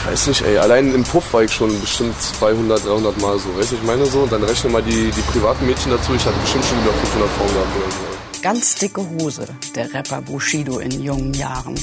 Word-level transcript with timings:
Ich 0.00 0.06
weiß 0.06 0.28
nicht, 0.28 0.42
ey, 0.42 0.56
allein 0.56 0.94
im 0.94 1.04
Puff 1.04 1.34
war 1.34 1.42
ich 1.42 1.52
schon 1.52 1.78
bestimmt 1.78 2.14
200, 2.20 2.86
300 2.86 3.20
Mal 3.20 3.38
so, 3.38 3.54
weißt 3.54 3.72
du, 3.72 3.76
ich 3.76 3.82
meine 3.82 4.06
so. 4.06 4.20
Und 4.20 4.32
dann 4.32 4.42
rechne 4.42 4.70
mal 4.70 4.82
die, 4.82 5.10
die 5.10 5.20
privaten 5.30 5.66
Mädchen 5.66 5.92
dazu, 5.92 6.14
ich 6.14 6.24
hatte 6.24 6.38
bestimmt 6.40 6.64
schon 6.64 6.80
über 6.80 6.92
500 6.92 7.30
Frauen 7.30 7.48
gehabt 7.48 7.76
oder 7.76 7.90
so. 7.90 8.42
Ganz 8.42 8.74
dicke 8.76 9.06
Hose, 9.10 9.46
der 9.74 9.92
Rapper 9.92 10.22
Bushido 10.22 10.78
in 10.78 11.02
jungen 11.02 11.34
Jahren. 11.34 11.74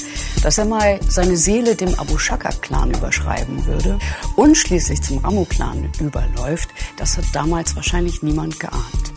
Dass 0.42 0.58
er 0.58 0.64
mal 0.64 0.98
seine 1.08 1.36
Seele 1.36 1.76
dem 1.76 1.96
Abu 1.96 2.18
Shaka-Clan 2.18 2.90
überschreiben 2.90 3.64
würde 3.66 4.00
und 4.34 4.56
schließlich 4.56 5.00
zum 5.00 5.18
Ramo-Clan 5.18 5.88
überläuft, 6.00 6.70
das 6.96 7.16
hat 7.16 7.24
damals 7.32 7.76
wahrscheinlich 7.76 8.24
niemand 8.24 8.58
geahnt. 8.58 9.12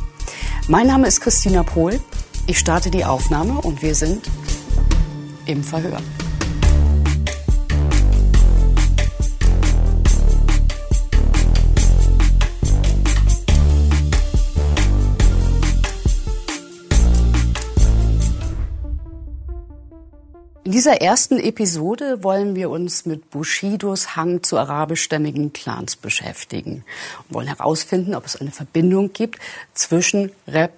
Mein 0.68 0.86
Name 0.86 1.07
ist 1.07 1.21
Christina 1.21 1.63
Pohl. 1.63 1.99
Ich 2.45 2.59
starte 2.59 2.91
die 2.91 3.04
Aufnahme 3.04 3.59
und 3.61 3.81
wir 3.81 3.95
sind 3.95 4.29
im 5.47 5.63
Verhör. 5.63 5.97
In 20.71 20.75
dieser 20.75 21.02
ersten 21.02 21.38
Episode 21.38 22.23
wollen 22.23 22.55
wir 22.55 22.70
uns 22.70 23.05
mit 23.05 23.30
Bushidos 23.30 24.16
Hang 24.16 24.41
zu 24.41 24.57
arabischstämmigen 24.57 25.52
Clans 25.52 25.97
beschäftigen 25.97 26.85
und 27.27 27.35
wollen 27.35 27.47
herausfinden, 27.47 28.16
ob 28.16 28.25
es 28.25 28.38
eine 28.38 28.52
Verbindung 28.52 29.11
gibt 29.11 29.41
zwischen 29.73 30.31
Rap 30.47 30.71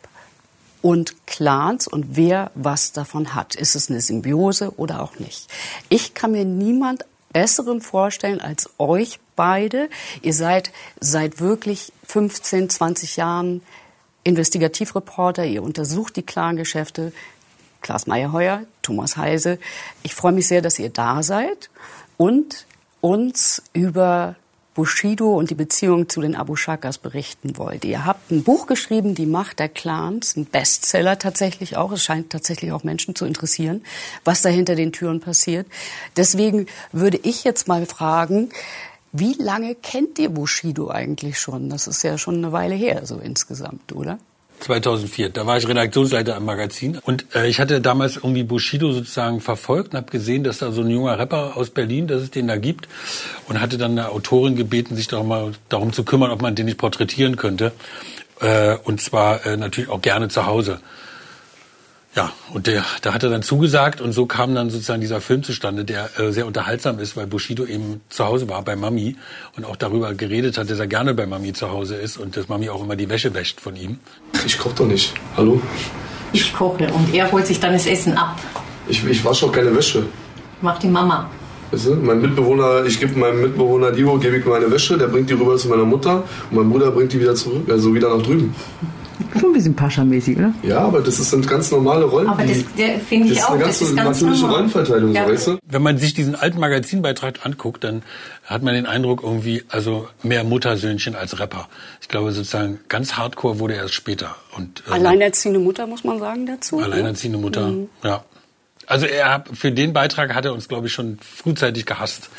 und 0.81 1.27
Clans 1.27 1.87
und 1.87 2.17
wer 2.17 2.49
was 2.55 2.91
davon 2.91 3.35
hat. 3.35 3.53
Ist 3.53 3.75
es 3.75 3.91
eine 3.91 4.01
Symbiose 4.01 4.73
oder 4.77 5.03
auch 5.03 5.19
nicht? 5.19 5.47
Ich 5.89 6.15
kann 6.15 6.31
mir 6.31 6.43
niemand 6.43 7.05
besseren 7.31 7.79
vorstellen 7.79 8.41
als 8.41 8.71
euch 8.79 9.19
beide. 9.35 9.91
Ihr 10.23 10.33
seid 10.33 10.71
seit 11.01 11.39
wirklich 11.39 11.93
15, 12.07 12.71
20 12.71 13.15
Jahren 13.17 13.61
Investigativreporter, 14.23 15.45
ihr 15.45 15.61
untersucht 15.61 16.15
die 16.15 16.23
Clangeschäfte, 16.23 17.11
Klaas 17.83 18.07
Meyerheuer, 18.07 18.63
Thomas 18.81 19.17
Heise. 19.17 19.59
Ich 20.01 20.15
freue 20.15 20.31
mich 20.31 20.47
sehr, 20.47 20.63
dass 20.63 20.79
ihr 20.79 20.89
da 20.89 21.21
seid 21.21 21.69
und 22.17 22.65
uns 23.01 23.61
über 23.73 24.35
Bushido 24.73 25.35
und 25.37 25.51
die 25.51 25.55
Beziehung 25.55 26.09
zu 26.09 26.21
den 26.21 26.35
Abu 26.35 26.55
Shakas 26.55 26.97
berichten 26.97 27.57
wollt. 27.57 27.85
Ihr 27.85 28.05
habt 28.05 28.31
ein 28.31 28.43
Buch 28.43 28.65
geschrieben, 28.65 29.13
Die 29.13 29.27
Macht 29.27 29.59
der 29.59 29.69
Clans, 29.69 30.35
ein 30.35 30.45
Bestseller 30.45 31.19
tatsächlich 31.19 31.77
auch. 31.77 31.91
Es 31.91 32.03
scheint 32.03 32.31
tatsächlich 32.31 32.71
auch 32.71 32.83
Menschen 32.83 33.13
zu 33.13 33.25
interessieren, 33.25 33.83
was 34.23 34.41
da 34.41 34.49
hinter 34.49 34.75
den 34.75 34.91
Türen 34.91 35.19
passiert. 35.19 35.67
Deswegen 36.17 36.65
würde 36.91 37.19
ich 37.21 37.43
jetzt 37.43 37.67
mal 37.67 37.85
fragen, 37.85 38.49
wie 39.11 39.33
lange 39.33 39.75
kennt 39.75 40.17
ihr 40.17 40.29
Bushido 40.29 40.89
eigentlich 40.89 41.39
schon? 41.39 41.69
Das 41.69 41.85
ist 41.85 42.01
ja 42.01 42.17
schon 42.17 42.37
eine 42.37 42.51
Weile 42.51 42.73
her, 42.73 43.05
so 43.05 43.19
insgesamt, 43.19 43.93
oder? 43.93 44.17
2004. 44.63 45.29
Da 45.29 45.45
war 45.45 45.57
ich 45.57 45.67
Redaktionsleiter 45.67 46.35
am 46.35 46.45
Magazin 46.45 46.99
und 47.03 47.25
äh, 47.35 47.47
ich 47.47 47.59
hatte 47.59 47.81
damals 47.81 48.15
irgendwie 48.15 48.43
Bushido 48.43 48.91
sozusagen 48.91 49.41
verfolgt 49.41 49.93
und 49.93 49.97
habe 49.97 50.11
gesehen, 50.11 50.43
dass 50.43 50.59
da 50.59 50.71
so 50.71 50.81
ein 50.81 50.89
junger 50.89 51.19
Rapper 51.19 51.57
aus 51.57 51.69
Berlin, 51.69 52.07
dass 52.07 52.21
es 52.21 52.31
den 52.31 52.47
da 52.47 52.57
gibt 52.57 52.87
und 53.47 53.59
hatte 53.61 53.77
dann 53.77 53.91
eine 53.91 54.09
Autorin 54.09 54.55
gebeten, 54.55 54.95
sich 54.95 55.07
doch 55.07 55.23
mal 55.23 55.51
darum 55.69 55.93
zu 55.93 56.03
kümmern, 56.03 56.31
ob 56.31 56.41
man 56.41 56.55
den 56.55 56.65
nicht 56.65 56.77
porträtieren 56.77 57.35
könnte 57.35 57.71
äh, 58.39 58.77
und 58.83 59.01
zwar 59.01 59.45
äh, 59.45 59.57
natürlich 59.57 59.89
auch 59.89 60.01
gerne 60.01 60.29
zu 60.29 60.45
Hause. 60.45 60.79
Ja, 62.15 62.31
und 62.53 62.67
der, 62.67 62.85
da 63.01 63.13
hat 63.15 63.23
er 63.23 63.31
dann 63.31 63.41
zugesagt 63.41 63.99
und 63.99 64.11
so 64.11 64.27
kam 64.27 64.53
dann 64.53 64.69
sozusagen 64.69 65.01
dieser 65.01 65.19
Film 65.19 65.41
zustande, 65.41 65.83
der 65.83 66.19
äh, 66.19 66.31
sehr 66.31 66.45
unterhaltsam 66.45 66.99
ist, 66.99 67.17
weil 67.17 67.25
Bushido 67.25 67.65
eben 67.65 68.01
zu 68.09 68.25
Hause 68.25 68.47
war 68.47 68.61
bei 68.61 68.75
Mami 68.75 69.15
und 69.57 69.65
auch 69.65 69.75
darüber 69.75 70.13
geredet 70.13 70.59
hat, 70.59 70.69
dass 70.69 70.77
er 70.77 70.85
gerne 70.85 71.15
bei 71.15 71.25
Mami 71.25 71.53
zu 71.53 71.71
Hause 71.71 71.95
ist 71.95 72.17
und 72.17 72.37
dass 72.37 72.49
Mami 72.49 72.69
auch 72.69 72.83
immer 72.83 72.95
die 72.95 73.09
Wäsche 73.09 73.33
wäscht 73.33 73.59
von 73.59 73.75
ihm. 73.75 73.97
Ich 74.45 74.59
koche 74.59 74.75
doch 74.75 74.85
nicht. 74.85 75.13
Hallo? 75.35 75.59
Ich 76.33 76.53
koche 76.53 76.87
und 76.93 77.11
er 77.15 77.31
holt 77.31 77.47
sich 77.47 77.59
dann 77.59 77.73
das 77.73 77.87
Essen 77.87 78.15
ab. 78.15 78.39
Ich, 78.87 79.03
ich 79.03 79.25
wasche 79.25 79.47
auch 79.47 79.51
keine 79.51 79.75
Wäsche. 79.75 80.05
Macht 80.61 80.83
die 80.83 80.89
Mama. 80.89 81.31
Weißt 81.71 81.87
du? 81.87 81.95
Mein 81.95 82.21
Mitbewohner, 82.21 82.85
ich 82.85 82.99
gebe 82.99 83.17
meinem 83.17 83.41
Mitbewohner 83.41 83.91
Divo, 83.91 84.19
gebe 84.19 84.37
ich 84.37 84.45
meine 84.45 84.69
Wäsche, 84.69 84.99
der 84.99 85.07
bringt 85.07 85.31
die 85.31 85.33
rüber 85.33 85.57
zu 85.57 85.67
meiner 85.67 85.85
Mutter 85.85 86.23
und 86.51 86.57
mein 86.57 86.69
Bruder 86.69 86.91
bringt 86.91 87.11
die 87.11 87.19
wieder 87.19 87.33
zurück, 87.33 87.67
also 87.71 87.95
wieder 87.95 88.15
nach 88.15 88.21
drüben. 88.23 88.53
Schon 89.39 89.49
ein 89.49 89.53
bisschen 89.53 89.75
Pascha-mäßig, 89.75 90.37
oder? 90.37 90.53
Ja, 90.63 90.79
aber 90.79 91.01
das 91.01 91.17
sind 91.17 91.47
ganz 91.47 91.71
normale 91.71 92.05
Rollen. 92.05 92.27
Aber 92.27 92.43
das 92.43 92.57
der 92.77 92.99
finde 92.99 93.27
ich 93.29 93.35
das 93.35 93.39
ist 93.39 93.45
auch. 93.45 93.53
eine 93.55 93.59
Das 93.59 93.67
ganz 93.79 93.81
ist 93.81 93.95
ganz 93.95 94.09
natürliche 94.21 94.41
normal. 94.41 94.55
Rollenverteilung, 94.57 95.13
Ja. 95.13 95.25
so, 95.25 95.31
weißt 95.33 95.47
du? 95.47 95.57
Wenn 95.67 95.81
man 95.81 95.97
sich 95.97 96.13
diesen 96.13 96.35
alten 96.35 96.59
Magazinbeitrag 96.59 97.45
anguckt, 97.45 97.83
dann 97.83 98.03
hat 98.45 98.63
man 98.63 98.73
den 98.73 98.85
Eindruck 98.85 99.23
irgendwie, 99.23 99.63
also 99.69 100.07
mehr 100.23 100.43
Muttersöhnchen 100.43 101.15
als 101.15 101.39
Rapper. 101.39 101.67
Ich 102.01 102.07
glaube 102.07 102.31
sozusagen 102.31 102.79
ganz 102.89 103.13
Hardcore 103.13 103.59
wurde 103.59 103.75
erst 103.75 103.93
später 103.93 104.35
und 104.57 104.83
äh, 104.87 104.91
Alleinerziehende 104.93 105.59
Mutter, 105.59 105.87
muss 105.87 106.03
man 106.03 106.19
sagen, 106.19 106.45
dazu. 106.45 106.77
ne? 106.79 106.85
Alleinerziehende 106.85 107.37
Mutter, 107.37 107.71
ja. 108.03 108.23
Also 108.85 109.05
er 109.05 109.33
hat, 109.33 109.47
für 109.53 109.71
den 109.71 109.93
Beitrag 109.93 110.35
hat 110.35 110.43
er 110.43 110.53
uns, 110.53 110.67
glaube 110.67 110.87
ich, 110.87 110.93
schon 110.93 111.17
frühzeitig 111.21 111.85
gehasst. 111.85 112.29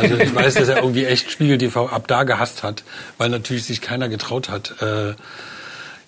Also 0.00 0.16
ich 0.16 0.34
weiß, 0.34 0.54
dass 0.54 0.68
er 0.68 0.76
irgendwie 0.78 1.04
echt 1.04 1.30
Spiegel 1.30 1.58
TV 1.58 1.88
ab 1.90 2.06
da 2.08 2.22
gehasst 2.22 2.62
hat, 2.62 2.84
weil 3.18 3.28
natürlich 3.28 3.64
sich 3.64 3.82
keiner 3.82 4.08
getraut 4.08 4.48
hat, 4.48 4.80
äh, 4.80 5.12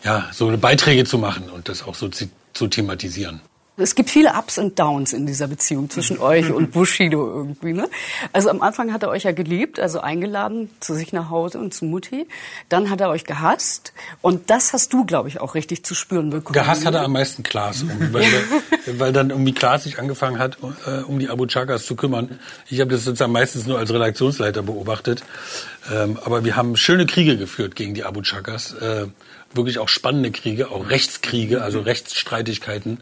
ja, 0.05 0.29
so 0.33 0.57
Beiträge 0.57 1.05
zu 1.05 1.19
machen 1.19 1.51
und 1.51 1.69
das 1.69 1.83
auch 1.83 1.95
so 1.95 2.09
zu, 2.09 2.29
thematisieren. 2.69 3.41
Es 3.79 3.95
gibt 3.95 4.11
viele 4.11 4.35
Ups 4.35 4.59
und 4.59 4.79
Downs 4.79 5.15
in 5.15 5.27
dieser 5.27 5.49
Beziehung 5.49 5.89
zwischen 5.89 6.19
euch 6.21 6.51
und 6.53 6.73
Bushido 6.73 7.27
irgendwie. 7.27 7.73
Ne? 7.73 7.89
Also 8.33 8.51
am 8.51 8.61
Anfang 8.61 8.93
hat 8.93 9.03
er 9.03 9.09
euch 9.09 9.23
ja 9.23 9.33
geliebt, 9.33 9.81
also 9.81 10.01
eingeladen 10.01 10.69
zu 10.81 10.95
sich 10.95 11.15
nach 11.15 11.31
Hause 11.31 11.59
und 11.59 11.73
zu 11.73 11.87
Mutti. 11.87 12.29
Dann 12.69 12.91
hat 12.91 13.01
er 13.01 13.09
euch 13.09 13.25
gehasst 13.25 13.95
und 14.21 14.51
das 14.51 14.75
hast 14.75 14.93
du, 14.93 15.07
glaube 15.07 15.31
ich, 15.31 15.41
auch 15.41 15.55
richtig 15.55 15.85
zu 15.85 15.95
spüren 15.95 16.29
bekommen. 16.29 16.53
Gehasst 16.53 16.85
hat 16.85 16.95
er 16.95 17.03
am 17.03 17.13
meisten 17.13 17.43
Klaas, 17.43 17.87
weil, 18.13 18.27
weil 18.99 19.13
dann 19.13 19.31
irgendwie 19.31 19.55
Klaas 19.55 19.85
sich 19.85 19.99
angefangen 19.99 20.39
hat, 20.39 20.59
äh, 20.87 21.01
um 21.05 21.19
die 21.19 21.31
Abu 21.31 21.47
Chakas 21.47 21.87
zu 21.87 21.97
kümmern. 21.97 22.39
Ich 22.69 22.79
habe 22.79 22.91
das 22.91 23.05
sozusagen 23.05 23.33
meistens 23.33 23.67
nur 23.67 23.79
als 23.79 23.91
Redaktionsleiter 23.91 24.63
beobachtet. 24.63 25.25
Ähm, 25.91 26.19
aber 26.23 26.45
wir 26.45 26.57
haben 26.57 26.77
schöne 26.77 27.07
Kriege 27.07 27.39
geführt 27.39 27.75
gegen 27.75 27.95
die 27.95 28.05
Abu 28.05 28.21
Chakas. 28.21 28.77
Wirklich 29.55 29.79
auch 29.79 29.89
spannende 29.89 30.31
Kriege, 30.31 30.71
auch 30.71 30.89
Rechtskriege, 30.89 31.63
also 31.63 31.81
Rechtsstreitigkeiten. 31.81 33.01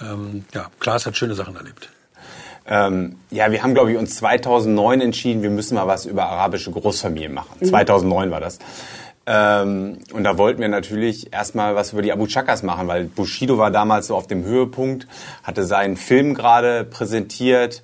Ähm, 0.00 0.44
ja, 0.54 0.70
Klaas 0.80 1.06
hat 1.06 1.16
schöne 1.16 1.34
Sachen 1.34 1.56
erlebt. 1.56 1.88
Ähm, 2.66 3.16
ja, 3.30 3.50
wir 3.50 3.62
haben, 3.62 3.74
glaube 3.74 3.92
ich, 3.92 3.98
uns 3.98 4.16
2009 4.16 5.00
entschieden, 5.00 5.42
wir 5.42 5.50
müssen 5.50 5.74
mal 5.74 5.86
was 5.86 6.06
über 6.06 6.26
arabische 6.26 6.70
Großfamilien 6.70 7.32
machen. 7.34 7.64
2009 7.64 8.30
war 8.30 8.40
das. 8.40 8.58
Ähm, 9.26 9.98
und 10.12 10.24
da 10.24 10.38
wollten 10.38 10.60
wir 10.60 10.68
natürlich 10.68 11.32
erstmal 11.32 11.74
was 11.74 11.92
über 11.92 12.02
die 12.02 12.12
Abu 12.12 12.26
Chakas 12.26 12.62
machen, 12.62 12.88
weil 12.88 13.04
Bushido 13.04 13.58
war 13.58 13.70
damals 13.70 14.06
so 14.06 14.16
auf 14.16 14.26
dem 14.26 14.44
Höhepunkt, 14.44 15.06
hatte 15.42 15.64
seinen 15.64 15.96
Film 15.96 16.34
gerade 16.34 16.84
präsentiert, 16.84 17.82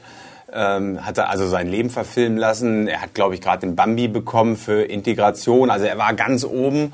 ähm, 0.52 1.04
hatte 1.04 1.28
also 1.28 1.46
sein 1.46 1.68
Leben 1.68 1.90
verfilmen 1.90 2.38
lassen. 2.38 2.88
Er 2.88 3.02
hat, 3.02 3.14
glaube 3.14 3.34
ich, 3.34 3.40
gerade 3.40 3.60
den 3.60 3.76
Bambi 3.76 4.08
bekommen 4.08 4.56
für 4.56 4.82
Integration. 4.82 5.70
Also 5.70 5.86
er 5.86 5.98
war 5.98 6.14
ganz 6.14 6.44
oben. 6.44 6.92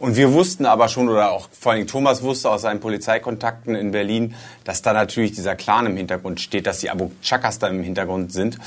Und 0.00 0.16
wir 0.16 0.32
wussten 0.32 0.64
aber 0.64 0.88
schon, 0.88 1.10
oder 1.10 1.30
auch 1.30 1.48
vor 1.52 1.72
allem 1.72 1.86
Thomas 1.86 2.22
wusste 2.22 2.50
aus 2.50 2.62
seinen 2.62 2.80
Polizeikontakten 2.80 3.74
in 3.74 3.92
Berlin, 3.92 4.34
dass 4.64 4.80
da 4.80 4.94
natürlich 4.94 5.32
dieser 5.32 5.56
Clan 5.56 5.84
im 5.84 5.96
Hintergrund 5.98 6.40
steht, 6.40 6.66
dass 6.66 6.78
die 6.78 6.88
Abu 6.88 7.10
Chakas 7.22 7.58
da 7.58 7.68
im 7.68 7.82
Hintergrund 7.82 8.32
sind 8.32 8.58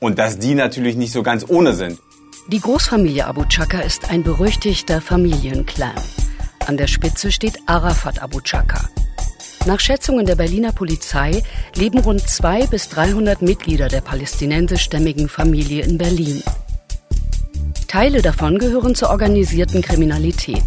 und 0.00 0.18
dass 0.18 0.40
die 0.40 0.56
natürlich 0.56 0.96
nicht 0.96 1.12
so 1.12 1.22
ganz 1.22 1.46
ohne 1.48 1.74
sind. 1.74 2.00
Die 2.48 2.58
Großfamilie 2.58 3.24
Abu 3.24 3.44
Chaka 3.44 3.80
ist 3.82 4.10
ein 4.10 4.24
berüchtigter 4.24 5.00
Familienclan. 5.00 5.94
An 6.66 6.76
der 6.76 6.88
Spitze 6.88 7.30
steht 7.30 7.56
Arafat 7.66 8.20
Abu 8.20 8.40
Chaka. 8.40 8.88
Nach 9.66 9.78
Schätzungen 9.78 10.26
der 10.26 10.34
Berliner 10.34 10.72
Polizei 10.72 11.42
leben 11.76 12.00
rund 12.00 12.20
200 12.20 12.70
bis 12.70 12.88
300 12.88 13.42
Mitglieder 13.42 13.86
der 13.86 14.00
palästinensischstämmigen 14.00 15.28
Familie 15.28 15.84
in 15.84 15.98
Berlin. 15.98 16.42
Teile 17.94 18.22
davon 18.22 18.58
gehören 18.58 18.96
zur 18.96 19.10
organisierten 19.10 19.80
Kriminalität. 19.80 20.64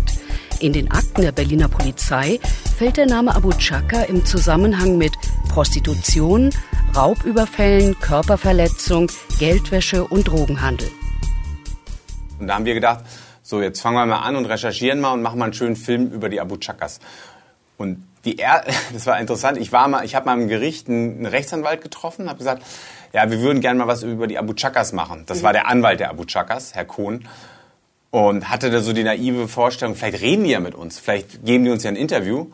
In 0.61 0.71
den 0.71 0.89
Akten 0.89 1.23
der 1.23 1.33
Berliner 1.33 1.67
Polizei 1.67 2.39
fällt 2.77 2.95
der 2.95 3.05
Name 3.05 3.35
Abu 3.35 3.51
Chaka 3.51 4.03
im 4.03 4.23
Zusammenhang 4.23 4.97
mit 4.97 5.11
Prostitution, 5.49 6.51
Raubüberfällen, 6.95 7.99
Körperverletzung, 7.99 9.11
Geldwäsche 9.39 10.05
und 10.05 10.29
Drogenhandel. 10.29 10.87
Und 12.39 12.47
da 12.47 12.55
haben 12.55 12.63
wir 12.63 12.75
gedacht, 12.75 13.03
so 13.43 13.61
jetzt 13.61 13.81
fangen 13.81 13.97
wir 13.97 14.05
mal 14.05 14.19
an 14.19 14.37
und 14.37 14.45
recherchieren 14.45 15.01
mal 15.01 15.11
und 15.11 15.21
machen 15.21 15.37
mal 15.37 15.45
einen 15.45 15.53
schönen 15.53 15.75
Film 15.75 16.09
über 16.09 16.29
die 16.29 16.39
Abu 16.39 16.55
Chakas. 16.55 17.01
Und 17.77 18.03
die 18.25 18.39
er 18.39 18.63
das 18.93 19.05
war 19.05 19.19
interessant. 19.19 19.57
Ich 19.57 19.71
war 19.71 19.87
mal, 19.87 20.03
ich 20.05 20.15
habe 20.15 20.25
mal 20.25 20.39
im 20.39 20.47
Gericht 20.47 20.89
einen 20.89 21.25
Rechtsanwalt 21.25 21.81
getroffen, 21.81 22.27
habe 22.29 22.37
gesagt, 22.37 22.63
ja, 23.13 23.29
wir 23.31 23.39
würden 23.39 23.61
gerne 23.61 23.79
mal 23.79 23.87
was 23.87 24.03
über 24.03 24.27
die 24.27 24.37
Abu 24.37 24.53
Chakas 24.53 24.93
machen. 24.93 25.23
Das 25.27 25.43
war 25.43 25.53
der 25.53 25.67
Anwalt 25.67 25.99
der 25.99 26.09
Abu 26.09 26.25
Chakas, 26.25 26.75
Herr 26.75 26.85
Kohn. 26.85 27.27
Und 28.09 28.49
hatte 28.49 28.69
da 28.69 28.79
so 28.79 28.93
die 28.93 29.03
naive 29.03 29.47
Vorstellung, 29.47 29.95
vielleicht 29.95 30.21
reden 30.21 30.45
die 30.45 30.51
ja 30.51 30.59
mit 30.59 30.75
uns, 30.75 30.97
vielleicht 30.97 31.45
geben 31.45 31.65
die 31.65 31.71
uns 31.71 31.83
ja 31.83 31.89
ein 31.89 31.95
Interview. 31.95 32.47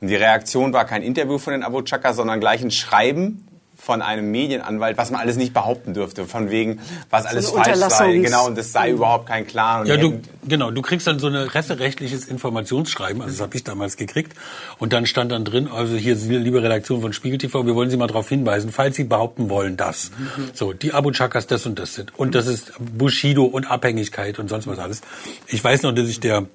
Und 0.00 0.08
die 0.08 0.16
Reaktion 0.16 0.72
war 0.72 0.84
kein 0.86 1.02
Interview 1.02 1.38
von 1.38 1.52
den 1.52 1.62
Abu 1.62 1.82
Chakas, 1.82 2.16
sondern 2.16 2.40
gleich 2.40 2.62
ein 2.62 2.70
Schreiben 2.70 3.46
von 3.76 4.02
einem 4.02 4.30
Medienanwalt, 4.30 4.96
was 4.96 5.10
man 5.10 5.20
alles 5.20 5.36
nicht 5.36 5.52
behaupten 5.52 5.94
dürfte, 5.94 6.24
von 6.24 6.50
wegen, 6.50 6.80
was 7.10 7.26
alles 7.26 7.50
falsch 7.50 7.76
sei, 7.76 8.18
genau, 8.18 8.46
und 8.46 8.58
es 8.58 8.72
sei 8.72 8.90
überhaupt 8.90 9.26
kein 9.26 9.46
Clan. 9.46 9.86
Ja, 9.86 9.96
du, 9.96 10.20
genau, 10.46 10.70
du 10.70 10.82
kriegst 10.82 11.06
dann 11.06 11.18
so 11.18 11.28
ein 11.28 11.46
presserechtliches 11.46 12.26
Informationsschreiben, 12.26 13.20
also 13.20 13.34
das 13.34 13.42
habe 13.42 13.56
ich 13.56 13.64
damals 13.64 13.96
gekriegt. 13.96 14.34
Und 14.78 14.92
dann 14.92 15.06
stand 15.06 15.32
dann 15.32 15.44
drin, 15.44 15.68
also 15.68 15.96
hier, 15.96 16.14
liebe 16.14 16.62
Redaktion 16.62 17.00
von 17.00 17.12
Spiegel 17.12 17.38
TV, 17.38 17.66
wir 17.66 17.74
wollen 17.74 17.90
Sie 17.90 17.96
mal 17.96 18.06
darauf 18.06 18.28
hinweisen, 18.28 18.72
falls 18.72 18.96
Sie 18.96 19.04
behaupten 19.04 19.50
wollen, 19.50 19.76
dass 19.76 20.10
so 20.52 20.72
die 20.72 20.92
Abu 20.92 21.10
Chakas 21.10 21.46
das 21.46 21.66
und 21.66 21.78
das 21.78 21.94
sind. 21.94 22.18
Und 22.18 22.34
das 22.34 22.46
ist 22.46 22.72
Bushido 22.78 23.44
und 23.44 23.70
Abhängigkeit 23.70 24.38
und 24.38 24.48
sonst 24.48 24.66
was 24.66 24.78
alles. 24.78 25.02
Ich 25.48 25.62
weiß 25.62 25.82
noch, 25.82 25.92
dass 25.92 26.08
ich 26.08 26.20
der 26.20 26.46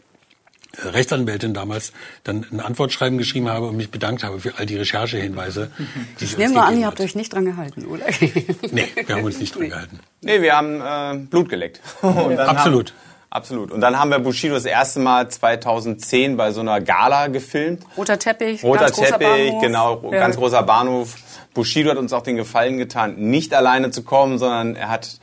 Rechtsanwältin 0.78 1.54
damals 1.54 1.94
dann 2.24 2.46
ein 2.52 2.60
Antwortschreiben 2.60 3.18
geschrieben 3.18 3.50
habe 3.50 3.68
und 3.68 3.76
mich 3.76 3.90
bedankt 3.92 4.24
habe 4.24 4.40
für 4.40 4.58
all 4.58 4.66
die 4.66 4.78
Recherchehinweise. 4.78 5.72
die 6.20 6.26
sie 6.26 6.32
Ich 6.34 6.38
nehme 6.38 6.54
mal 6.56 6.68
an, 6.68 6.80
ihr 6.80 6.86
habt 6.86 7.00
euch 7.02 7.16
nicht 7.16 7.34
dran 7.34 7.46
gehalten, 7.46 7.86
oder? 7.86 8.06
Nee, 8.72 8.88
wir 9.06 9.16
haben 9.16 9.24
uns 9.24 9.40
nicht 9.40 9.56
dran 9.56 9.70
gehalten. 9.70 10.00
Nee, 10.22 10.42
wir 10.42 10.56
haben 10.56 10.80
äh, 10.82 11.26
Blut 11.26 11.50
geleckt. 11.50 11.82
Und 12.02 12.36
dann 12.36 12.48
Absolut. 12.50 12.92
Haben, 12.92 12.98
absolut. 13.32 13.72
Und 13.72 13.82
dann 13.82 13.98
haben 13.98 14.12
wir 14.12 14.20
Bushido 14.20 14.54
das 14.56 14.66
erste 14.66 15.00
Mal 15.00 15.30
2010 15.30 16.38
bei 16.38 16.52
so 16.52 16.62
einer 16.62 16.82
Gala 16.82 17.28
gefilmt. 17.28 17.84
Roter 17.98 18.20
Teppich, 18.20 18.64
Roter 18.64 18.86
ganz 18.86 18.96
großer 18.96 19.18
Teppich, 19.20 19.48
Bahnhof. 19.52 19.62
genau, 19.64 20.02
Ja. 20.12 20.20
ganz 20.20 20.36
großer 20.38 20.64
Bahnhof. 20.64 21.16
Bushido 21.54 21.90
hat 21.90 21.98
uns 21.98 22.14
auch 22.14 22.22
den 22.22 22.36
Gefallen 22.38 22.78
getan, 22.78 23.16
nicht 23.18 23.54
alleine 23.56 23.90
zu 23.92 24.04
kommen, 24.04 24.38
sondern 24.38 24.76
er 24.76 24.90
hat 24.90 25.20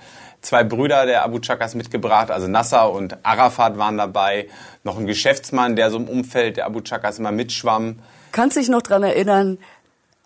zwei 0.46 0.62
Brüder 0.62 1.06
der 1.06 1.24
Abu 1.24 1.40
Chakas 1.40 1.74
mitgebracht, 1.74 2.30
also 2.30 2.46
Nasser 2.46 2.92
und 2.92 3.16
Arafat 3.24 3.78
waren 3.78 3.98
dabei, 3.98 4.48
noch 4.84 4.96
ein 4.96 5.06
Geschäftsmann, 5.06 5.74
der 5.74 5.90
so 5.90 5.96
im 5.96 6.08
Umfeld 6.08 6.56
der 6.56 6.66
Abu 6.66 6.80
Chakas 6.80 7.18
immer 7.18 7.32
mitschwamm. 7.32 7.98
Kannst 8.30 8.56
dich 8.56 8.68
noch 8.68 8.82
dran 8.82 9.02
erinnern 9.02 9.58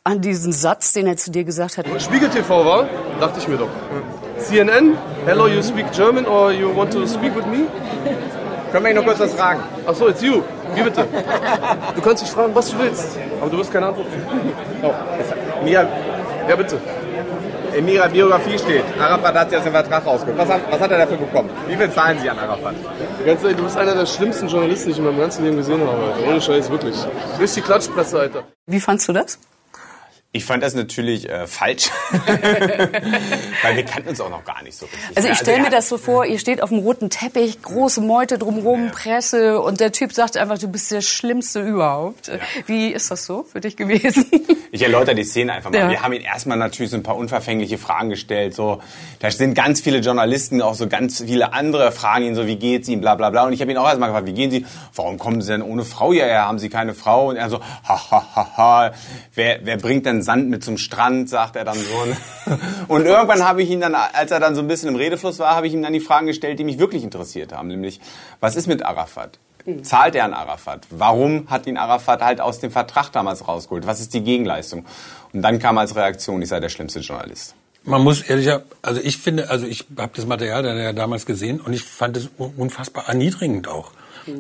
an 0.05 0.21
diesen 0.21 0.53
Satz, 0.53 0.93
den 0.93 1.07
er 1.07 1.17
zu 1.17 1.31
dir 1.31 1.45
gesagt 1.45 1.79
hat? 1.79 1.87
Spiegel 2.03 2.29
TV 2.29 2.65
war, 2.65 2.87
dachte 3.19 3.39
ich 3.39 3.49
mir 3.49 3.57
doch. 3.57 3.71
CNN, 4.39 4.99
hello, 5.25 5.47
you 5.47 5.63
speak 5.63 5.91
German 5.93 6.27
or 6.27 6.53
you 6.53 6.75
want 6.77 6.93
to 6.93 7.07
speak 7.07 7.35
with 7.35 7.47
me? 7.47 7.67
Können 8.73 8.85
wir 8.85 8.91
ihn 8.91 8.97
noch 8.97 9.05
kurz 9.05 9.21
was 9.21 9.33
fragen? 9.35 9.63
Ach 9.87 9.95
so, 9.95 10.09
it's 10.09 10.23
you. 10.23 10.43
Wie 10.75 10.83
bitte? 10.83 11.07
Du 11.95 12.01
kannst 12.03 12.23
dich 12.23 12.31
fragen, 12.31 12.55
was 12.55 12.71
du 12.71 12.79
willst, 12.79 13.19
aber 13.41 13.51
du 13.51 13.59
wirst 13.59 13.73
keine 13.73 13.87
Antwort 13.87 14.07
kriegen. 14.11 14.53
Oh, 14.83 15.67
ihrer, 15.67 15.89
Ja, 16.49 16.57
bitte. 16.57 16.79
In 17.75 17.89
Ihrer 17.89 18.09
Biografie 18.09 18.59
steht, 18.59 18.85
Arafat 18.99 19.35
hat 19.35 19.49
sich 19.51 19.59
aus 19.59 19.65
dem 19.65 19.73
Vertrag 19.73 20.07
rausgeholt. 20.07 20.39
Was 20.39 20.49
hat, 20.49 20.61
was 20.71 20.81
hat 20.81 20.91
er 20.91 20.99
dafür 20.99 21.17
bekommen? 21.17 21.51
Wie 21.67 21.77
viel 21.77 21.91
zahlen 21.91 22.19
Sie 22.19 22.29
an 22.29 22.39
Arafat? 22.39 22.75
Ganz 23.25 23.43
ehrlich, 23.43 23.57
du 23.57 23.65
bist 23.65 23.77
einer 23.77 23.95
der 23.95 24.07
schlimmsten 24.07 24.49
Journalisten, 24.49 24.87
die 24.87 24.93
ich 24.93 24.99
in 24.99 25.05
meinem 25.05 25.19
ganzen 25.19 25.45
Leben 25.45 25.57
gesehen 25.57 25.81
habe, 25.81 26.13
Alter. 26.13 26.29
Ohne 26.29 26.41
Scheiß, 26.41 26.71
wirklich. 26.71 26.97
Richtig 27.39 27.65
Klatschpresse, 27.65 28.21
Alter. 28.21 28.45
Wie 28.67 28.81
fandst 28.81 29.09
du 29.09 29.13
das? 29.13 29.39
Ich 30.33 30.45
fand 30.45 30.63
das 30.63 30.75
natürlich 30.75 31.29
äh, 31.29 31.49
falsch, 31.49 31.91
weil 33.63 33.75
wir 33.75 33.85
kannten 33.85 34.11
uns 34.11 34.21
auch 34.21 34.31
noch 34.31 34.45
gar 34.45 34.63
nicht 34.63 34.77
so 34.77 34.87
richtig. 34.87 35.17
Also 35.17 35.29
ich 35.29 35.37
stelle 35.39 35.57
er 35.57 35.63
mir 35.65 35.71
das 35.71 35.89
so 35.89 35.99
vor, 35.99 36.25
ihr 36.25 36.39
steht 36.39 36.63
auf 36.63 36.69
dem 36.69 36.79
roten 36.79 37.11
Teppich, 37.11 37.61
große 37.61 38.01
Meute 38.01 38.39
drumherum, 38.39 38.93
Presse 38.93 39.61
und 39.61 39.81
der 39.81 39.91
Typ 39.91 40.13
sagt 40.13 40.37
einfach, 40.37 40.57
du 40.57 40.69
bist 40.69 40.93
der 40.93 41.01
Schlimmste 41.01 41.63
überhaupt. 41.63 42.31
Wie 42.67 42.91
ist 42.91 43.11
das 43.11 43.25
so 43.25 43.43
für 43.43 43.61
dich 43.61 43.77
gewesen? 43.77 44.25
Ich 44.73 44.83
erläutere 44.83 45.17
die 45.17 45.25
Szene 45.25 45.53
einfach 45.53 45.73
mal. 45.73 45.79
Ja. 45.79 45.91
Wir 45.91 46.01
haben 46.01 46.13
ihn 46.13 46.21
erstmal 46.21 46.57
natürlich 46.57 46.93
so 46.93 46.97
ein 46.97 47.03
paar 47.03 47.17
unverfängliche 47.17 47.77
Fragen 47.77 48.09
gestellt. 48.09 48.55
So, 48.55 48.81
da 49.19 49.29
sind 49.29 49.55
ganz 49.55 49.81
viele 49.81 49.99
Journalisten, 49.99 50.63
auch 50.63 50.75
so 50.75 50.87
ganz 50.87 51.25
viele 51.25 51.53
andere 51.53 51.91
fragen 51.91 52.25
ihn 52.25 52.35
so, 52.37 52.47
wie 52.47 52.55
geht's 52.55 52.89
ihm, 52.89 53.01
bla 53.01 53.17
bla 53.17 53.31
bla. 53.31 53.47
Und 53.47 53.53
ich 53.53 53.61
habe 53.63 53.73
ihn 53.73 53.79
auch 53.79 53.87
erstmal 53.87 54.11
gefragt, 54.11 54.29
wie 54.29 54.33
gehen 54.33 54.53
Sie? 54.53 54.65
Warum 54.95 55.19
kommen 55.19 55.43
Sie 55.43 55.51
denn 55.51 55.63
ohne 55.63 55.85
Frau 55.85 56.13
hierher? 56.13 56.47
Haben 56.47 56.61
Sie 56.61 56.69
keine 56.69 56.95
Frau? 56.95 57.31
Und 57.31 57.37
er 57.37 57.51
so, 57.51 57.61
ha 57.61 58.11
ha 58.13 58.27
ha 58.37 58.57
ha. 58.57 58.93
Wer, 59.35 59.59
wer 59.65 59.77
bringt 59.77 60.07
denn 60.07 60.20
Sand 60.23 60.49
mit 60.51 60.63
zum 60.65 60.79
Strand? 60.79 61.29
Sagt 61.29 61.57
er 61.57 61.65
dann 61.65 61.77
so. 61.79 62.55
Und 62.89 63.05
irgendwann 63.07 63.45
habe 63.45 63.63
ich 63.63 63.71
ihn 63.71 63.81
dann, 63.81 63.95
als 63.95 64.31
er 64.31 64.41
dann 64.41 64.55
so 64.55 64.61
ein 64.63 64.69
bisschen 64.69 64.89
im 64.89 64.97
Redefluss 64.97 65.39
war, 65.39 65.55
habe 65.55 65.67
ich 65.67 65.75
ihm 65.75 65.83
dann 65.83 65.93
die 65.93 66.01
Fragen 66.01 66.27
gestellt, 66.27 66.59
die 66.59 66.65
mich 66.65 66.79
wirklich 66.79 67.03
interessiert 67.05 67.53
haben. 67.53 67.69
Nämlich, 67.69 68.01
was 68.41 68.57
ist 68.57 68.67
mit 68.67 68.85
Arafat? 68.85 69.39
Zahlt 69.83 70.15
er 70.15 70.25
an 70.25 70.33
Arafat? 70.33 70.87
Warum 70.91 71.47
hat 71.51 71.67
ihn 71.67 71.77
Arafat 71.77 72.23
halt 72.23 72.41
aus 72.41 72.61
dem 72.61 72.71
Vertrag 72.71 73.11
damals 73.13 73.47
rausgeholt? 73.47 73.87
Was 73.87 74.01
ist 74.01 74.15
die 74.15 74.23
Gegenleistung? 74.23 74.87
Und 75.33 75.43
dann 75.43 75.59
kam 75.59 75.77
als 75.79 75.95
Reaktion, 75.95 76.41
ich 76.41 76.49
sei 76.49 76.61
der 76.61 76.71
schlimmste 76.71 77.01
Journalist. 77.01 77.55
Man 77.85 78.03
muss 78.03 78.23
ehrlicher, 78.23 78.63
also 78.83 79.01
ich 79.03 79.19
finde, 79.19 79.49
also 79.51 79.67
ich 79.67 79.85
habe 79.99 80.13
das 80.15 80.27
Material 80.27 80.63
dann 80.63 80.77
ja 80.79 80.93
damals 80.93 81.25
gesehen 81.27 81.61
und 81.61 81.73
ich 81.73 81.83
fand 81.83 82.17
es 82.17 82.29
un- 82.39 82.53
unfassbar 82.57 83.09
erniedrigend 83.09 83.69
auch. 83.69 83.93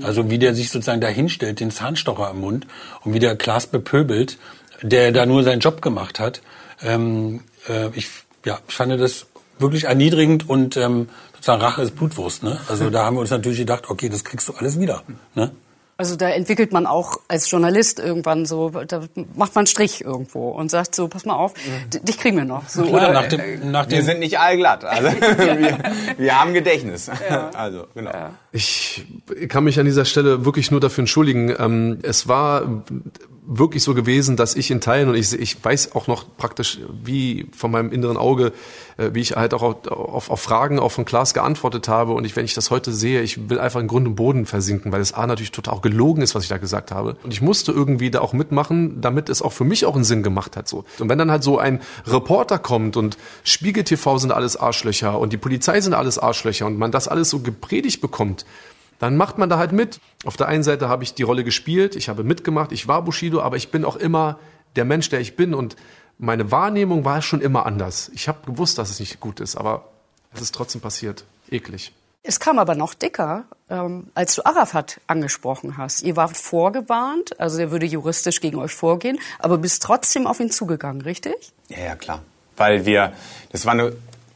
Also 0.02 0.30
wie 0.30 0.38
der 0.38 0.54
sich 0.54 0.70
sozusagen 0.70 1.00
da 1.00 1.08
hinstellt, 1.08 1.58
den 1.58 1.70
Zahnstocher 1.70 2.30
im 2.30 2.40
Mund 2.40 2.66
und 3.02 3.14
wie 3.14 3.18
der 3.18 3.34
Klaas 3.36 3.66
bepöbelt, 3.66 4.38
der 4.82 5.12
da 5.12 5.26
nur 5.26 5.42
seinen 5.42 5.60
Job 5.60 5.82
gemacht 5.82 6.18
hat. 6.20 6.40
Ähm, 6.82 7.40
äh, 7.68 7.88
ich, 7.94 8.08
ja, 8.44 8.58
ich 8.68 8.74
fand 8.74 8.98
das 9.00 9.26
wirklich 9.58 9.84
erniedrigend 9.84 10.48
und 10.48 10.76
ähm, 10.76 11.08
sozusagen 11.34 11.60
Rache 11.62 11.82
ist 11.82 11.96
Blutwurst. 11.96 12.42
Ne? 12.42 12.58
Also 12.68 12.90
da 12.90 13.04
haben 13.04 13.16
wir 13.16 13.20
uns 13.20 13.30
natürlich 13.30 13.58
gedacht, 13.58 13.90
okay, 13.90 14.08
das 14.08 14.24
kriegst 14.24 14.48
du 14.48 14.54
alles 14.54 14.80
wieder. 14.80 15.02
Ne? 15.34 15.50
Also 15.98 16.16
da 16.16 16.30
entwickelt 16.30 16.72
man 16.72 16.86
auch 16.86 17.20
als 17.28 17.50
Journalist 17.50 17.98
irgendwann 17.98 18.46
so, 18.46 18.70
da 18.70 19.00
macht 19.36 19.54
man 19.54 19.60
einen 19.60 19.66
Strich 19.66 20.02
irgendwo 20.02 20.48
und 20.48 20.70
sagt 20.70 20.94
so, 20.94 21.08
pass 21.08 21.26
mal 21.26 21.34
auf, 21.34 21.52
d- 21.92 22.00
dich 22.00 22.16
kriegen 22.16 22.38
wir 22.38 22.46
noch. 22.46 22.66
So, 22.70 22.84
Klar, 22.84 22.94
oder, 23.10 23.12
nach 23.12 23.26
dem, 23.28 23.70
nach 23.70 23.86
Wir 23.90 23.98
dem 23.98 24.06
sind 24.06 24.20
nicht 24.20 24.38
allglatt. 24.40 24.82
Also 24.86 25.08
wir, 25.20 25.78
wir 26.16 26.40
haben 26.40 26.54
Gedächtnis. 26.54 27.10
Also, 27.54 27.84
genau. 27.94 28.12
Ich 28.50 29.04
kann 29.50 29.64
mich 29.64 29.78
an 29.78 29.84
dieser 29.84 30.06
Stelle 30.06 30.46
wirklich 30.46 30.70
nur 30.70 30.80
dafür 30.80 31.02
entschuldigen. 31.02 31.54
Ähm, 31.58 31.98
Es 32.02 32.26
war 32.26 32.82
wirklich 33.52 33.82
so 33.82 33.94
gewesen, 33.94 34.36
dass 34.36 34.54
ich 34.54 34.70
in 34.70 34.80
Teilen 34.80 35.08
und 35.08 35.16
ich, 35.16 35.32
ich 35.32 35.62
weiß 35.62 35.96
auch 35.96 36.06
noch 36.06 36.24
praktisch, 36.36 36.78
wie 37.02 37.48
von 37.50 37.72
meinem 37.72 37.90
inneren 37.90 38.16
Auge, 38.16 38.52
äh, 38.96 39.10
wie 39.12 39.20
ich 39.20 39.32
halt 39.32 39.54
auch 39.54 39.62
auf, 39.62 40.30
auf, 40.30 40.40
Fragen 40.40 40.78
auch 40.78 40.92
von 40.92 41.04
Klaas 41.04 41.34
geantwortet 41.34 41.88
habe. 41.88 42.12
Und 42.12 42.24
ich, 42.24 42.36
wenn 42.36 42.44
ich 42.44 42.54
das 42.54 42.70
heute 42.70 42.92
sehe, 42.92 43.22
ich 43.22 43.50
will 43.50 43.58
einfach 43.58 43.80
in 43.80 43.88
Grund 43.88 44.06
und 44.06 44.14
Boden 44.14 44.46
versinken, 44.46 44.92
weil 44.92 45.00
es 45.00 45.12
A 45.12 45.26
natürlich 45.26 45.50
total 45.50 45.74
auch 45.74 45.82
gelogen 45.82 46.22
ist, 46.22 46.36
was 46.36 46.44
ich 46.44 46.48
da 46.48 46.58
gesagt 46.58 46.92
habe. 46.92 47.16
Und 47.24 47.32
ich 47.32 47.42
musste 47.42 47.72
irgendwie 47.72 48.12
da 48.12 48.20
auch 48.20 48.32
mitmachen, 48.32 49.00
damit 49.00 49.28
es 49.28 49.42
auch 49.42 49.52
für 49.52 49.64
mich 49.64 49.84
auch 49.84 49.96
einen 49.96 50.04
Sinn 50.04 50.22
gemacht 50.22 50.56
hat. 50.56 50.68
So. 50.68 50.84
Und 51.00 51.08
wenn 51.08 51.18
dann 51.18 51.32
halt 51.32 51.42
so 51.42 51.58
ein 51.58 51.80
Reporter 52.06 52.60
kommt 52.60 52.96
und 52.96 53.18
Spiegel 53.42 53.82
TV 53.82 54.18
sind 54.18 54.30
alles 54.30 54.56
Arschlöcher 54.56 55.18
und 55.18 55.32
die 55.32 55.38
Polizei 55.38 55.80
sind 55.80 55.94
alles 55.94 56.20
Arschlöcher 56.20 56.66
und 56.66 56.78
man 56.78 56.92
das 56.92 57.08
alles 57.08 57.30
so 57.30 57.40
gepredigt 57.40 58.00
bekommt, 58.00 58.44
dann 59.00 59.16
macht 59.16 59.38
man 59.38 59.48
da 59.48 59.58
halt 59.58 59.72
mit. 59.72 59.98
Auf 60.24 60.36
der 60.36 60.46
einen 60.46 60.62
Seite 60.62 60.88
habe 60.88 61.02
ich 61.02 61.14
die 61.14 61.24
Rolle 61.24 61.42
gespielt, 61.42 61.96
ich 61.96 62.08
habe 62.08 62.22
mitgemacht, 62.22 62.70
ich 62.70 62.86
war 62.86 63.02
Bushido, 63.02 63.40
aber 63.40 63.56
ich 63.56 63.72
bin 63.72 63.84
auch 63.84 63.96
immer 63.96 64.38
der 64.76 64.84
Mensch, 64.84 65.08
der 65.08 65.20
ich 65.20 65.34
bin 65.34 65.54
und 65.54 65.74
meine 66.18 66.52
Wahrnehmung 66.52 67.04
war 67.04 67.22
schon 67.22 67.40
immer 67.40 67.66
anders. 67.66 68.10
Ich 68.14 68.28
habe 68.28 68.46
gewusst, 68.46 68.78
dass 68.78 68.90
es 68.90 69.00
nicht 69.00 69.18
gut 69.18 69.40
ist, 69.40 69.56
aber 69.56 69.88
es 70.34 70.42
ist 70.42 70.54
trotzdem 70.54 70.80
passiert. 70.80 71.24
Eklig. 71.50 71.92
Es 72.22 72.38
kam 72.38 72.58
aber 72.58 72.74
noch 72.74 72.92
dicker, 72.92 73.44
ähm, 73.70 74.08
als 74.14 74.34
du 74.34 74.44
Arafat 74.44 75.00
angesprochen 75.06 75.78
hast. 75.78 76.02
Ihr 76.02 76.16
wart 76.16 76.36
vorgewarnt, 76.36 77.40
also 77.40 77.58
er 77.58 77.70
würde 77.70 77.86
juristisch 77.86 78.40
gegen 78.42 78.58
euch 78.58 78.72
vorgehen, 78.72 79.18
aber 79.38 79.56
bist 79.56 79.82
trotzdem 79.82 80.26
auf 80.26 80.38
ihn 80.38 80.50
zugegangen, 80.50 81.00
richtig? 81.00 81.54
Ja, 81.68 81.78
ja, 81.78 81.96
klar. 81.96 82.20
Weil 82.58 82.84
wir, 82.84 83.14
das 83.50 83.64
war 83.64 83.72
eine 83.72 83.94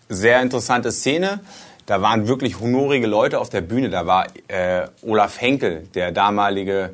sehr 0.09 0.41
interessante 0.41 0.91
Szene. 0.91 1.41
Da 1.87 2.01
waren 2.01 2.27
wirklich 2.29 2.61
honorige 2.61 3.07
Leute 3.07 3.39
auf 3.41 3.51
der 3.51 3.61
Bühne. 3.61 3.91
Da 3.91 4.07
war 4.07 4.27
äh, 4.49 4.87
Olaf 5.03 5.41
Henkel, 5.41 5.87
der 5.95 6.13
damalige 6.13 6.91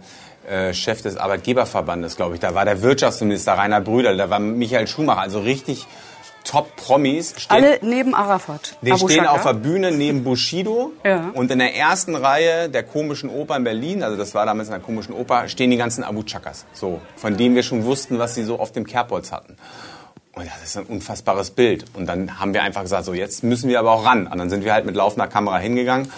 äh, 0.49 0.73
Chef 0.75 1.01
des 1.03 1.17
Arbeitgeberverbandes, 1.17 2.17
glaube 2.17 2.35
ich. 2.35 2.41
Da 2.41 2.55
war 2.55 2.65
der 2.65 2.83
Wirtschaftsminister 2.83 3.53
Rainer 3.53 3.81
Brüder. 3.81 4.17
Da 4.17 4.31
war 4.31 4.41
Michael 4.41 4.87
Schumacher. 4.89 5.21
Also 5.21 5.41
richtig 5.41 5.87
Top-Promis. 6.43 7.35
Alle 7.49 7.79
neben 7.83 8.15
Arafat. 8.15 8.77
Die 8.83 8.91
Abu 8.93 9.07
stehen 9.09 9.25
Shaka. 9.25 9.31
auf 9.37 9.43
der 9.45 9.53
Bühne 9.55 9.93
neben 9.93 10.25
Bushido 10.25 10.93
Ja. 11.05 11.31
und 11.35 11.51
in 11.51 11.59
der 11.59 11.77
ersten 11.77 12.15
Reihe 12.17 12.69
der 12.69 12.83
komischen 12.83 13.29
Oper 13.31 13.57
in 13.57 13.65
Berlin, 13.65 14.03
also 14.03 14.17
das 14.17 14.35
war 14.35 14.47
damals 14.47 14.69
in 14.69 14.73
der 14.73 14.81
komischen 14.81 15.15
Oper, 15.15 15.49
stehen 15.49 15.71
die 15.71 15.77
ganzen 15.77 16.03
Abu 16.03 16.23
Chakas, 16.25 16.65
so, 16.73 17.01
von 17.17 17.37
denen 17.37 17.55
wir 17.55 17.63
schon 17.63 17.85
wussten, 17.85 18.19
was 18.19 18.35
sie 18.35 18.43
so 18.43 18.59
auf 18.59 18.73
dem 18.73 18.87
Kerbholz 18.87 19.31
hatten. 19.33 19.57
Und 20.35 20.47
das 20.47 20.63
ist 20.65 20.77
ein 20.77 20.85
unfassbares 20.87 21.51
Bild. 21.51 21.85
Und 21.95 22.07
dann 22.07 22.39
haben 22.41 22.55
wir 22.55 22.63
einfach 22.63 22.83
gesagt, 22.83 23.05
so 23.05 23.13
jetzt 23.15 23.43
müssen 23.43 23.69
wir 23.69 23.79
aber 23.79 23.91
auch 23.93 24.05
ran. 24.07 24.27
Und 24.27 24.39
dann 24.39 24.49
sind 24.49 24.65
wir 24.65 24.73
halt 24.73 24.87
mit 24.87 24.95
laufender 24.95 25.27
Kamera 25.27 25.59
hingegangen 25.59 26.11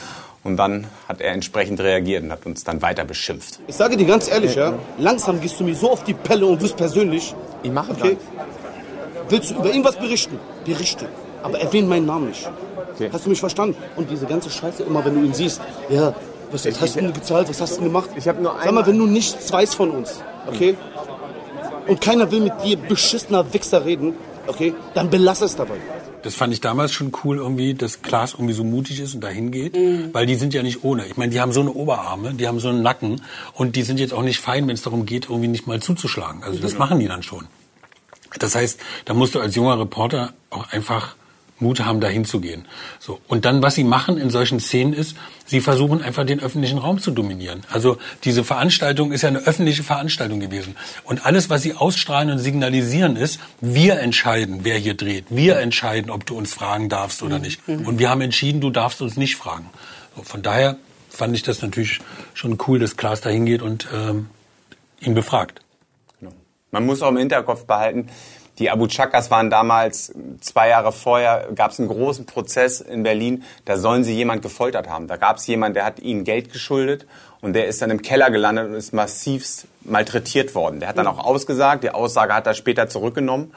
und 0.45 0.57
dann 0.57 0.87
hat 1.09 1.21
er 1.21 1.33
entsprechend 1.33 1.81
reagiert 1.81 2.23
und 2.25 2.31
hat 2.33 2.45
uns 2.47 2.63
dann 2.65 2.83
weiter 2.83 3.05
beschimpft. 3.05 3.61
Ich 3.67 3.75
sage 3.77 3.97
dir 3.97 4.07
ganz 4.07 4.29
ehrlich, 4.31 4.55
ja, 4.55 4.75
langsam 4.99 5.41
gehst 5.41 5.59
du 5.61 5.65
mir 5.65 5.75
so 5.75 5.91
auf 5.91 6.05
die 6.05 6.15
Pelle 6.15 6.45
und 6.47 6.61
wirst 6.61 6.77
persönlich. 6.77 7.35
Ich 7.63 7.71
mache 7.73 7.93
Okay? 7.93 8.17
Willst 9.29 9.51
du 9.51 9.55
über 9.55 9.67
irgendwas 9.67 9.97
berichten? 9.97 10.39
Berichte. 10.65 11.09
Aber 11.43 11.59
erwähne 11.61 11.87
meinen 11.89 12.07
Namen 12.07 12.29
nicht. 12.29 12.49
Okay. 12.95 13.09
Hast 13.13 13.25
du 13.25 13.31
mich 13.31 13.41
verstanden? 13.41 13.77
Und 13.97 14.11
diese 14.11 14.27
ganze 14.27 14.51
Scheiße 14.51 14.83
immer, 14.83 15.05
wenn 15.05 15.15
du 15.15 15.25
ihn 15.25 15.33
siehst. 15.33 15.61
Ja, 15.89 16.15
was 16.51 16.67
Ich- 16.67 16.79
hast 16.81 16.97
ich- 16.97 17.03
du 17.03 17.13
gezahlt? 17.13 17.49
Was 17.49 17.61
hast 17.61 17.79
du 17.79 17.83
gemacht? 17.85 18.11
Ich 18.17 18.29
hab 18.29 18.39
nur 18.41 18.53
Sag 18.53 18.61
mal, 18.61 18.69
einmal- 18.69 18.87
wenn 18.87 18.99
du 18.99 19.07
nichts 19.07 19.51
weißt 19.51 19.75
von 19.75 19.91
uns, 19.91 20.21
okay? 20.47 20.77
Und 21.87 22.01
keiner 22.01 22.31
will 22.31 22.41
mit 22.41 22.53
dir 22.65 22.77
beschissener 22.77 23.53
Wichser 23.53 23.85
reden, 23.85 24.15
okay? 24.47 24.75
Dann 24.95 25.11
belass 25.11 25.41
es 25.41 25.57
dabei. 25.57 25.75
Das 26.23 26.35
fand 26.37 26.53
ich 26.53 26.61
damals 26.61 26.93
schon 26.93 27.11
cool 27.25 27.39
irgendwie, 27.39 27.75
dass 27.75 28.03
Klaas 28.03 28.35
irgendwie 28.35 28.53
so 28.55 28.63
mutig 28.63 29.01
ist 29.01 29.15
und 29.15 29.21
dahin 29.23 29.51
geht, 29.51 29.75
Mhm. 29.77 30.11
weil 30.13 30.25
die 30.27 30.37
sind 30.37 30.55
ja 30.55 30.63
nicht 30.63 30.85
ohne. 30.85 31.05
Ich 31.07 31.17
meine, 31.17 31.33
die 31.33 31.41
haben 31.41 31.53
so 31.53 31.61
eine 31.61 31.73
Oberarme, 31.73 32.35
die 32.35 32.47
haben 32.47 32.61
so 32.61 32.69
einen 32.69 32.83
Nacken 32.83 33.23
und 33.55 33.75
die 33.75 33.83
sind 33.83 33.99
jetzt 33.99 34.15
auch 34.15 34.23
nicht 34.23 34.39
fein, 34.39 34.69
wenn 34.69 34.75
es 34.75 34.83
darum 34.83 35.05
geht, 35.07 35.25
irgendwie 35.29 35.49
nicht 35.49 35.67
mal 35.67 35.81
zuzuschlagen. 35.83 36.45
Also 36.45 36.59
Mhm. 36.59 36.63
das 36.63 36.79
machen 36.79 37.01
die 37.01 37.09
dann 37.09 37.23
schon. 37.25 37.47
Das 38.39 38.55
heißt, 38.55 38.79
da 39.05 39.15
musst 39.15 39.35
du 39.35 39.41
als 39.41 39.57
junger 39.57 39.79
Reporter 39.81 40.33
auch 40.51 40.71
einfach 40.73 41.17
Mut 41.63 41.81
haben, 41.81 42.01
da 42.01 42.09
hinzugehen. 42.09 42.67
So. 42.99 43.21
Und 43.29 43.45
dann, 43.45 43.63
was 43.63 43.75
sie 43.75 43.85
machen 43.85 44.19
in 44.19 44.29
solchen 44.29 44.61
Szenen 44.61 44.93
ist, 44.93 45.17
sie 45.47 45.61
versuchen 45.61 46.03
einfach 46.03 46.27
den 46.27 46.41
öffentlichen 46.41 46.79
Raum 46.79 47.01
zu 47.01 47.11
dominieren. 47.11 47.63
Also 47.71 47.97
diese 48.25 48.45
Veranstaltung 48.45 49.13
ist 49.13 49.23
ja 49.23 49.29
eine 49.29 49.39
öffentliche 49.39 49.83
Veranstaltung 49.83 50.41
gewesen. 50.41 50.77
Und 51.05 51.25
alles, 51.25 51.49
was 51.49 51.63
sie 51.63 51.75
ausstrahlen 51.75 52.31
und 52.31 52.39
signalisieren, 52.39 53.17
ist, 53.17 53.41
wir 53.61 54.01
entscheiden, 54.01 54.61
wer 54.65 54.77
hier 54.77 54.95
dreht. 54.95 55.27
Wir 55.31 55.59
entscheiden, 55.59 56.11
ob 56.11 56.27
du 56.27 56.37
uns 56.37 56.53
fragen 56.53 56.89
darfst 56.89 57.23
oder 57.23 57.39
nicht. 57.39 57.61
Und 57.67 57.99
wir 57.99 58.11
haben 58.11 58.21
entschieden, 58.21 58.61
du 58.61 58.71
darfst 58.71 59.01
uns 59.01 59.17
nicht 59.17 59.37
fragen. 59.37 59.71
So, 60.17 60.23
von 60.23 60.43
daher 60.43 60.77
fand 61.09 61.35
ich 61.35 61.43
das 61.43 61.63
natürlich 61.63 62.01
schon 62.35 62.59
cool, 62.67 62.79
dass 62.79 62.97
Klaas 62.97 63.21
da 63.21 63.31
hingeht 63.31 63.63
und 63.63 63.87
ähm, 63.95 64.29
ihn 65.01 65.15
befragt. 65.15 65.61
Genau. 66.21 66.33
Man 66.71 66.87
muss 66.87 67.03
auch 67.03 67.11
im 67.11 67.19
Hinterkopf 67.19 67.67
behalten, 67.67 68.09
die 68.59 68.71
Abu 68.71 68.87
Chakas 68.87 69.31
waren 69.31 69.49
damals, 69.49 70.13
zwei 70.41 70.69
Jahre 70.69 70.93
vorher, 70.93 71.49
gab 71.55 71.71
es 71.71 71.79
einen 71.79 71.89
großen 71.89 72.27
Prozess 72.27 72.81
in 72.81 73.03
Berlin, 73.03 73.45
da 73.65 73.79
sollen 73.79 74.05
sie 74.05 74.15
jemand 74.15 74.43
gefoltert 74.43 74.89
haben. 74.89 75.09
Da 75.09 75.17
gab 75.17 75.39
es 75.39 75.47
jemand, 75.47 75.75
der 75.75 75.85
hat 75.85 76.01
ihnen 76.01 76.25
Geld 76.25 76.53
geschuldet 76.53 77.07
und 77.41 77.55
der 77.55 77.67
ist 77.67 77.81
dann 77.81 77.91
im 77.91 78.03
Keller 78.03 78.31
gelandet 78.31 78.69
und 78.69 78.75
ist 78.75 78.93
massivst 78.93 79.67
malträtiert 79.81 80.55
worden. 80.55 80.81
Der 80.81 80.89
hat 80.89 80.99
dann 80.99 81.07
auch 81.07 81.19
ausgesagt, 81.19 81.83
die 81.83 81.91
Aussage 81.91 82.35
hat 82.35 82.47
er 82.47 82.55
später 82.55 82.89
zurückgenommen. 82.89 83.53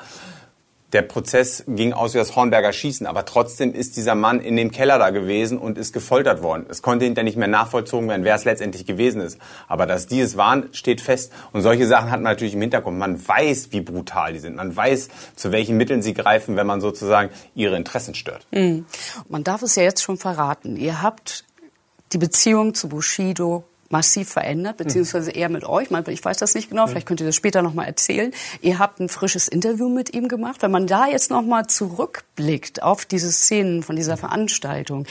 Der 0.93 1.01
Prozess 1.01 1.63
ging 1.67 1.93
aus 1.93 2.13
wie 2.13 2.19
das 2.19 2.35
Hornberger 2.35 2.71
Schießen, 2.71 3.07
aber 3.07 3.25
trotzdem 3.25 3.73
ist 3.73 3.97
dieser 3.97 4.15
Mann 4.15 4.39
in 4.39 4.55
dem 4.55 4.71
Keller 4.71 4.99
da 4.99 5.09
gewesen 5.09 5.57
und 5.57 5.77
ist 5.77 5.93
gefoltert 5.93 6.41
worden. 6.43 6.67
Es 6.69 6.81
konnte 6.81 7.05
hinterher 7.05 7.25
nicht 7.25 7.37
mehr 7.37 7.47
nachvollzogen 7.47 8.07
werden, 8.07 8.23
wer 8.23 8.35
es 8.35 8.45
letztendlich 8.45 8.85
gewesen 8.85 9.19
ist. 9.19 9.39
Aber 9.67 9.87
dass 9.87 10.07
die 10.07 10.21
es 10.21 10.37
waren, 10.37 10.69
steht 10.73 11.01
fest. 11.01 11.33
Und 11.51 11.61
solche 11.61 11.87
Sachen 11.87 12.11
hat 12.11 12.21
man 12.21 12.31
natürlich 12.31 12.53
im 12.53 12.61
Hintergrund. 12.61 12.97
Man 12.97 13.27
weiß, 13.27 13.69
wie 13.71 13.81
brutal 13.81 14.33
die 14.33 14.39
sind. 14.39 14.55
Man 14.55 14.75
weiß, 14.75 15.09
zu 15.35 15.51
welchen 15.51 15.75
Mitteln 15.75 16.01
sie 16.01 16.13
greifen, 16.13 16.55
wenn 16.55 16.67
man 16.67 16.81
sozusagen 16.81 17.29
ihre 17.55 17.75
Interessen 17.75 18.15
stört. 18.15 18.45
Mhm. 18.51 18.85
Man 19.27 19.43
darf 19.43 19.63
es 19.63 19.75
ja 19.75 19.83
jetzt 19.83 20.03
schon 20.03 20.17
verraten. 20.17 20.77
Ihr 20.77 21.01
habt 21.01 21.45
die 22.13 22.19
Beziehung 22.19 22.75
zu 22.75 22.89
Bushido 22.89 23.63
massiv 23.95 24.27
verändert, 24.27 24.75
beziehungsweise 24.75 25.31
er 25.31 25.47
mit 25.47 25.63
euch. 25.63 25.87
Ich 26.09 26.25
weiß 26.25 26.35
das 26.35 26.53
nicht 26.53 26.69
genau, 26.69 26.85
vielleicht 26.85 27.07
könnt 27.07 27.21
ihr 27.21 27.25
das 27.25 27.35
später 27.35 27.61
noch 27.61 27.73
mal 27.73 27.85
erzählen. 27.85 28.33
Ihr 28.61 28.77
habt 28.77 28.99
ein 28.99 29.07
frisches 29.07 29.47
Interview 29.47 29.87
mit 29.87 30.13
ihm 30.13 30.27
gemacht. 30.27 30.61
Wenn 30.61 30.71
man 30.71 30.85
da 30.85 31.07
jetzt 31.07 31.29
noch 31.29 31.43
mal 31.43 31.67
zurückblickt 31.67 32.83
auf 32.83 33.05
diese 33.05 33.31
Szenen 33.31 33.83
von 33.83 33.95
dieser 33.95 34.17
Veranstaltung, 34.17 35.05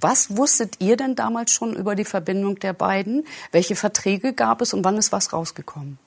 was 0.00 0.36
wusstet 0.36 0.76
ihr 0.78 0.96
denn 0.96 1.16
damals 1.16 1.52
schon 1.52 1.74
über 1.74 1.96
die 1.96 2.04
Verbindung 2.04 2.60
der 2.60 2.74
beiden? 2.74 3.24
Welche 3.50 3.74
Verträge 3.74 4.32
gab 4.32 4.60
es 4.60 4.72
und 4.72 4.84
wann 4.84 4.98
ist 4.98 5.10
was 5.10 5.32
rausgekommen? 5.32 5.98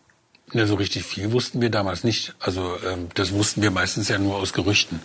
Ja, 0.54 0.68
so 0.68 0.76
richtig 0.76 1.04
viel 1.04 1.34
wussten 1.34 1.60
wir 1.60 1.70
damals 1.70 2.06
nicht. 2.06 2.34
Also 2.40 2.78
ähm, 2.90 3.10
das 3.16 3.34
wussten 3.34 3.62
wir 3.62 3.72
meistens 3.72 4.08
ja 4.08 4.18
nur 4.20 4.38
aus 4.38 4.54
Gerüchten. 4.54 5.02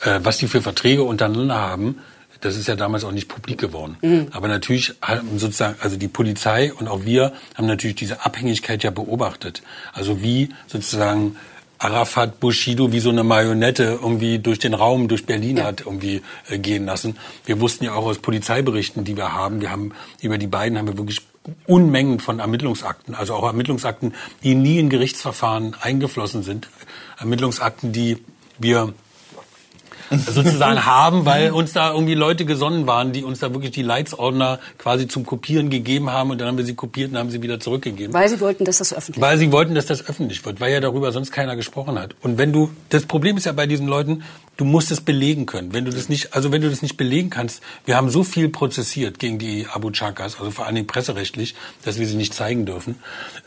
Äh, 0.00 0.20
was 0.22 0.38
die 0.38 0.48
für 0.48 0.62
Verträge 0.62 1.02
untereinander 1.02 1.56
haben, 1.56 1.98
das 2.40 2.56
ist 2.56 2.68
ja 2.68 2.76
damals 2.76 3.04
auch 3.04 3.12
nicht 3.12 3.28
publik 3.28 3.58
geworden. 3.58 3.96
Mhm. 4.02 4.28
Aber 4.30 4.48
natürlich 4.48 4.94
haben 5.02 5.38
sozusagen, 5.38 5.76
also 5.80 5.96
die 5.96 6.08
Polizei 6.08 6.72
und 6.72 6.88
auch 6.88 7.04
wir 7.04 7.32
haben 7.54 7.66
natürlich 7.66 7.96
diese 7.96 8.24
Abhängigkeit 8.24 8.82
ja 8.82 8.90
beobachtet. 8.90 9.62
Also 9.92 10.22
wie 10.22 10.50
sozusagen 10.66 11.36
Arafat 11.78 12.40
Bushido 12.40 12.92
wie 12.92 13.00
so 13.00 13.10
eine 13.10 13.22
Marionette 13.22 13.98
irgendwie 14.02 14.38
durch 14.38 14.58
den 14.58 14.74
Raum, 14.74 15.08
durch 15.08 15.26
Berlin 15.26 15.58
ja. 15.58 15.64
hat 15.64 15.82
irgendwie 15.82 16.22
äh, 16.48 16.58
gehen 16.58 16.86
lassen. 16.86 17.16
Wir 17.44 17.60
wussten 17.60 17.84
ja 17.84 17.94
auch 17.94 18.04
aus 18.04 18.18
Polizeiberichten, 18.18 19.04
die 19.04 19.16
wir 19.16 19.32
haben, 19.32 19.60
wir 19.60 19.70
haben 19.70 19.92
über 20.20 20.38
die 20.38 20.48
beiden 20.48 20.76
haben 20.76 20.88
wir 20.88 20.98
wirklich 20.98 21.20
Unmengen 21.66 22.20
von 22.20 22.40
Ermittlungsakten, 22.40 23.14
also 23.14 23.34
auch 23.34 23.44
Ermittlungsakten, 23.44 24.14
die 24.42 24.54
nie 24.54 24.78
in 24.78 24.90
Gerichtsverfahren 24.90 25.74
eingeflossen 25.80 26.42
sind. 26.42 26.68
Ermittlungsakten, 27.18 27.92
die 27.92 28.18
wir 28.58 28.92
sozusagen 30.10 30.84
haben, 30.84 31.24
weil 31.24 31.50
uns 31.50 31.72
da 31.72 31.92
irgendwie 31.92 32.14
Leute 32.14 32.44
gesonnen 32.44 32.86
waren, 32.86 33.12
die 33.12 33.24
uns 33.24 33.40
da 33.40 33.52
wirklich 33.52 33.72
die 33.72 33.82
Leitsordner 33.82 34.58
quasi 34.78 35.08
zum 35.08 35.26
Kopieren 35.26 35.70
gegeben 35.70 36.10
haben 36.10 36.30
und 36.30 36.40
dann 36.40 36.48
haben 36.48 36.58
wir 36.58 36.64
sie 36.64 36.74
kopiert 36.74 37.10
und 37.10 37.18
haben 37.18 37.30
sie 37.30 37.42
wieder 37.42 37.60
zurückgegeben. 37.60 38.12
Weil 38.14 38.28
sie 38.28 38.40
wollten, 38.40 38.64
dass 38.64 38.78
das 38.78 38.92
öffentlich 38.92 39.22
Weil 39.22 39.38
sie 39.38 39.52
wollten, 39.52 39.74
dass 39.74 39.86
das 39.86 40.06
öffentlich 40.08 40.44
wird, 40.44 40.60
weil 40.60 40.72
ja 40.72 40.80
darüber 40.80 41.12
sonst 41.12 41.32
keiner 41.32 41.56
gesprochen 41.56 41.98
hat. 41.98 42.14
Und 42.22 42.38
wenn 42.38 42.52
du, 42.52 42.70
das 42.88 43.06
Problem 43.06 43.36
ist 43.36 43.46
ja 43.46 43.52
bei 43.52 43.66
diesen 43.66 43.86
Leuten, 43.86 44.22
du 44.58 44.64
musst 44.64 44.90
es 44.90 45.00
belegen 45.00 45.46
können. 45.46 45.72
Wenn 45.72 45.84
du 45.84 45.90
das 45.90 46.08
nicht, 46.08 46.34
also 46.34 46.52
wenn 46.52 46.60
du 46.60 46.68
das 46.68 46.82
nicht 46.82 46.96
belegen 46.96 47.30
kannst, 47.30 47.62
wir 47.84 47.96
haben 47.96 48.10
so 48.10 48.24
viel 48.24 48.48
prozessiert 48.48 49.18
gegen 49.18 49.38
die 49.38 49.66
Abu 49.72 49.90
Chakas, 49.90 50.38
also 50.38 50.50
vor 50.50 50.66
allen 50.66 50.74
Dingen 50.74 50.86
presserechtlich, 50.86 51.54
dass 51.84 51.98
wir 51.98 52.06
sie 52.06 52.16
nicht 52.16 52.34
zeigen 52.34 52.66
dürfen. 52.66 52.96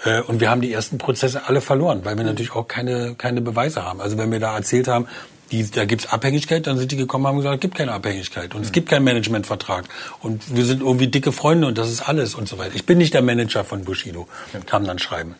Äh, 0.03 0.21
und 0.21 0.39
wir 0.39 0.49
haben 0.49 0.61
die 0.61 0.71
ersten 0.71 0.97
Prozesse 0.97 1.47
alle 1.47 1.61
verloren, 1.61 2.01
weil 2.03 2.17
wir 2.17 2.23
natürlich 2.23 2.55
auch 2.55 2.67
keine, 2.67 3.15
keine 3.15 3.41
Beweise 3.41 3.83
haben. 3.83 4.01
Also 4.01 4.17
wenn 4.17 4.31
wir 4.31 4.39
da 4.39 4.55
erzählt 4.55 4.87
haben, 4.87 5.07
die, 5.51 5.70
da 5.70 5.86
gibt's 5.86 6.08
Abhängigkeit, 6.08 6.65
dann 6.67 6.77
sind 6.77 6.91
die 6.91 6.98
gekommen 6.98 7.25
und 7.25 7.29
haben 7.29 7.38
gesagt, 7.38 7.55
es 7.55 7.62
gibt 7.62 7.75
keine 7.75 7.91
Abhängigkeit 7.91 8.55
und 8.55 8.63
es 8.63 8.72
gibt 8.72 8.89
keinen 8.89 9.03
Managementvertrag 9.03 9.86
und 10.22 10.55
wir 10.55 10.65
sind 10.65 10.81
irgendwie 10.81 11.08
dicke 11.08 11.31
Freunde 11.31 11.67
und 11.67 11.77
das 11.77 11.89
ist 11.89 12.08
alles 12.08 12.36
und 12.36 12.48
so 12.48 12.58
weiter. 12.58 12.75
Ich 12.75 12.86
bin 12.86 12.98
nicht 12.98 13.13
der 13.13 13.22
Manager 13.22 13.63
von 13.63 13.84
Bushido, 13.84 14.27
kam 14.65 14.86
dann 14.86 15.00
schreiben. 15.00 15.36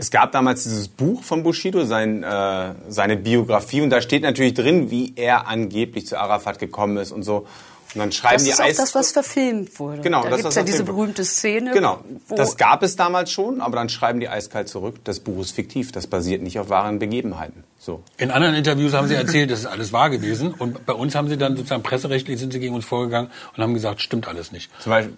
Es 0.00 0.12
gab 0.12 0.30
damals 0.30 0.62
dieses 0.62 0.86
Buch 0.86 1.24
von 1.24 1.42
Bushido, 1.42 1.84
sein, 1.84 2.22
äh, 2.22 2.74
seine 2.88 3.16
Biografie, 3.16 3.80
und 3.80 3.90
da 3.90 4.00
steht 4.00 4.22
natürlich 4.22 4.54
drin, 4.54 4.92
wie 4.92 5.12
er 5.16 5.48
angeblich 5.48 6.06
zu 6.06 6.18
Arafat 6.18 6.60
gekommen 6.60 6.98
ist 6.98 7.10
und 7.10 7.24
so. 7.24 7.46
Und 7.94 8.00
dann 8.00 8.12
schreiben 8.12 8.34
das 8.34 8.44
die 8.44 8.50
ist 8.50 8.60
auch 8.60 8.84
das, 8.84 8.94
was 8.94 9.12
verfilmt 9.12 9.76
wurde. 9.80 10.02
Genau, 10.02 10.22
da 10.22 10.30
das 10.30 10.38
gibt's 10.38 10.50
ist 10.50 10.56
ja 10.56 10.62
was 10.62 10.70
diese 10.70 10.84
berühmte 10.84 11.24
Szene. 11.24 11.72
Genau, 11.72 12.00
das 12.28 12.56
gab 12.56 12.84
es 12.84 12.94
damals 12.94 13.32
schon, 13.32 13.60
aber 13.60 13.76
dann 13.76 13.88
schreiben 13.88 14.20
die 14.20 14.28
eiskalt 14.28 14.68
zurück, 14.68 14.96
das 15.02 15.18
Buch 15.18 15.40
ist 15.40 15.52
fiktiv, 15.52 15.90
das 15.90 16.06
basiert 16.06 16.42
nicht 16.42 16.60
auf 16.60 16.68
wahren 16.68 17.00
Begebenheiten. 17.00 17.64
So. 17.88 18.02
In 18.18 18.30
anderen 18.30 18.54
Interviews 18.54 18.92
haben 18.92 19.08
sie 19.08 19.14
erzählt, 19.14 19.50
das 19.50 19.60
ist 19.60 19.64
alles 19.64 19.94
wahr 19.94 20.10
gewesen. 20.10 20.52
Und 20.52 20.84
bei 20.84 20.92
uns 20.92 21.14
haben 21.14 21.30
sie 21.30 21.38
dann 21.38 21.56
sozusagen 21.56 21.82
presserechtlich 21.82 22.38
sind 22.38 22.52
sie 22.52 22.60
gegen 22.60 22.74
uns 22.74 22.84
vorgegangen 22.84 23.30
und 23.56 23.62
haben 23.62 23.72
gesagt, 23.72 24.02
stimmt 24.02 24.28
alles 24.28 24.52
nicht. 24.52 24.70
Zum 24.78 24.90
Beispiel 24.90 25.16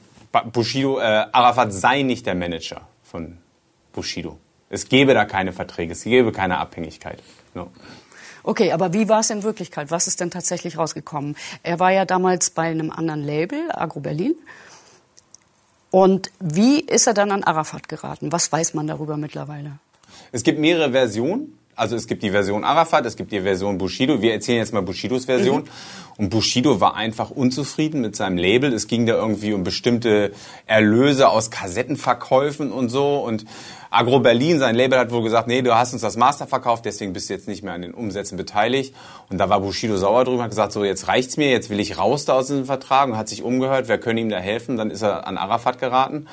Bushido, 0.53 1.01
äh, 1.01 1.27
Arafat 1.33 1.73
sei 1.73 2.03
nicht 2.03 2.27
der 2.27 2.37
Manager 2.37 2.83
von 3.03 3.39
Bushido. 3.93 4.39
Es 4.69 4.89
gäbe 4.89 5.15
da 5.15 5.25
keine 5.25 5.53
Verträge, 5.53 5.95
es 5.95 6.05
gäbe 6.05 6.31
keine 6.31 6.59
Abhängigkeit. 6.59 7.21
No. 7.55 7.73
Okay, 8.45 8.71
aber 8.71 8.93
wie 8.93 9.09
war 9.09 9.19
es 9.19 9.31
in 9.31 9.43
Wirklichkeit? 9.43 9.91
Was 9.91 10.07
ist 10.07 10.21
denn 10.21 10.31
tatsächlich 10.31 10.79
rausgekommen? 10.79 11.35
Er 11.65 11.81
war 11.81 11.91
ja 11.91 12.05
damals 12.05 12.51
bei 12.51 12.71
einem 12.71 12.93
anderen 12.93 13.25
Label, 13.25 13.65
Agro 13.73 13.99
Berlin. 13.99 14.37
Und 15.91 16.31
wie 16.39 16.79
ist 16.79 17.09
er 17.09 17.15
dann 17.15 17.33
an 17.33 17.43
Arafat 17.43 17.89
geraten? 17.89 18.31
Was 18.31 18.53
weiß 18.53 18.75
man 18.75 18.87
darüber 18.87 19.17
mittlerweile? 19.17 19.81
Es 20.31 20.45
gibt 20.45 20.61
mehrere 20.61 20.93
Versionen. 20.93 21.57
Also 21.81 21.97
es 21.97 22.07
gibt 22.07 22.23
die 22.23 22.31
Version 22.31 22.63
Arafat, 22.63 23.07
es 23.07 23.17
gibt 23.17 23.33
die 23.33 23.41
Version 23.41 23.79
Bushido. 23.79 24.21
Wir 24.21 24.35
erzählen 24.35 24.59
jetzt 24.59 24.75
mal 24.75 24.83
Bushidos 24.83 25.25
Version. 25.25 25.65
Und 26.19 26.29
Bushido 26.29 26.79
war 26.79 26.95
einfach 26.95 27.31
unzufrieden 27.31 28.03
mit 28.03 28.15
seinem 28.15 28.37
Label. 28.37 28.75
Es 28.75 28.87
ging 28.87 29.07
da 29.07 29.15
irgendwie 29.15 29.55
um 29.55 29.65
bestimmte 29.65 30.33
Erlöse 30.67 31.31
aus 31.31 31.51
Kassettenverkäufen 31.51 32.71
und 32.71 32.91
so. 32.91 33.25
Und 33.25 33.47
Agro 33.89 34.21
Berlin, 34.21 34.59
sein 34.59 34.75
Label 34.75 34.99
hat 34.99 35.11
wohl 35.11 35.23
gesagt, 35.23 35.49
nee, 35.49 35.63
du 35.63 35.75
hast 35.75 35.95
uns 35.95 36.03
das 36.03 36.19
Master 36.19 36.47
verkauft, 36.47 36.85
deswegen 36.85 37.15
bist 37.15 37.31
du 37.31 37.33
jetzt 37.33 37.49
nicht 37.49 37.65
mehr 37.65 37.73
an 37.73 37.81
den 37.81 37.95
Umsätzen 37.95 38.37
beteiligt. 38.37 38.95
Und 39.31 39.39
da 39.39 39.49
war 39.49 39.61
Bushido 39.61 39.97
sauer 39.97 40.27
drüber, 40.27 40.43
hat 40.43 40.51
gesagt, 40.51 40.73
so 40.73 40.85
jetzt 40.85 41.09
reicht's 41.09 41.39
mir, 41.39 41.51
jetzt 41.51 41.71
will 41.71 41.81
ich 41.81 41.97
raus 41.97 42.27
da 42.27 42.35
aus 42.35 42.49
diesem 42.49 42.67
Vertrag 42.67 43.09
und 43.09 43.17
hat 43.17 43.31
sich 43.31 43.43
umgehört, 43.43 43.89
wer 43.89 43.97
können 43.97 44.19
ihm 44.19 44.29
da 44.29 44.39
helfen. 44.39 44.77
Dann 44.77 44.91
ist 44.91 45.01
er 45.01 45.27
an 45.27 45.39
Arafat 45.39 45.79
geraten. 45.79 46.27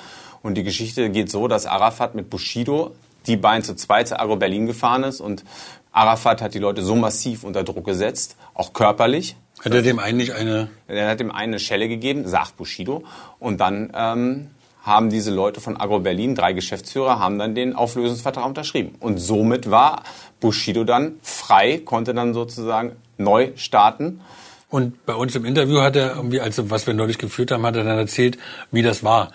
Und 0.43 0.55
die 0.55 0.63
Geschichte 0.63 1.09
geht 1.09 1.31
so, 1.31 1.47
dass 1.47 1.65
Arafat 1.65 2.15
mit 2.15 2.29
Bushido 2.29 2.91
die 3.27 3.37
beiden 3.37 3.63
zu 3.63 3.75
zweit 3.75 4.07
zu 4.07 4.19
Agro 4.19 4.35
Berlin 4.35 4.65
gefahren 4.65 5.03
ist 5.03 5.21
und 5.21 5.43
Arafat 5.91 6.41
hat 6.41 6.53
die 6.53 6.59
Leute 6.59 6.81
so 6.81 6.95
massiv 6.95 7.43
unter 7.43 7.63
Druck 7.63 7.85
gesetzt, 7.85 8.35
auch 8.53 8.73
körperlich. 8.73 9.35
Hat 9.63 9.73
er 9.73 9.81
dem 9.81 9.97
eigentlich 9.97 10.33
eine 10.35 10.69
Er 10.87 11.09
hat 11.09 11.19
dem 11.19 11.31
einen 11.31 11.53
eine 11.53 11.59
Schelle 11.59 11.87
gegeben, 11.87 12.27
sagt 12.27 12.57
Bushido, 12.57 13.03
und 13.39 13.59
dann 13.59 13.91
ähm, 13.95 14.51
haben 14.83 15.09
diese 15.09 15.31
Leute 15.31 15.59
von 15.59 15.75
Agro 15.79 15.99
Berlin, 15.99 16.35
drei 16.35 16.53
Geschäftsführer, 16.53 17.19
haben 17.19 17.39
dann 17.39 17.55
den 17.55 17.75
Auflösungsvertrag 17.75 18.45
unterschrieben. 18.45 18.95
Und 18.99 19.17
somit 19.17 19.69
war 19.69 20.03
Bushido 20.39 20.83
dann 20.83 21.15
frei, 21.23 21.81
konnte 21.83 22.13
dann 22.13 22.33
sozusagen 22.33 22.95
neu 23.17 23.51
starten. 23.55 24.21
Und 24.69 25.05
bei 25.05 25.13
uns 25.15 25.33
im 25.33 25.45
Interview 25.45 25.79
hat 25.79 25.95
er 25.95 26.15
irgendwie, 26.17 26.41
also 26.41 26.69
was 26.69 26.85
wir 26.87 26.93
neulich 26.93 27.17
geführt 27.17 27.51
haben, 27.51 27.65
hat 27.65 27.77
er 27.77 27.85
dann 27.85 27.97
erzählt, 27.97 28.37
wie 28.69 28.81
das 28.81 29.01
war. 29.01 29.31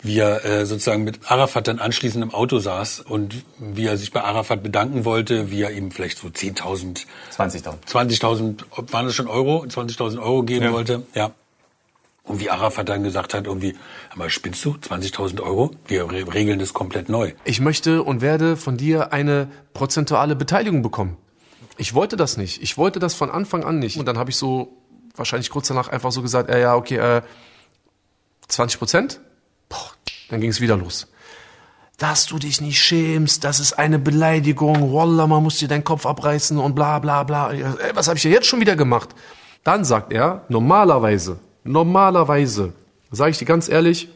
Wie 0.00 0.18
er 0.20 0.44
äh, 0.44 0.64
sozusagen 0.64 1.02
mit 1.02 1.18
Arafat 1.28 1.66
dann 1.66 1.80
anschließend 1.80 2.22
im 2.22 2.32
Auto 2.32 2.60
saß 2.60 3.00
und 3.00 3.42
wie 3.58 3.86
er 3.86 3.96
sich 3.96 4.12
bei 4.12 4.22
Arafat 4.22 4.62
bedanken 4.62 5.04
wollte, 5.04 5.50
wie 5.50 5.62
er 5.62 5.72
ihm 5.72 5.90
vielleicht 5.90 6.18
so 6.18 6.28
10.000, 6.28 7.04
20.000. 7.36 7.74
20.000, 7.84 8.62
ob- 8.70 8.92
waren 8.92 9.06
das 9.06 9.16
schon 9.16 9.26
Euro, 9.26 9.64
20.000 9.68 10.20
Euro 10.22 10.44
geben 10.44 10.66
Ja. 10.66 10.72
wollte. 10.72 11.02
Ja. 11.14 11.32
Und 12.22 12.38
wie 12.40 12.50
Arafat 12.50 12.88
dann 12.88 13.02
gesagt 13.02 13.34
hat, 13.34 13.46
irgendwie, 13.46 13.74
aber 14.12 14.30
spinnst 14.30 14.64
du, 14.64 14.76
20.000 14.80 15.40
Euro? 15.40 15.72
Wir 15.88 16.10
re 16.10 16.32
regeln 16.32 16.60
das 16.60 16.74
komplett 16.74 17.08
neu. 17.08 17.32
Ich 17.44 17.60
möchte 17.60 18.04
und 18.04 18.20
werde 18.20 18.56
von 18.56 18.76
dir 18.76 19.12
eine 19.12 19.48
prozentuale 19.74 20.36
Beteiligung 20.36 20.82
bekommen. 20.82 21.16
Ich 21.78 21.94
wollte 21.94 22.16
das 22.16 22.36
nicht. 22.36 22.62
Ich 22.62 22.78
wollte 22.78 22.98
das 22.98 23.14
von 23.14 23.30
Anfang 23.30 23.64
an 23.64 23.78
nicht. 23.78 23.98
Und 23.98 24.06
dann 24.06 24.18
habe 24.18 24.30
ich 24.30 24.36
so 24.36 24.76
wahrscheinlich 25.14 25.50
kurz 25.50 25.68
danach 25.68 25.88
einfach 25.88 26.12
so 26.12 26.22
gesagt, 26.22 26.50
äh, 26.50 26.60
ja, 26.60 26.74
okay, 26.74 26.96
äh, 26.96 27.22
20 28.48 28.78
Prozent? 28.78 29.20
Boah, 29.68 29.90
dann 30.28 30.40
ging 30.40 30.50
es 30.50 30.60
wieder 30.60 30.76
los. 30.76 31.08
dass 31.98 32.26
du 32.26 32.38
dich 32.38 32.60
nicht 32.60 32.80
schämst, 32.80 33.44
das 33.44 33.58
ist 33.58 33.72
eine 33.72 33.98
Beleidigung, 33.98 34.92
Wallah, 34.92 35.26
man 35.26 35.42
muss 35.42 35.58
dir 35.58 35.68
deinen 35.68 35.84
Kopf 35.84 36.04
abreißen 36.04 36.58
und 36.58 36.74
bla 36.74 36.98
bla 36.98 37.22
bla. 37.22 37.52
Ey, 37.52 37.64
was 37.94 38.08
habe 38.08 38.18
ich 38.18 38.24
ja 38.24 38.30
jetzt 38.30 38.46
schon 38.46 38.60
wieder 38.60 38.76
gemacht? 38.76 39.14
Dann 39.64 39.84
sagt 39.84 40.12
er, 40.12 40.44
normalerweise, 40.48 41.38
normalerweise, 41.64 42.74
sage 43.10 43.30
ich 43.30 43.38
dir 43.38 43.46
ganz 43.46 43.68
ehrlich, 43.68 44.08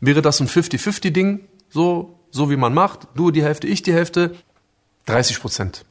wäre 0.00 0.22
das 0.22 0.40
ein 0.40 0.48
50-50-Ding, 0.48 1.40
so, 1.70 2.18
so 2.30 2.50
wie 2.50 2.56
man 2.56 2.74
macht, 2.74 3.08
du 3.14 3.30
die 3.30 3.42
Hälfte, 3.42 3.66
ich 3.66 3.82
die 3.82 3.94
Hälfte, 3.94 4.36
30 5.06 5.40
Prozent. 5.40 5.84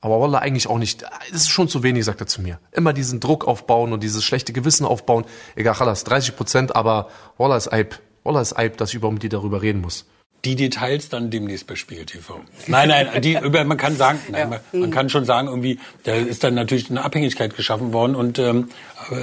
Aber 0.00 0.20
Wallah 0.20 0.38
eigentlich 0.38 0.66
auch 0.66 0.78
nicht. 0.78 1.02
Das 1.02 1.42
ist 1.42 1.50
schon 1.50 1.68
zu 1.68 1.82
wenig, 1.82 2.04
sagt 2.04 2.20
er 2.20 2.26
zu 2.26 2.40
mir. 2.40 2.58
Immer 2.72 2.92
diesen 2.92 3.20
Druck 3.20 3.46
aufbauen 3.46 3.92
und 3.92 4.02
dieses 4.02 4.24
schlechte 4.24 4.52
Gewissen 4.52 4.86
aufbauen. 4.86 5.24
Egal, 5.56 5.74
Chalas, 5.74 6.04
30 6.04 6.36
Prozent, 6.36 6.76
aber 6.76 7.08
Wallah 7.36 7.56
ist 7.56 7.72
Eib. 7.72 7.98
Wallah 8.24 8.40
ist 8.40 8.56
Eib, 8.58 8.78
dass 8.78 8.90
ich 8.90 8.96
überhaupt 8.96 9.14
mit 9.14 9.22
dir 9.22 9.30
darüber 9.30 9.62
reden 9.62 9.80
muss. 9.80 10.06
Die 10.46 10.56
Details 10.56 11.10
dann 11.10 11.30
demnächst 11.30 11.66
bei 11.66 11.74
Spiegel 11.74 12.06
TV. 12.06 12.40
Nein, 12.66 12.88
nein, 12.88 13.20
die, 13.20 13.36
über, 13.36 13.62
man 13.64 13.76
kann 13.76 13.94
sagen, 13.96 14.20
nein, 14.30 14.48
man, 14.48 14.60
man 14.72 14.90
kann 14.90 15.10
schon 15.10 15.26
sagen, 15.26 15.48
irgendwie, 15.48 15.78
da 16.04 16.14
ist 16.14 16.42
dann 16.42 16.54
natürlich 16.54 16.88
eine 16.88 17.04
Abhängigkeit 17.04 17.54
geschaffen 17.54 17.92
worden 17.92 18.14
und 18.14 18.38
ähm, 18.38 18.70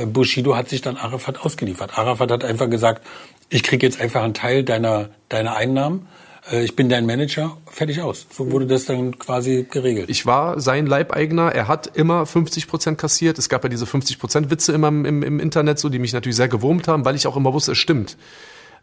Bushido 0.05 0.55
hat 0.55 0.69
sich 0.69 0.83
dann 0.83 0.95
Arafat 0.95 1.39
ausgeliefert. 1.39 1.97
Arafat 1.97 2.29
hat 2.29 2.43
einfach 2.43 2.69
gesagt, 2.69 3.03
ich 3.49 3.63
krieg 3.63 3.81
jetzt 3.81 3.99
einfach 3.99 4.21
einen 4.21 4.35
Teil 4.35 4.63
deiner, 4.63 5.09
deiner 5.29 5.55
Einnahmen, 5.55 6.01
äh, 6.01 6.26
ich 6.51 6.75
bin 6.75 6.89
dein 6.89 7.05
Manager, 7.05 7.57
fertig 7.65 8.01
aus. 8.01 8.25
So 8.31 8.51
wurde 8.51 8.67
das 8.67 8.85
dann 8.85 9.19
quasi 9.19 9.67
geregelt. 9.69 10.09
Ich 10.09 10.25
war 10.25 10.59
sein 10.59 10.85
Leibeigner, 10.85 11.51
er 11.51 11.67
hat 11.67 11.95
immer 11.97 12.25
50 12.25 12.67
Prozent 12.67 12.97
kassiert. 12.97 13.37
Es 13.37 13.49
gab 13.49 13.63
ja 13.63 13.69
diese 13.69 13.85
50 13.85 14.19
Prozent 14.19 14.49
Witze 14.49 14.71
immer 14.71 14.87
im, 14.87 15.05
im, 15.05 15.23
im 15.23 15.39
Internet, 15.39 15.79
so 15.79 15.89
die 15.89 15.99
mich 15.99 16.13
natürlich 16.13 16.37
sehr 16.37 16.47
gewurmt 16.47 16.87
haben, 16.87 17.05
weil 17.05 17.15
ich 17.15 17.27
auch 17.27 17.35
immer 17.35 17.53
wusste, 17.53 17.73
es 17.73 17.77
stimmt. 17.77 18.17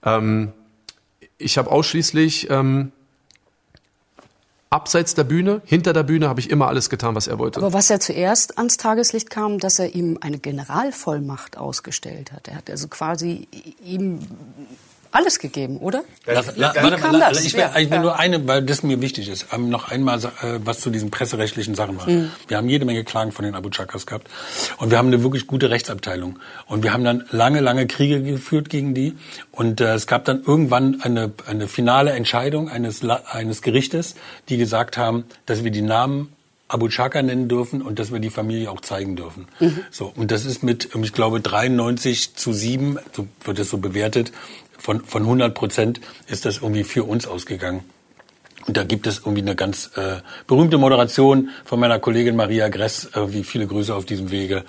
Ähm, 0.05 0.53
ich 1.39 1.57
habe 1.59 1.71
ausschließlich 1.71 2.51
ähm, 2.51 2.93
abseits 4.71 5.15
der 5.15 5.25
Bühne, 5.25 5.63
hinter 5.65 5.93
der 5.93 6.03
Bühne 6.03 6.29
habe 6.29 6.41
ich 6.41 6.51
immer 6.51 6.69
alles 6.69 6.91
getan, 6.91 7.15
was 7.15 7.29
er 7.29 7.39
wollte. 7.39 7.61
Aber 7.61 7.73
was 7.73 7.89
ja 7.89 8.01
zuerst 8.01 8.59
ans 8.59 8.77
Tageslicht 8.77 9.31
kam, 9.31 9.59
dass 9.59 9.79
er 9.79 9.95
ihm 9.95 10.19
eine 10.21 10.39
Generalvollmacht 10.39 11.57
ausgestellt 11.57 12.33
hat. 12.33 12.49
Er 12.49 12.57
hat 12.57 12.69
also 12.69 12.89
quasi 12.89 13.49
ihm 13.85 14.19
alles 15.15 15.39
gegeben, 15.39 15.79
oder? 15.79 16.03
Lass, 16.27 16.57
la, 16.57 16.75
Wie 16.75 16.83
warte, 16.83 16.97
kam 16.97 17.13
la- 17.15 17.31
das? 17.31 17.45
ich 17.45 17.55
will, 17.55 17.61
Ja, 17.61 17.71
ich 17.79 17.89
will 17.89 17.97
ja. 17.99 18.03
nur 18.03 18.19
eine, 18.19 18.47
weil 18.49 18.63
das 18.63 18.83
mir 18.83 19.01
wichtig 19.01 19.29
ist, 19.29 19.47
ähm, 19.53 19.69
noch 19.71 19.91
einmal 19.91 20.19
äh, 20.19 20.29
was 20.65 20.81
zu 20.81 20.91
diesen 20.91 21.11
presserechtlichen 21.11 21.75
Sachen 21.75 21.95
machen. 21.97 22.15
Mhm. 22.25 22.31
Wir 22.49 22.57
haben 22.57 22.69
jede 22.69 22.85
Menge 22.85 23.05
Klagen 23.05 23.31
von 23.33 23.45
den 23.45 23.55
Abu 23.55 23.71
Chakas 23.71 24.07
gehabt 24.07 24.29
und 24.79 24.91
wir 24.91 24.99
haben 24.99 25.07
eine 25.09 25.23
wirklich 25.23 25.47
gute 25.47 25.71
Rechtsabteilung 25.71 26.39
und 26.67 26.83
wir 26.83 26.93
haben 26.93 27.05
dann 27.05 27.25
lange, 27.31 27.61
lange 27.61 27.87
Kriege 27.87 28.23
geführt 28.23 28.69
gegen 28.71 28.93
die 28.95 29.15
und 29.53 29.81
äh, 29.81 29.95
es 29.95 30.07
gab 30.09 30.25
dann 30.25 30.43
irgendwann 30.45 31.01
eine, 31.03 31.31
eine 31.47 31.69
finale 31.69 32.11
Entscheidung 32.13 32.69
eines, 32.69 33.03
eines 33.09 33.63
Gerichtes, 33.63 34.17
die 34.49 34.57
gesagt 34.57 34.97
haben, 34.99 35.25
dass 35.47 35.63
wir 35.63 35.71
die 35.71 35.83
Namen 35.83 36.31
Abu 36.67 36.89
Chaka 36.89 37.23
nennen 37.23 37.47
dürfen 37.47 37.83
und 37.83 37.99
dass 37.99 38.11
wir 38.11 38.19
die 38.21 38.31
Familie 38.31 38.71
auch 38.71 38.81
zeigen 38.81 39.15
dürfen. 39.17 39.47
So 39.93 40.11
und 40.17 40.31
das 40.33 40.45
ist 40.47 40.63
mit, 40.65 40.89
ähm, 40.95 41.05
ich 41.05 41.13
glaube, 41.13 41.41
93 41.41 42.35
zu 42.35 42.53
7, 42.53 42.99
so 43.13 43.27
wird 43.45 43.59
es 43.61 43.71
so 43.71 43.79
bewertet, 43.79 44.33
von, 44.85 45.03
von 45.03 45.23
100 45.23 45.55
Prozent 45.55 46.01
ist 46.27 46.45
das 46.45 46.59
irgendwie 46.59 46.85
für 46.85 47.05
uns 47.05 47.27
ausgegangen. 47.27 47.85
Und 48.67 48.77
da 48.77 48.85
gibt 48.85 49.07
es 49.07 49.19
irgendwie 49.19 49.43
eine 49.43 49.55
ganz 49.55 49.91
äh, 49.97 50.21
berühmte 50.47 50.79
Moderation 50.79 51.51
von 51.65 51.79
meiner 51.81 51.99
Kollegin 51.99 52.35
Maria 52.35 52.69
Gress, 52.69 53.11
irgendwie 53.15 53.45
viele 53.45 53.67
Grüße 53.67 53.95
auf 53.95 54.07
diesem 54.07 54.31
Wege, 54.31 54.65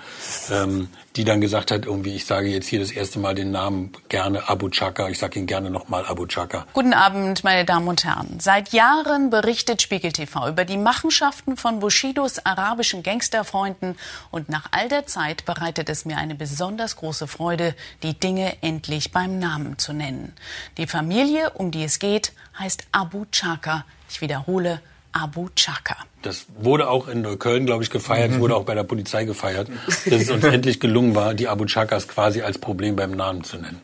ähm, 0.50 0.88
die 1.16 1.24
dann 1.24 1.40
gesagt 1.40 1.70
hat, 1.70 1.86
irgendwie, 1.86 2.14
ich 2.14 2.26
sage 2.26 2.48
jetzt 2.48 2.68
hier 2.68 2.78
das 2.78 2.90
erste 2.90 3.18
Mal 3.18 3.34
den 3.34 3.50
Namen 3.50 3.92
gerne 4.08 4.48
Abu 4.48 4.68
Chaka, 4.68 5.08
ich 5.08 5.18
sage 5.18 5.38
ihn 5.38 5.46
gerne 5.46 5.70
nochmal 5.70 6.04
Abu 6.06 6.26
Chaka. 6.26 6.66
Guten 6.74 6.92
Abend, 6.92 7.42
meine 7.42 7.64
Damen 7.64 7.88
und 7.88 8.04
Herren. 8.04 8.38
Seit 8.38 8.74
Jahren 8.74 9.30
berichtet 9.30 9.80
Spiegel 9.80 10.12
TV 10.12 10.48
über 10.48 10.66
die 10.66 10.76
Machenschaften 10.76 11.56
von 11.56 11.80
Bushidos 11.80 12.44
arabischen 12.44 13.02
Gangsterfreunden 13.02 13.96
und 14.30 14.50
nach 14.50 14.66
all 14.72 14.88
der 14.88 15.06
Zeit 15.06 15.46
bereitet 15.46 15.88
es 15.88 16.04
mir 16.04 16.18
eine 16.18 16.34
besonders 16.34 16.96
große 16.96 17.26
Freude, 17.26 17.74
die 18.02 18.18
Dinge 18.18 18.54
endlich 18.60 19.10
beim 19.10 19.38
Namen 19.38 19.78
zu 19.78 19.94
nennen. 19.94 20.34
Die 20.76 20.86
Familie, 20.86 21.50
um 21.50 21.70
die 21.70 21.84
es 21.84 21.98
geht, 21.98 22.32
heißt 22.58 22.86
Abu 22.92 23.24
Chaka. 23.30 23.84
Ich 24.08 24.20
wiederhole, 24.20 24.80
Abu 25.12 25.48
Chaka. 25.54 25.96
Das 26.22 26.46
wurde 26.58 26.90
auch 26.90 27.08
in 27.08 27.22
Neukölln, 27.22 27.66
glaube 27.66 27.82
ich, 27.82 27.90
gefeiert. 27.90 28.32
Es 28.32 28.38
wurde 28.38 28.56
auch 28.56 28.64
bei 28.64 28.74
der 28.74 28.84
Polizei 28.84 29.24
gefeiert, 29.24 29.68
dass 29.86 30.04
es 30.06 30.30
uns 30.30 30.44
endlich 30.44 30.80
gelungen 30.80 31.14
war, 31.14 31.34
die 31.34 31.48
Abu 31.48 31.64
Chakas 31.64 32.08
quasi 32.08 32.42
als 32.42 32.58
Problem 32.58 32.96
beim 32.96 33.12
Namen 33.12 33.44
zu 33.44 33.56
nennen. 33.56 33.80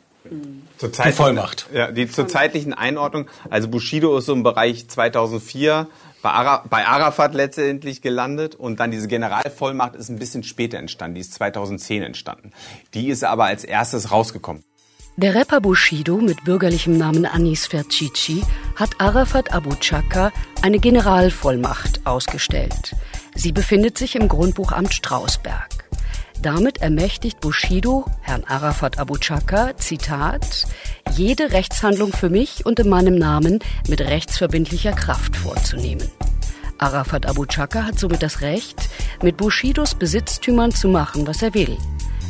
Zur 0.78 0.90
Die 0.90 1.12
Vollmacht. 1.12 1.66
Ja, 1.72 1.90
die 1.90 2.08
zur 2.08 2.28
zeitlichen 2.28 2.74
Einordnung. 2.74 3.28
Also 3.50 3.68
Bushido 3.68 4.16
ist 4.16 4.26
so 4.26 4.32
im 4.32 4.42
Bereich 4.42 4.88
2004 4.88 5.88
bei, 6.22 6.30
Ara, 6.30 6.64
bei 6.68 6.86
Arafat 6.86 7.34
letztendlich 7.34 8.00
gelandet 8.02 8.54
und 8.54 8.78
dann 8.78 8.90
diese 8.90 9.08
Generalvollmacht 9.08 9.96
ist 9.96 10.08
ein 10.08 10.18
bisschen 10.18 10.44
später 10.44 10.78
entstanden. 10.78 11.16
Die 11.16 11.20
ist 11.20 11.34
2010 11.34 12.02
entstanden. 12.02 12.52
Die 12.94 13.08
ist 13.08 13.24
aber 13.24 13.44
als 13.44 13.64
erstes 13.64 14.10
rausgekommen. 14.10 14.62
Der 15.16 15.34
Rapper 15.34 15.60
Bushido 15.60 16.16
mit 16.16 16.42
bürgerlichem 16.44 16.96
Namen 16.96 17.26
Anis 17.26 17.66
Fercici 17.66 18.42
hat 18.76 18.98
Arafat 18.98 19.52
Abu 19.52 19.74
Chaka 19.74 20.32
eine 20.62 20.78
Generalvollmacht 20.78 22.06
ausgestellt. 22.06 22.96
Sie 23.34 23.52
befindet 23.52 23.98
sich 23.98 24.16
im 24.16 24.26
Grundbuchamt 24.26 24.94
Strausberg. 24.94 25.68
Damit 26.40 26.78
ermächtigt 26.78 27.40
Bushido 27.40 28.06
Herrn 28.22 28.44
Arafat 28.44 28.98
Abu 28.98 29.18
Chaka, 29.18 29.76
Zitat, 29.76 30.66
jede 31.14 31.52
Rechtshandlung 31.52 32.14
für 32.14 32.30
mich 32.30 32.64
und 32.64 32.80
in 32.80 32.88
meinem 32.88 33.16
Namen 33.16 33.58
mit 33.88 34.00
rechtsverbindlicher 34.00 34.92
Kraft 34.92 35.36
vorzunehmen. 35.36 36.10
Arafat 36.78 37.26
Abu 37.26 37.44
Chaka 37.44 37.84
hat 37.84 37.98
somit 37.98 38.22
das 38.22 38.40
Recht, 38.40 38.88
mit 39.22 39.36
Bushidos 39.36 39.94
Besitztümern 39.94 40.72
zu 40.72 40.88
machen, 40.88 41.26
was 41.26 41.42
er 41.42 41.52
will. 41.52 41.76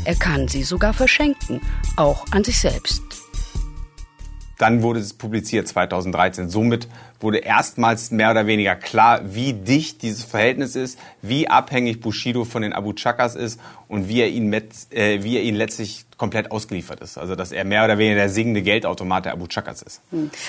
Er 0.04 0.16
kann 0.16 0.48
sie 0.48 0.64
sogar 0.64 0.94
verschenken, 0.94 1.60
auch 1.96 2.24
an 2.32 2.42
sich 2.42 2.58
selbst. 2.58 3.02
Dann 4.58 4.82
wurde 4.82 4.98
es 4.98 5.14
publiziert 5.14 5.68
2013. 5.68 6.48
Somit 6.48 6.88
wurde 7.20 7.38
erstmals 7.38 8.10
mehr 8.10 8.32
oder 8.32 8.46
weniger 8.48 8.74
klar, 8.74 9.20
wie 9.34 9.52
dicht 9.52 10.02
dieses 10.02 10.24
Verhältnis 10.24 10.74
ist, 10.74 10.98
wie 11.20 11.48
abhängig 11.48 12.00
Bushido 12.00 12.44
von 12.44 12.62
den 12.62 12.72
Abu 12.72 12.92
Chakas 12.94 13.36
ist 13.36 13.60
und 13.88 14.08
wie 14.08 14.20
er 14.20 14.28
ihn, 14.28 14.48
mit, 14.48 14.72
äh, 14.90 15.22
wie 15.22 15.36
er 15.36 15.42
ihn 15.42 15.54
letztlich 15.54 16.04
komplett 16.16 16.50
ausgeliefert 16.50 17.00
ist. 17.00 17.16
Also 17.16 17.36
dass 17.36 17.52
er 17.52 17.64
mehr 17.64 17.84
oder 17.84 17.96
weniger 17.98 18.16
der 18.16 18.28
singende 18.28 18.62
Geldautomat 18.62 19.24
der 19.26 19.32
Abu 19.32 19.46
Chakas 19.46 19.82
ist. 19.82 20.00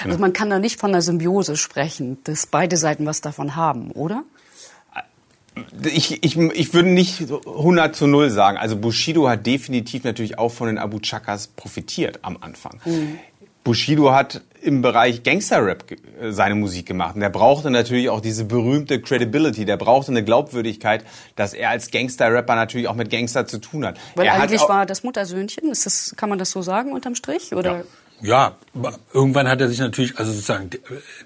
Also 0.04 0.18
man 0.18 0.34
kann 0.34 0.50
da 0.50 0.58
nicht 0.58 0.80
von 0.80 0.92
einer 0.92 1.02
Symbiose 1.04 1.58
sprechen, 1.58 2.18
dass 2.24 2.48
beide 2.48 2.78
Seiten 2.78 3.06
was 3.06 3.22
davon 3.22 3.56
haben, 3.56 3.92
oder? 3.92 4.24
Ich, 5.84 6.24
ich, 6.24 6.38
ich 6.38 6.74
würde 6.74 6.90
nicht 6.90 7.22
100 7.22 7.96
zu 7.96 8.08
0 8.08 8.30
sagen. 8.30 8.58
Also 8.58 8.78
Bushido 8.78 9.30
hat 9.30 9.46
definitiv 9.46 10.04
natürlich 10.04 10.40
auch 10.40 10.50
von 10.50 10.68
den 10.68 10.78
Abu 10.78 11.00
Chakas 11.00 11.48
profitiert 11.48 12.20
am 12.24 12.38
Anfang. 12.42 12.80
Bushido 13.64 14.12
hat 14.12 14.42
im 14.62 14.82
Bereich 14.82 15.24
Gangster-Rap 15.24 15.92
äh, 15.92 16.32
seine 16.32 16.56
Musik 16.56 16.86
gemacht. 16.86 17.16
Und 17.16 17.22
der 17.22 17.30
brauchte 17.30 17.70
natürlich 17.70 18.10
auch 18.10 18.22
diese 18.22 18.46
berühmte 18.46 19.02
Credibility. 19.02 19.66
Der 19.66 19.78
brauchte 19.78 20.12
eine 20.12 20.24
Glaubwürdigkeit, 20.24 21.04
dass 21.36 21.54
er 21.54 21.70
als 21.70 21.92
Gangster-Rapper 21.92 22.56
natürlich 22.56 22.88
auch 22.88 22.96
mit 22.96 23.10
Gangster 23.10 23.46
zu 23.46 23.60
tun 23.60 23.86
hat. 23.86 24.00
Weil 24.16 24.28
er 24.28 24.42
eigentlich 24.42 24.62
hat 24.62 24.70
war 24.70 24.86
das 24.86 25.04
Muttersöhnchen, 25.04 25.70
ist 25.70 25.86
das, 25.86 26.14
kann 26.16 26.30
man 26.30 26.40
das 26.40 26.52
so 26.52 26.62
sagen 26.62 26.94
unterm 26.94 27.16
Strich? 27.16 27.54
Oder? 27.54 27.78
Ja, 27.78 27.84
aber 28.74 28.98
irgendwann 29.14 29.50
hat 29.50 29.60
er 29.60 29.68
sich 29.68 29.80
natürlich, 29.80 30.18
also 30.18 30.32
sozusagen, 30.32 30.70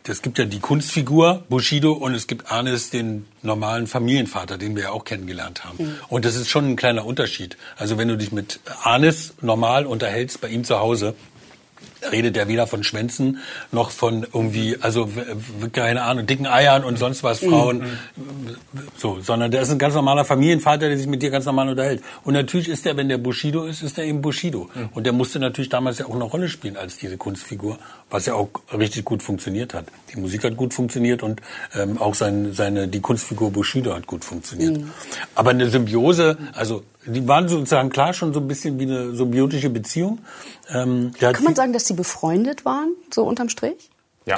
es 0.08 0.22
gibt 0.24 0.40
ja 0.40 0.46
die 0.46 0.60
Kunstfigur 0.60 1.44
Bushido 1.48 1.94
und 1.94 2.16
es 2.16 2.26
gibt 2.26 2.52
Arnes, 2.52 2.90
den 2.90 3.28
normalen 3.44 3.86
Familienvater, 3.86 4.58
den 4.58 4.76
wir 4.76 4.84
ja 4.84 4.90
auch 4.90 5.06
kennengelernt 5.06 5.64
haben. 5.64 5.96
Und 6.10 6.26
das 6.26 6.36
ist 6.36 6.50
schon 6.50 6.66
ein 6.66 6.76
kleiner 6.76 7.06
Unterschied. 7.06 7.56
Also 7.78 8.00
wenn 8.00 8.08
du 8.08 8.18
dich 8.18 8.32
mit 8.32 8.60
Arnes 8.82 9.36
normal 9.42 9.86
unterhältst 9.86 10.42
bei 10.42 10.48
ihm 10.50 10.64
zu 10.64 10.80
Hause, 10.80 11.14
redet 12.12 12.38
er 12.38 12.48
weder 12.48 12.68
von 12.68 12.84
Schwänzen 12.84 13.40
noch 13.72 13.92
von 13.92 14.24
irgendwie, 14.24 14.78
also 14.82 15.10
keine 15.72 16.04
Ahnung, 16.04 16.26
dicken 16.26 16.48
Eiern 16.48 16.84
und 16.84 16.98
sonst 16.98 17.24
was, 17.24 17.40
Frauen, 17.40 17.84
so, 18.98 19.20
sondern 19.22 19.52
der 19.52 19.62
ist 19.62 19.72
ein 19.72 19.80
ganz 19.80 19.96
normaler 19.96 20.26
Familienvater, 20.26 20.88
der 20.88 20.98
sich 20.98 21.08
mit 21.08 21.22
dir 21.22 21.30
ganz 21.30 21.46
normal 21.46 21.70
unterhält. 21.70 22.04
Und 22.24 22.34
natürlich 22.34 22.70
ist 22.70 22.86
er, 22.86 22.98
wenn 22.98 23.10
der 23.10 23.18
Bushido 23.18 23.66
ist, 23.66 23.82
ist 23.82 23.98
er 23.98 24.06
eben 24.06 24.22
Bushido. 24.22 24.70
Und 24.94 25.06
der 25.06 25.14
musste 25.14 25.40
natürlich 25.40 25.70
damals 25.70 26.00
ja 26.00 26.06
auch 26.06 26.16
eine 26.16 26.24
Rolle 26.24 26.50
spielen 26.50 26.78
als 26.78 26.98
diese 26.98 27.18
Kunstfigur, 27.18 27.78
was 28.10 28.26
ja 28.26 28.34
auch 28.34 28.50
richtig 28.78 29.06
gut 29.06 29.24
funktioniert 29.24 29.74
hat. 29.74 29.86
Die 30.14 30.20
Musik 30.20 30.44
hat 30.44 30.56
gut 30.56 30.74
funktioniert 30.74 31.24
und 31.24 31.42
ähm, 31.76 31.98
auch 31.98 32.16
sein, 32.16 32.54
seine, 32.54 32.88
die 32.88 33.00
Kunstfigur 33.00 33.52
Bushido 33.52 33.94
hat 33.94 34.08
gut 34.08 34.24
funktioniert. 34.24 34.82
Aber 35.36 35.52
eine 35.52 35.70
Symbiose, 35.70 36.38
also 36.54 36.84
die 37.08 37.28
waren 37.28 37.48
sozusagen 37.48 37.90
klar 37.90 38.14
schon 38.14 38.34
so 38.34 38.40
ein 38.40 38.48
bisschen 38.48 38.80
wie 38.80 38.84
eine 38.84 39.16
symbiotische 39.16 39.70
Beziehung. 39.70 40.20
Ähm, 40.70 41.12
Kann 41.20 41.44
man 41.44 41.56
sagen, 41.56 41.74
dass 41.74 41.86
die 41.86 41.94
befreundet 41.94 42.66
waren, 42.66 42.90
so 43.14 43.24
unterm 43.24 43.50
Strich? 43.50 43.90
ja, 44.26 44.38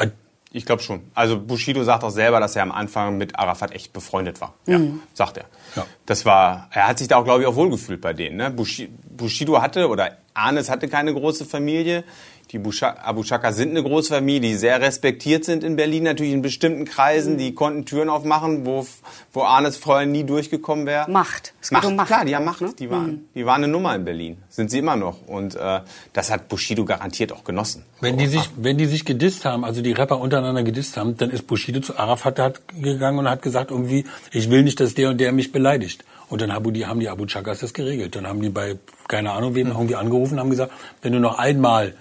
ich 0.52 0.66
glaube 0.66 0.82
schon. 0.82 1.02
Also 1.14 1.40
Bushido 1.40 1.84
sagt 1.84 2.04
auch 2.04 2.10
selber, 2.10 2.40
dass 2.40 2.56
er 2.56 2.64
am 2.64 2.72
Anfang 2.72 3.18
mit 3.20 3.38
Arafat 3.38 3.72
echt 3.72 3.94
befreundet 3.94 4.42
war. 4.42 4.56
Ja, 4.66 4.80
sagt 5.14 5.38
er. 5.38 5.46
Ja. 5.76 5.86
Das 6.08 6.26
war, 6.26 6.70
er 6.72 6.88
hat 6.88 6.98
sich 6.98 7.08
da 7.08 7.18
auch, 7.18 7.24
glaube 7.24 7.42
ich, 7.42 7.48
auch 7.48 7.56
wohlgefühlt 7.56 8.02
bei 8.02 8.14
denen. 8.14 8.38
Ne? 8.38 8.50
Bushi- 8.50 8.90
Bushido 9.16 9.62
hatte 9.62 9.88
oder 9.90 10.18
Arnes 10.39 10.69
hatte 10.69 10.88
keine 10.88 11.13
große 11.13 11.45
Familie. 11.45 12.04
Die 12.52 12.60
Abu 12.82 13.21
Chaka 13.21 13.52
sind 13.52 13.69
eine 13.69 13.84
große 13.84 14.12
Familie, 14.12 14.41
die 14.41 14.56
sehr 14.56 14.82
respektiert 14.82 15.45
sind 15.45 15.63
in 15.63 15.75
Berlin, 15.75 16.02
natürlich 16.02 16.34
in 16.34 16.41
bestimmten 16.41 16.86
Kreisen. 16.86 17.38
Die 17.38 17.54
konnten 17.54 17.86
Türen 17.86 18.10
aufmachen, 18.10 18.65
wo, 18.65 18.88
wo 19.34 19.43
Arnes 19.43 19.78
vorher 19.78 20.08
nie 20.08 20.23
durchgekommen 20.23 20.88
wäre. 20.88 21.10
Macht. 21.12 21.54
Es 21.62 21.69
Macht, 21.69 21.86
um 21.86 21.95
Macht. 21.95 22.08
klar, 22.08 22.25
die 22.25 22.36
haben 22.36 22.45
Macht. 22.45 22.62
Ne? 22.62 22.73
Die, 22.80 22.89
waren, 22.89 23.30
die 23.36 23.45
waren 23.45 23.63
eine 23.63 23.71
Nummer 23.71 23.93
in 23.95 24.04
Berlin. 24.04 24.38
Sind 24.49 24.71
sie 24.71 24.80
immer 24.80 24.95
noch. 24.95 25.28
Und 25.28 25.56
äh, 25.56 25.82
das 26.13 26.32
hat 26.32 26.49
Bushido 26.49 26.86
garantiert 26.86 27.32
auch 27.34 27.43
genossen. 27.43 27.84
Wenn 28.02 28.17
die 28.17 28.25
sich, 28.25 28.49
wenn 28.58 28.80
die 28.80 28.88
sich 28.88 29.06
gedisst 29.06 29.45
haben, 29.45 29.63
also 29.63 29.84
die 29.84 29.91
Rapper 29.91 30.19
untereinander 30.19 30.63
gedisst 30.63 30.97
haben, 30.97 31.17
dann 31.17 31.30
ist 31.30 31.45
Bushido 31.45 31.82
zu 31.82 31.99
Arafat 31.99 32.62
gegangen 32.82 33.19
und 33.19 33.30
hat 33.30 33.43
gesagt 33.43 33.69
irgendwie, 33.69 34.06
ich 34.32 34.49
will 34.49 34.63
nicht, 34.63 34.80
dass 34.80 34.95
der 34.95 35.10
und 35.10 35.19
der 35.19 35.34
mich 35.34 35.52
beleidigt. 35.52 36.04
Und 36.30 36.42
dann 36.42 36.54
haben 36.54 36.72
die, 36.74 36.86
haben 36.86 37.00
die 37.00 37.10
Abu 37.10 37.26
Chakas 37.26 37.60
das 37.60 37.74
geregelt. 37.74 38.15
Dann 38.15 38.28
haben 38.28 38.42
die 38.42 38.50
bei, 38.50 38.78
keine 39.08 39.32
Ahnung, 39.32 39.56
wem 39.56 39.68
irgendwie 39.68 39.96
angerufen 39.96 40.36
und 40.36 40.39
haben 40.39 40.50
gesagt, 40.50 40.72
wenn 41.02 41.13
du 41.13 41.20
noch 41.20 41.39
einmal, 41.39 41.96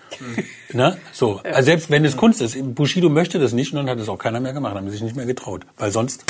ne, 0.73 0.99
so. 1.13 1.41
Also 1.43 1.63
selbst 1.63 1.91
wenn 1.91 2.05
es 2.05 2.17
Kunst 2.17 2.43
ist, 2.43 2.57
Bushido 2.75 3.09
möchte 3.09 3.39
das 3.39 3.53
nicht 3.53 3.73
und 3.73 3.79
dann 3.79 3.89
hat 3.89 3.99
es 3.99 4.09
auch 4.09 4.19
keiner 4.19 4.41
mehr 4.41 4.53
gemacht, 4.53 4.75
haben 4.75 4.87
sie 4.87 4.93
sich 4.93 5.03
nicht 5.03 5.17
mehr 5.17 5.27
getraut. 5.27 5.65
Weil 5.79 5.91
sonst 5.91 6.25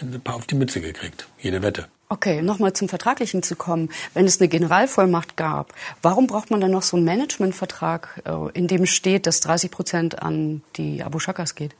ein 0.00 0.20
paar 0.20 0.36
auf 0.36 0.46
die 0.46 0.54
Mütze 0.54 0.80
gekriegt. 0.80 1.26
Jede 1.38 1.62
Wette. 1.62 1.86
Okay, 2.10 2.42
nochmal 2.42 2.74
zum 2.74 2.88
Vertraglichen 2.88 3.42
zu 3.42 3.56
kommen. 3.56 3.88
Wenn 4.12 4.26
es 4.26 4.40
eine 4.40 4.48
Generalvollmacht 4.48 5.36
gab, 5.36 5.72
warum 6.02 6.26
braucht 6.26 6.50
man 6.50 6.60
dann 6.60 6.70
noch 6.70 6.82
so 6.82 6.96
einen 6.96 7.06
Managementvertrag, 7.06 8.22
äh, 8.24 8.50
in 8.58 8.66
dem 8.66 8.86
steht, 8.86 9.26
dass 9.26 9.40
30 9.40 9.70
Prozent 9.70 10.22
an 10.22 10.62
die 10.76 11.02
Abu 11.02 11.18
Shakas 11.18 11.54
geht? 11.54 11.74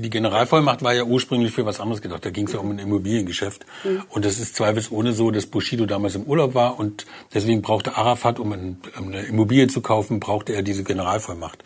Die 0.00 0.10
Generalvollmacht 0.10 0.82
war 0.82 0.94
ja 0.94 1.02
ursprünglich 1.02 1.52
für 1.52 1.66
was 1.66 1.80
anderes 1.80 2.00
gedacht. 2.00 2.24
Da 2.24 2.30
ging 2.30 2.46
es 2.46 2.52
ja 2.52 2.60
um 2.60 2.70
ein 2.70 2.78
Immobiliengeschäft. 2.78 3.66
Und 4.10 4.24
es 4.24 4.38
ist 4.38 4.54
zweifelsohne 4.54 5.12
so, 5.12 5.32
dass 5.32 5.46
Bushido 5.46 5.86
damals 5.86 6.14
im 6.14 6.22
Urlaub 6.22 6.54
war 6.54 6.78
und 6.78 7.04
deswegen 7.34 7.62
brauchte 7.62 7.96
Arafat, 7.96 8.38
um 8.38 8.52
ein, 8.52 8.80
eine 8.96 9.22
Immobilie 9.22 9.66
zu 9.66 9.80
kaufen, 9.80 10.20
brauchte 10.20 10.52
er 10.52 10.62
diese 10.62 10.84
Generalvollmacht. 10.84 11.64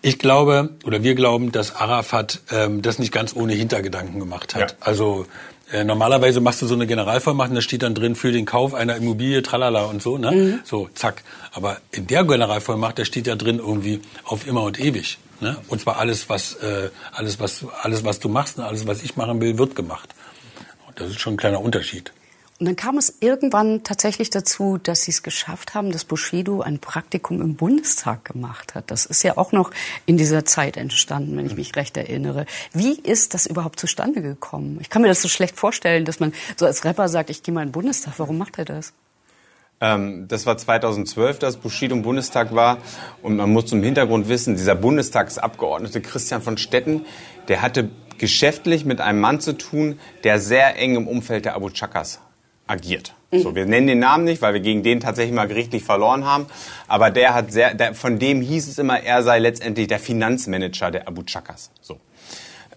Ich 0.00 0.18
glaube, 0.18 0.70
oder 0.84 1.02
wir 1.02 1.14
glauben, 1.14 1.52
dass 1.52 1.76
Arafat 1.76 2.40
ähm, 2.50 2.80
das 2.80 2.98
nicht 2.98 3.12
ganz 3.12 3.36
ohne 3.36 3.52
Hintergedanken 3.52 4.18
gemacht 4.18 4.54
hat. 4.54 4.70
Ja. 4.70 4.76
Also 4.80 5.26
äh, 5.70 5.84
normalerweise 5.84 6.40
machst 6.40 6.62
du 6.62 6.66
so 6.66 6.74
eine 6.74 6.86
Generalvollmacht 6.86 7.50
und 7.50 7.56
da 7.56 7.60
steht 7.60 7.82
dann 7.82 7.94
drin 7.94 8.16
für 8.16 8.32
den 8.32 8.46
Kauf 8.46 8.72
einer 8.72 8.96
Immobilie, 8.96 9.42
tralala 9.42 9.84
und 9.84 10.02
so, 10.02 10.16
ne? 10.16 10.60
So, 10.64 10.88
zack. 10.94 11.22
Aber 11.52 11.76
in 11.90 12.06
der 12.06 12.24
Generalvollmacht, 12.24 12.98
da 12.98 13.04
steht 13.04 13.26
ja 13.26 13.36
drin 13.36 13.58
irgendwie 13.58 14.00
auf 14.24 14.46
immer 14.46 14.62
und 14.62 14.80
ewig. 14.80 15.18
Ne? 15.42 15.56
Und 15.66 15.80
zwar 15.80 15.98
alles, 15.98 16.28
was, 16.28 16.54
äh, 16.54 16.90
alles, 17.12 17.40
was, 17.40 17.66
alles, 17.82 18.04
was 18.04 18.20
du 18.20 18.28
machst 18.28 18.58
und 18.58 18.64
alles, 18.64 18.86
was 18.86 19.02
ich 19.02 19.16
machen 19.16 19.40
will, 19.40 19.58
wird 19.58 19.74
gemacht. 19.74 20.14
Und 20.86 21.00
das 21.00 21.10
ist 21.10 21.20
schon 21.20 21.34
ein 21.34 21.36
kleiner 21.36 21.60
Unterschied. 21.60 22.12
Und 22.60 22.66
dann 22.66 22.76
kam 22.76 22.96
es 22.96 23.16
irgendwann 23.18 23.82
tatsächlich 23.82 24.30
dazu, 24.30 24.78
dass 24.80 25.02
sie 25.02 25.10
es 25.10 25.24
geschafft 25.24 25.74
haben, 25.74 25.90
dass 25.90 26.04
Bushido 26.04 26.60
ein 26.60 26.78
Praktikum 26.78 27.40
im 27.40 27.56
Bundestag 27.56 28.24
gemacht 28.24 28.76
hat. 28.76 28.92
Das 28.92 29.04
ist 29.04 29.24
ja 29.24 29.36
auch 29.36 29.50
noch 29.50 29.72
in 30.06 30.16
dieser 30.16 30.44
Zeit 30.44 30.76
entstanden, 30.76 31.36
wenn 31.36 31.44
ich 31.44 31.56
mich 31.56 31.74
recht 31.74 31.96
erinnere. 31.96 32.46
Wie 32.72 32.92
ist 32.92 33.34
das 33.34 33.46
überhaupt 33.46 33.80
zustande 33.80 34.22
gekommen? 34.22 34.78
Ich 34.80 34.90
kann 34.90 35.02
mir 35.02 35.08
das 35.08 35.22
so 35.22 35.26
schlecht 35.26 35.56
vorstellen, 35.56 36.04
dass 36.04 36.20
man 36.20 36.32
so 36.56 36.64
als 36.64 36.84
Rapper 36.84 37.08
sagt, 37.08 37.30
ich 37.30 37.42
gehe 37.42 37.52
mal 37.52 37.62
in 37.62 37.70
den 37.70 37.72
Bundestag. 37.72 38.14
Warum 38.18 38.38
macht 38.38 38.58
er 38.58 38.64
das? 38.64 38.92
Ähm, 39.82 40.28
das 40.28 40.46
war 40.46 40.56
2012, 40.56 41.40
dass 41.40 41.56
Bushido 41.56 41.94
im 41.94 42.02
Bundestag 42.02 42.54
war. 42.54 42.78
Und 43.20 43.36
man 43.36 43.52
muss 43.52 43.66
zum 43.66 43.82
Hintergrund 43.82 44.28
wissen, 44.28 44.56
dieser 44.56 44.76
Bundestagsabgeordnete 44.76 46.00
Christian 46.00 46.40
von 46.40 46.56
Stetten, 46.56 47.04
der 47.48 47.60
hatte 47.60 47.90
geschäftlich 48.16 48.84
mit 48.84 49.00
einem 49.00 49.20
Mann 49.20 49.40
zu 49.40 49.58
tun, 49.58 49.98
der 50.22 50.38
sehr 50.38 50.78
eng 50.78 50.94
im 50.94 51.08
Umfeld 51.08 51.44
der 51.44 51.56
Abu 51.56 51.68
Chakas 51.70 52.20
agiert. 52.68 53.14
So, 53.34 53.54
wir 53.54 53.64
nennen 53.64 53.86
den 53.86 53.98
Namen 53.98 54.24
nicht, 54.24 54.42
weil 54.42 54.52
wir 54.52 54.60
gegen 54.60 54.82
den 54.82 55.00
tatsächlich 55.00 55.34
mal 55.34 55.48
gerichtlich 55.48 55.82
verloren 55.82 56.26
haben. 56.26 56.46
Aber 56.86 57.10
der 57.10 57.32
hat 57.32 57.50
sehr, 57.50 57.74
der, 57.74 57.94
von 57.94 58.18
dem 58.18 58.42
hieß 58.42 58.68
es 58.68 58.78
immer, 58.78 59.02
er 59.02 59.22
sei 59.22 59.38
letztendlich 59.38 59.88
der 59.88 59.98
Finanzmanager 59.98 60.90
der 60.90 61.08
Abu 61.08 61.22
Chakas. 61.22 61.70
So. 61.80 61.98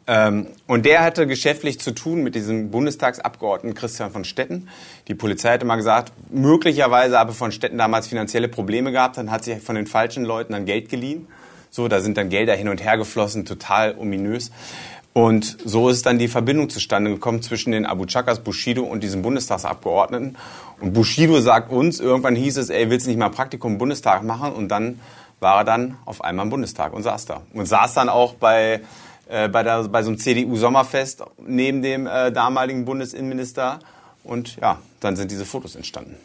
Ähm, 0.08 0.48
und 0.68 0.86
der 0.86 1.04
hatte 1.04 1.26
geschäftlich 1.26 1.80
zu 1.80 1.92
tun 1.92 2.22
mit 2.22 2.36
diesem 2.36 2.70
Bundestagsabgeordneten 2.70 3.76
Christian 3.76 4.12
von 4.12 4.24
Stetten. 4.24 4.70
Die 5.08 5.16
Polizei 5.16 5.54
hatte 5.54 5.66
mal 5.66 5.78
gesagt, 5.78 6.14
möglicherweise 6.30 7.18
habe 7.18 7.34
von 7.34 7.52
Stetten 7.52 7.78
damals 7.78 8.08
finanzielle 8.08 8.48
Probleme 8.48 8.92
gehabt, 8.92 9.18
dann 9.18 9.32
hat 9.32 9.44
sich 9.44 9.62
von 9.62 9.76
den 9.76 9.88
falschen 9.88 10.24
Leuten 10.24 10.54
dann 10.54 10.66
Geld 10.66 10.90
geliehen. 10.90 11.28
So, 11.72 11.88
da 11.88 12.00
sind 12.00 12.18
dann 12.18 12.30
Gelder 12.30 12.56
hin 12.56 12.70
und 12.70 12.84
her 12.84 12.98
geflossen, 12.98 13.46
total 13.46 13.98
ominös. 13.98 14.52
Und 15.12 15.58
so 15.64 15.90
ist 15.90 16.06
dann 16.06 16.20
die 16.20 16.28
Verbindung 16.28 16.70
zustande 16.70 17.10
gekommen 17.10 17.42
zwischen 17.42 17.72
den 17.72 17.86
Abu 17.86 18.06
Chakas, 18.06 18.44
Bushido 18.44 18.84
und 18.84 19.02
diesem 19.02 19.22
Bundestagsabgeordneten. 19.22 20.38
Und 20.82 20.94
Bushido 20.94 21.40
sagt 21.40 21.72
uns, 21.72 22.00
irgendwann 22.00 22.36
hieß 22.36 22.58
es, 22.58 22.70
ey, 22.70 22.90
willst 22.90 23.06
du 23.06 23.10
nicht 23.10 23.18
mal 23.18 23.30
Praktikum 23.30 23.74
im 23.74 23.78
Bundestag 23.78 24.24
machen? 24.24 24.52
Und 24.52 24.70
dann 24.70 25.00
war 25.40 25.60
er 25.60 25.64
dann 25.64 25.98
auf 26.06 26.22
einmal 26.22 26.46
im 26.46 26.50
Bundestag 26.50 26.94
und 26.94 27.04
saß 27.04 27.26
da. 27.26 27.42
Und 27.54 27.66
saß 27.66 27.94
dann 27.94 28.10
auch 28.10 28.34
bei, 28.34 28.82
äh, 29.28 29.50
bei, 29.50 29.64
der, 29.64 29.84
bei 29.88 30.04
so 30.04 30.10
einem 30.10 30.20
CDU-Sommerfest 30.20 31.24
neben 31.46 31.82
dem 31.82 32.08
äh, 32.08 32.32
damaligen 32.32 32.86
Bundesinnenminister. 32.86 33.80
Und 34.24 34.58
ja, 34.58 34.80
dann 35.00 35.16
sind 35.16 35.32
diese 35.32 35.46
Fotos 35.46 35.76
entstanden. 35.76 36.16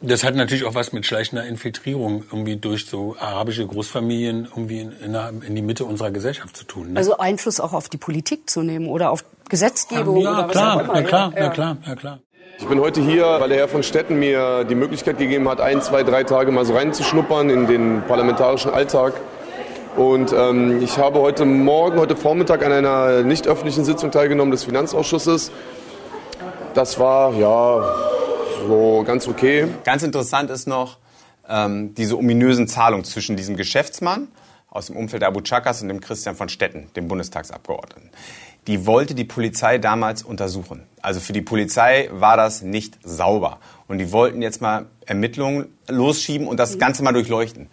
Das 0.00 0.24
hat 0.24 0.34
natürlich 0.34 0.64
auch 0.64 0.74
was 0.74 0.92
mit 0.92 1.06
schleichender 1.06 1.46
Infiltrierung 1.46 2.24
irgendwie 2.30 2.56
durch 2.56 2.86
so 2.86 3.16
arabische 3.18 3.66
Großfamilien 3.66 4.48
irgendwie 4.50 4.80
in, 4.80 4.92
in, 4.92 5.42
in 5.46 5.54
die 5.54 5.62
Mitte 5.62 5.84
unserer 5.84 6.10
Gesellschaft 6.10 6.56
zu 6.56 6.64
tun. 6.64 6.92
Ne? 6.92 6.98
Also 6.98 7.16
Einfluss 7.16 7.60
auch 7.60 7.72
auf 7.72 7.88
die 7.88 7.96
Politik 7.96 8.50
zu 8.50 8.62
nehmen 8.62 8.88
oder 8.88 9.10
auf 9.10 9.24
Gesetzgebung 9.48 10.18
ja, 10.18 10.32
oder 10.32 10.48
was 10.48 10.52
klar, 10.52 10.76
auch 10.76 10.80
immer. 10.80 10.92
na 10.94 11.02
klar, 11.02 11.32
ja. 11.34 11.42
na 11.44 11.48
klar, 11.48 11.76
na 11.86 11.94
klar. 11.94 12.18
Ich 12.58 12.66
bin 12.66 12.80
heute 12.80 13.00
hier, 13.00 13.24
weil 13.24 13.48
der 13.48 13.58
Herr 13.58 13.68
von 13.68 13.82
Stetten 13.82 14.18
mir 14.18 14.64
die 14.64 14.74
Möglichkeit 14.74 15.18
gegeben 15.18 15.48
hat, 15.48 15.60
ein, 15.60 15.82
zwei, 15.82 16.02
drei 16.02 16.22
Tage 16.22 16.52
mal 16.52 16.64
so 16.64 16.74
reinzuschnuppern 16.74 17.50
in 17.50 17.66
den 17.66 18.02
parlamentarischen 18.06 18.70
Alltag. 18.70 19.14
Und 19.96 20.32
ähm, 20.32 20.82
ich 20.82 20.98
habe 20.98 21.20
heute 21.20 21.44
Morgen, 21.44 22.00
heute 22.00 22.16
Vormittag 22.16 22.64
an 22.64 22.72
einer 22.72 23.22
nicht 23.22 23.46
öffentlichen 23.46 23.84
Sitzung 23.84 24.10
teilgenommen 24.10 24.50
des 24.50 24.64
Finanzausschusses. 24.64 25.52
Das 26.74 26.98
war 26.98 27.32
ja 27.34 27.94
so 28.66 29.04
ganz 29.06 29.28
okay. 29.28 29.68
Ganz 29.84 30.02
interessant 30.02 30.50
ist 30.50 30.66
noch 30.66 30.98
ähm, 31.48 31.94
diese 31.94 32.18
ominösen 32.18 32.66
Zahlungen 32.66 33.04
zwischen 33.04 33.36
diesem 33.36 33.56
Geschäftsmann 33.56 34.26
aus 34.68 34.86
dem 34.86 34.96
Umfeld 34.96 35.22
Abu 35.22 35.40
Chakas 35.42 35.80
und 35.82 35.88
dem 35.88 36.00
Christian 36.00 36.34
von 36.34 36.48
Stetten, 36.48 36.88
dem 36.96 37.06
Bundestagsabgeordneten. 37.06 38.10
Die 38.66 38.86
wollte 38.86 39.14
die 39.14 39.24
Polizei 39.24 39.78
damals 39.78 40.24
untersuchen. 40.24 40.82
Also 41.02 41.20
für 41.20 41.34
die 41.34 41.42
Polizei 41.42 42.08
war 42.10 42.36
das 42.36 42.62
nicht 42.62 42.98
sauber. 43.04 43.60
Und 43.86 43.98
die 43.98 44.10
wollten 44.10 44.42
jetzt 44.42 44.60
mal 44.60 44.86
Ermittlungen 45.06 45.66
losschieben 45.86 46.48
und 46.48 46.58
das 46.58 46.78
Ganze 46.78 47.04
mal 47.04 47.12
durchleuchten. 47.12 47.68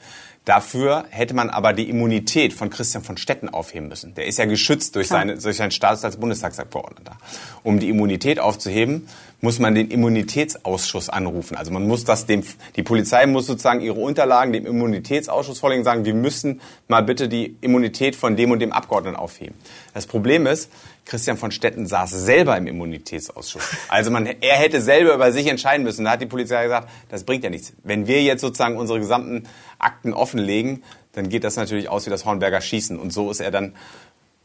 Dafür 0.46 1.06
hätte 1.12 1.36
man 1.36 1.52
aber 1.52 1.72
die 1.72 1.88
Immunität 1.88 2.52
von 2.54 2.72
Christian 2.72 3.04
von 3.04 3.16
Stetten 3.16 3.48
aufheben 3.50 3.90
müssen. 3.90 4.16
Der 4.16 4.26
ist 4.26 4.40
ja 4.40 4.46
geschützt 4.46 4.96
durch, 4.96 5.08
seine, 5.08 5.38
durch 5.38 5.58
seinen 5.58 5.70
Status 5.70 6.04
als 6.04 6.18
Bundestagsabgeordneter. 6.18 7.16
Um 7.62 7.80
die 7.80 7.90
Immunität 7.90 8.40
aufzuheben, 8.40 9.08
muss 9.42 9.60
man 9.60 9.76
den 9.76 9.90
Immunitätsausschuss 9.90 11.10
anrufen. 11.10 11.58
Also 11.58 11.72
man 11.72 11.88
muss 11.88 12.06
das 12.06 12.26
dem, 12.26 12.44
die 12.76 12.82
Polizei 12.82 13.26
muss 13.28 13.46
sozusagen 13.46 13.82
ihre 13.82 14.00
Unterlagen 14.00 14.52
dem 14.52 14.66
Immunitätsausschuss 14.66 15.60
vorlegen 15.60 15.82
und 15.82 15.86
sagen, 15.86 16.06
wir 16.06 16.14
müssen 16.16 16.62
mal 16.88 17.02
bitte 17.02 17.28
die 17.28 17.56
Immunität 17.62 18.16
von 18.16 18.36
dem 18.36 18.50
und 18.50 18.60
dem 18.60 18.72
Abgeordneten 18.72 19.18
aufheben. 19.18 19.56
Das 19.94 20.08
Problem 20.08 20.48
ist, 20.48 20.72
Christian 21.06 21.38
von 21.38 21.52
Stetten 21.52 21.88
saß 21.88 22.12
selber 22.12 22.58
im 22.58 22.68
Immunitätsausschuss. 22.68 23.64
Also 23.90 24.12
man, 24.12 24.26
er 24.26 24.56
hätte 24.56 24.82
selber 24.82 25.14
über 25.14 25.32
sich 25.32 25.48
entscheiden 25.48 25.84
müssen. 25.84 26.06
Da 26.06 26.12
hat 26.12 26.22
die 26.22 26.28
Polizei 26.28 26.64
gesagt, 26.64 26.90
das 27.10 27.24
bringt 27.24 27.44
ja 27.44 27.50
nichts. 27.50 27.74
Wenn 27.84 28.08
wir 28.08 28.22
jetzt 28.24 28.42
sozusagen 28.42 28.78
unsere 28.78 29.00
gesamten 29.00 29.48
Akten 29.80 30.14
offenlegen, 30.14 30.84
dann 31.14 31.30
geht 31.30 31.44
das 31.44 31.56
natürlich 31.56 31.90
aus 31.90 32.06
wie 32.06 32.10
das 32.10 32.26
Hornberger 32.26 32.62
Schießen. 32.62 33.00
Und 33.00 33.12
so 33.12 33.32
ist 33.32 33.42
er 33.42 33.52
dann 33.52 33.76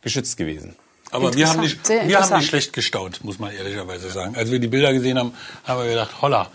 geschützt 0.00 0.36
gewesen. 0.36 0.76
Aber 1.10 1.34
wir 1.34 1.48
haben, 1.48 1.60
nicht, 1.60 1.88
wir 1.88 2.18
haben 2.18 2.38
nicht 2.38 2.48
schlecht 2.48 2.72
gestaunt, 2.72 3.22
muss 3.22 3.38
man 3.38 3.52
ehrlicherweise 3.54 4.10
sagen. 4.10 4.34
Als 4.34 4.50
wir 4.50 4.58
die 4.58 4.66
Bilder 4.66 4.92
gesehen 4.92 5.18
haben, 5.18 5.34
haben 5.64 5.82
wir 5.82 5.90
gedacht, 5.90 6.20
holla. 6.20 6.50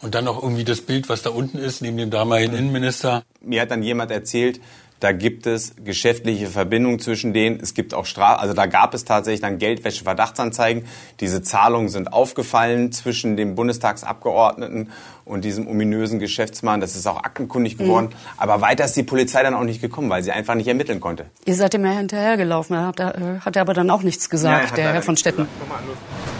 Und 0.00 0.14
dann 0.14 0.24
noch 0.24 0.42
irgendwie 0.42 0.64
das 0.64 0.80
Bild, 0.80 1.08
was 1.08 1.22
da 1.22 1.30
unten 1.30 1.58
ist, 1.58 1.80
neben 1.80 1.96
dem 1.96 2.10
damaligen 2.10 2.54
Innenminister. 2.54 3.24
Mir 3.40 3.62
hat 3.62 3.70
dann 3.70 3.82
jemand 3.82 4.10
erzählt, 4.10 4.60
da 5.02 5.10
gibt 5.10 5.48
es 5.48 5.74
geschäftliche 5.84 6.46
Verbindungen 6.46 7.00
zwischen 7.00 7.32
denen. 7.32 7.58
Es 7.60 7.74
gibt 7.74 7.92
auch 7.92 8.06
Straf, 8.06 8.40
also 8.40 8.54
da 8.54 8.66
gab 8.66 8.94
es 8.94 9.04
tatsächlich 9.04 9.40
dann 9.40 9.58
Geldwäsche-Verdachtsanzeigen. 9.58 10.84
Diese 11.18 11.42
Zahlungen 11.42 11.88
sind 11.88 12.12
aufgefallen 12.12 12.92
zwischen 12.92 13.36
dem 13.36 13.56
Bundestagsabgeordneten 13.56 14.92
und 15.24 15.44
diesem 15.44 15.66
ominösen 15.66 16.20
Geschäftsmann. 16.20 16.80
Das 16.80 16.94
ist 16.94 17.08
auch 17.08 17.24
aktenkundig 17.24 17.78
geworden. 17.78 18.10
Aber 18.36 18.60
weiter 18.60 18.84
ist 18.84 18.96
die 18.96 19.02
Polizei 19.02 19.42
dann 19.42 19.54
auch 19.54 19.64
nicht 19.64 19.80
gekommen, 19.80 20.08
weil 20.08 20.22
sie 20.22 20.30
einfach 20.30 20.54
nicht 20.54 20.68
ermitteln 20.68 21.00
konnte. 21.00 21.26
Ihr 21.46 21.56
seid 21.56 21.72
dem 21.72 21.84
ja 21.84 21.90
hinterhergelaufen, 21.90 22.76
da 22.76 22.86
hat 22.86 23.00
er, 23.00 23.16
äh, 23.16 23.40
hat 23.40 23.56
er 23.56 23.62
aber 23.62 23.74
dann 23.74 23.90
auch 23.90 24.02
nichts 24.02 24.30
gesagt, 24.30 24.70
hat 24.70 24.76
der 24.76 24.92
Herr 24.92 25.02
von 25.02 25.16
Stetten. 25.16 25.48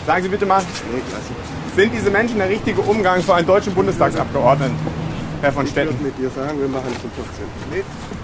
Sagen 0.06 0.22
Sie 0.22 0.28
bitte 0.28 0.46
mal, 0.46 0.62
sind 1.74 1.92
diese 1.92 2.10
Menschen 2.10 2.38
der 2.38 2.48
richtige 2.48 2.80
Umgang 2.82 3.22
für 3.22 3.34
einen 3.34 3.46
deutschen 3.46 3.74
Bundestagsabgeordneten, 3.74 4.76
Herr 5.40 5.52
von 5.52 5.66
Stetten? 5.66 6.00
mit 6.00 6.16
dir 6.16 6.30
sagen, 6.30 6.60
wir 6.60 6.68
machen 6.68 6.92
zum 7.00 7.10
15. 7.10 8.21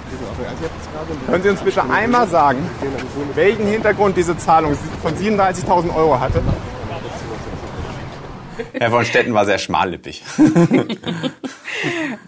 Können 1.26 1.42
Sie 1.42 1.48
uns 1.50 1.60
bitte 1.60 1.82
einmal 1.90 2.28
sagen, 2.28 2.58
welchen 3.34 3.66
Hintergrund 3.66 4.16
diese 4.16 4.36
Zahlung 4.36 4.76
von 5.02 5.14
37.000 5.14 5.94
Euro 5.94 6.18
hatte? 6.18 6.40
Herr 8.72 8.90
von 8.90 9.04
Stetten 9.04 9.34
war 9.34 9.44
sehr 9.44 9.58
schmallippig. 9.58 10.22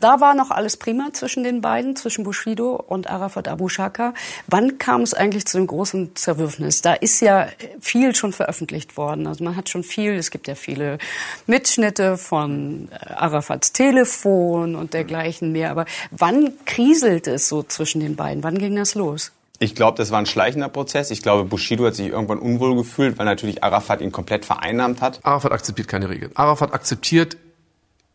Da 0.00 0.20
war 0.20 0.34
noch 0.34 0.50
alles 0.50 0.76
prima 0.76 1.08
zwischen 1.12 1.44
den 1.44 1.60
beiden, 1.60 1.96
zwischen 1.96 2.24
Bushido 2.24 2.74
und 2.74 3.10
Arafat 3.10 3.48
Abu 3.48 3.68
Shaka. 3.68 4.14
Wann 4.46 4.78
kam 4.78 5.02
es 5.02 5.12
eigentlich 5.12 5.44
zu 5.46 5.58
dem 5.58 5.66
großen 5.66 6.16
Zerwürfnis? 6.16 6.82
Da 6.82 6.94
ist 6.94 7.20
ja 7.20 7.48
viel 7.80 8.14
schon 8.14 8.32
veröffentlicht 8.32 8.96
worden. 8.96 9.26
Also 9.26 9.44
man 9.44 9.56
hat 9.56 9.68
schon 9.68 9.82
viel, 9.82 10.14
es 10.14 10.30
gibt 10.30 10.48
ja 10.48 10.54
viele 10.54 10.98
Mitschnitte 11.46 12.16
von 12.16 12.88
äh, 12.90 13.12
Arafats 13.12 13.72
Telefon 13.72 14.74
und 14.74 14.94
dergleichen 14.94 15.52
mehr. 15.52 15.70
Aber 15.70 15.84
wann 16.10 16.52
kriselt 16.64 17.26
es 17.26 17.48
so 17.48 17.62
zwischen 17.62 18.00
den 18.00 18.16
beiden? 18.16 18.42
Wann 18.42 18.58
ging 18.58 18.76
das 18.76 18.94
los? 18.94 19.32
Ich 19.62 19.74
glaube, 19.74 19.98
das 19.98 20.10
war 20.10 20.18
ein 20.18 20.24
schleichender 20.24 20.70
Prozess. 20.70 21.10
Ich 21.10 21.20
glaube, 21.20 21.44
Bushido 21.44 21.84
hat 21.84 21.94
sich 21.94 22.08
irgendwann 22.08 22.38
unwohl 22.38 22.74
gefühlt, 22.76 23.18
weil 23.18 23.26
natürlich 23.26 23.62
Arafat 23.62 24.00
ihn 24.00 24.10
komplett 24.10 24.46
vereinnahmt 24.46 25.02
hat. 25.02 25.20
Arafat 25.22 25.52
akzeptiert 25.52 25.86
keine 25.86 26.08
Regeln. 26.08 26.32
Arafat 26.34 26.72
akzeptiert 26.72 27.36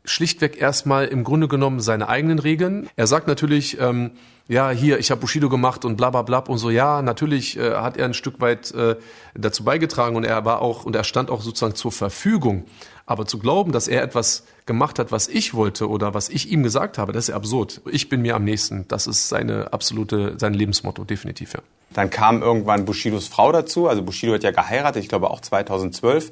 schlichtweg 0.05 0.59
erstmal 0.59 1.05
im 1.05 1.23
Grunde 1.23 1.47
genommen 1.47 1.81
seine 1.81 2.09
eigenen 2.09 2.39
Regeln. 2.39 2.89
Er 2.95 3.05
sagt 3.05 3.27
natürlich, 3.27 3.79
ähm, 3.79 4.11
ja, 4.47 4.69
hier, 4.71 4.99
ich 4.99 5.11
habe 5.11 5.21
Bushido 5.21 5.49
gemacht 5.49 5.85
und 5.85 5.97
bla 5.97 6.09
bla 6.09 6.23
bla 6.23 6.39
und 6.39 6.57
so, 6.57 6.69
ja, 6.69 7.01
natürlich 7.01 7.57
äh, 7.57 7.75
hat 7.75 7.97
er 7.97 8.05
ein 8.05 8.13
Stück 8.13 8.41
weit 8.41 8.71
äh, 8.71 8.95
dazu 9.33 9.63
beigetragen 9.63 10.15
und 10.15 10.23
er 10.23 10.45
war 10.45 10.61
auch 10.61 10.85
und 10.85 10.95
er 10.95 11.03
stand 11.03 11.29
auch 11.29 11.41
sozusagen 11.41 11.75
zur 11.75 11.91
Verfügung. 11.91 12.65
Aber 13.05 13.25
zu 13.27 13.37
glauben, 13.37 13.71
dass 13.71 13.87
er 13.87 14.01
etwas 14.01 14.43
gemacht 14.65 14.97
hat, 14.97 15.11
was 15.11 15.27
ich 15.27 15.53
wollte 15.53 15.87
oder 15.89 16.13
was 16.13 16.29
ich 16.29 16.51
ihm 16.51 16.63
gesagt 16.63 16.97
habe, 16.97 17.11
das 17.11 17.29
ist 17.29 17.35
absurd. 17.35 17.81
Ich 17.91 18.09
bin 18.09 18.21
mir 18.21 18.35
am 18.35 18.43
nächsten. 18.43 18.87
Das 18.87 19.05
ist 19.05 19.29
seine 19.29 19.71
absolute, 19.73 20.35
sein 20.39 20.53
Lebensmotto, 20.53 21.03
definitiv, 21.03 21.53
ja. 21.53 21.59
Dann 21.91 22.09
kam 22.09 22.41
irgendwann 22.41 22.83
Bushidos 22.85 23.27
Frau 23.27 23.51
dazu. 23.51 23.87
Also 23.87 24.01
Bushido 24.01 24.33
hat 24.33 24.43
ja 24.43 24.51
geheiratet, 24.51 25.03
ich 25.03 25.09
glaube 25.09 25.29
auch 25.29 25.39
2012. 25.39 26.31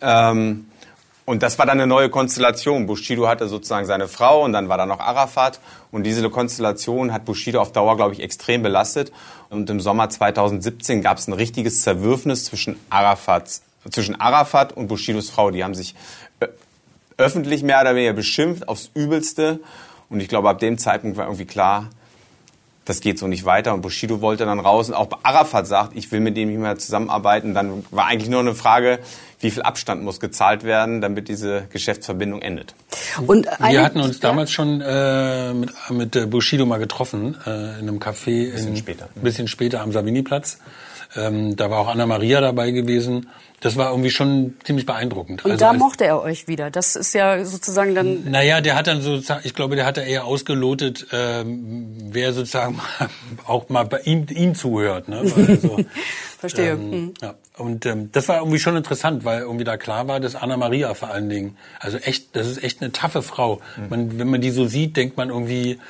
Ähm, 0.00 0.66
und 1.24 1.42
das 1.42 1.58
war 1.58 1.66
dann 1.66 1.78
eine 1.78 1.86
neue 1.86 2.08
Konstellation. 2.08 2.86
Bushido 2.86 3.28
hatte 3.28 3.48
sozusagen 3.48 3.86
seine 3.86 4.08
Frau 4.08 4.44
und 4.44 4.54
dann 4.54 4.70
war 4.70 4.78
da 4.78 4.86
noch 4.86 4.98
Arafat. 4.98 5.60
Und 5.90 6.04
diese 6.04 6.28
Konstellation 6.30 7.12
hat 7.12 7.26
Bushido 7.26 7.60
auf 7.60 7.70
Dauer, 7.70 7.96
glaube 7.96 8.14
ich, 8.14 8.22
extrem 8.22 8.62
belastet. 8.62 9.12
Und 9.50 9.68
im 9.68 9.78
Sommer 9.78 10.08
2017 10.08 11.02
gab 11.02 11.18
es 11.18 11.28
ein 11.28 11.34
richtiges 11.34 11.82
Zerwürfnis 11.82 12.46
zwischen 12.46 12.80
Arafat, 12.88 13.60
zwischen 13.90 14.20
Arafat 14.20 14.72
und 14.72 14.88
Bushidos 14.88 15.30
Frau. 15.30 15.50
Die 15.50 15.64
haben 15.64 15.74
sich 15.74 15.94
öffentlich 17.18 17.62
mehr 17.62 17.80
oder 17.80 17.94
weniger 17.94 18.12
beschimpft 18.12 18.68
aufs 18.68 18.90
Übelste. 18.94 19.60
Und 20.08 20.20
ich 20.20 20.28
glaube, 20.28 20.48
ab 20.48 20.58
dem 20.60 20.78
Zeitpunkt 20.78 21.16
war 21.16 21.26
irgendwie 21.26 21.44
klar, 21.44 21.90
das 22.86 23.00
geht 23.00 23.18
so 23.18 23.26
nicht 23.26 23.44
weiter. 23.44 23.74
Und 23.74 23.82
Bushido 23.82 24.22
wollte 24.22 24.46
dann 24.46 24.60
raus. 24.60 24.88
Und 24.88 24.94
auch 24.94 25.08
Arafat 25.22 25.66
sagt, 25.66 25.94
ich 25.94 26.10
will 26.10 26.20
mit 26.20 26.36
dem 26.38 26.48
nicht 26.48 26.58
mehr 26.58 26.78
zusammenarbeiten. 26.78 27.52
Dann 27.52 27.84
war 27.90 28.06
eigentlich 28.06 28.30
nur 28.30 28.40
eine 28.40 28.54
Frage, 28.54 29.00
wie 29.40 29.50
viel 29.50 29.62
Abstand 29.62 30.02
muss 30.02 30.20
gezahlt 30.20 30.64
werden, 30.64 31.02
damit 31.02 31.28
diese 31.28 31.66
Geschäftsverbindung 31.70 32.40
endet. 32.40 32.74
Und 33.26 33.46
wir 33.46 33.82
hatten 33.82 34.00
uns 34.00 34.20
damals 34.20 34.50
schon 34.50 34.80
äh, 34.80 35.52
mit, 35.52 35.70
mit 35.90 36.16
äh, 36.16 36.26
Bushido 36.26 36.64
mal 36.64 36.78
getroffen, 36.78 37.36
äh, 37.46 37.78
in 37.78 37.88
einem 37.88 37.98
Café. 37.98 38.46
Ein 38.46 38.52
bisschen 38.52 38.76
später. 38.76 39.08
Ein 39.14 39.22
bisschen 39.22 39.48
später 39.48 39.82
am 39.82 39.92
Saviniplatz. 39.92 40.58
Ähm, 41.14 41.56
da 41.56 41.70
war 41.70 41.80
auch 41.80 41.88
Anna 41.88 42.06
Maria 42.06 42.40
dabei 42.40 42.70
gewesen. 42.70 43.28
Das 43.60 43.76
war 43.76 43.90
irgendwie 43.90 44.10
schon 44.10 44.54
ziemlich 44.62 44.86
beeindruckend. 44.86 45.44
Und 45.44 45.50
also 45.50 45.64
da 45.64 45.72
mochte 45.72 46.04
er 46.04 46.22
euch 46.22 46.46
wieder. 46.46 46.70
Das 46.70 46.94
ist 46.94 47.12
ja 47.12 47.44
sozusagen 47.44 47.94
dann. 47.94 48.30
Naja, 48.30 48.60
der 48.60 48.76
hat 48.76 48.86
dann 48.86 49.02
sozusagen, 49.02 49.40
ich 49.44 49.54
glaube, 49.54 49.74
der 49.74 49.84
hat 49.84 49.96
da 49.96 50.02
eher 50.02 50.24
ausgelotet, 50.26 51.08
ähm, 51.12 51.96
wer 52.10 52.32
sozusagen 52.32 52.80
auch 53.46 53.68
mal 53.68 53.84
bei 53.84 54.00
ihm, 54.00 54.26
ihm 54.30 54.54
zuhört. 54.54 55.08
Ne? 55.08 55.18
Also, 55.18 55.34
Verstehe. 56.38 56.72
Ähm, 56.72 56.90
mhm. 56.90 57.14
ja. 57.20 57.34
Und 57.56 57.84
ähm, 57.86 58.10
das 58.12 58.28
war 58.28 58.38
irgendwie 58.38 58.60
schon 58.60 58.76
interessant, 58.76 59.24
weil 59.24 59.40
irgendwie 59.40 59.64
da 59.64 59.76
klar 59.76 60.06
war, 60.06 60.20
dass 60.20 60.36
Anna 60.36 60.56
Maria 60.56 60.94
vor 60.94 61.10
allen 61.10 61.28
Dingen, 61.28 61.56
also 61.80 61.98
echt, 61.98 62.36
das 62.36 62.46
ist 62.46 62.62
echt 62.62 62.80
eine 62.80 62.92
taffe 62.92 63.22
Frau. 63.22 63.60
Mhm. 63.76 63.88
Man, 63.88 64.18
wenn 64.20 64.28
man 64.28 64.40
die 64.40 64.50
so 64.50 64.66
sieht, 64.66 64.96
denkt 64.96 65.16
man 65.16 65.30
irgendwie, 65.30 65.80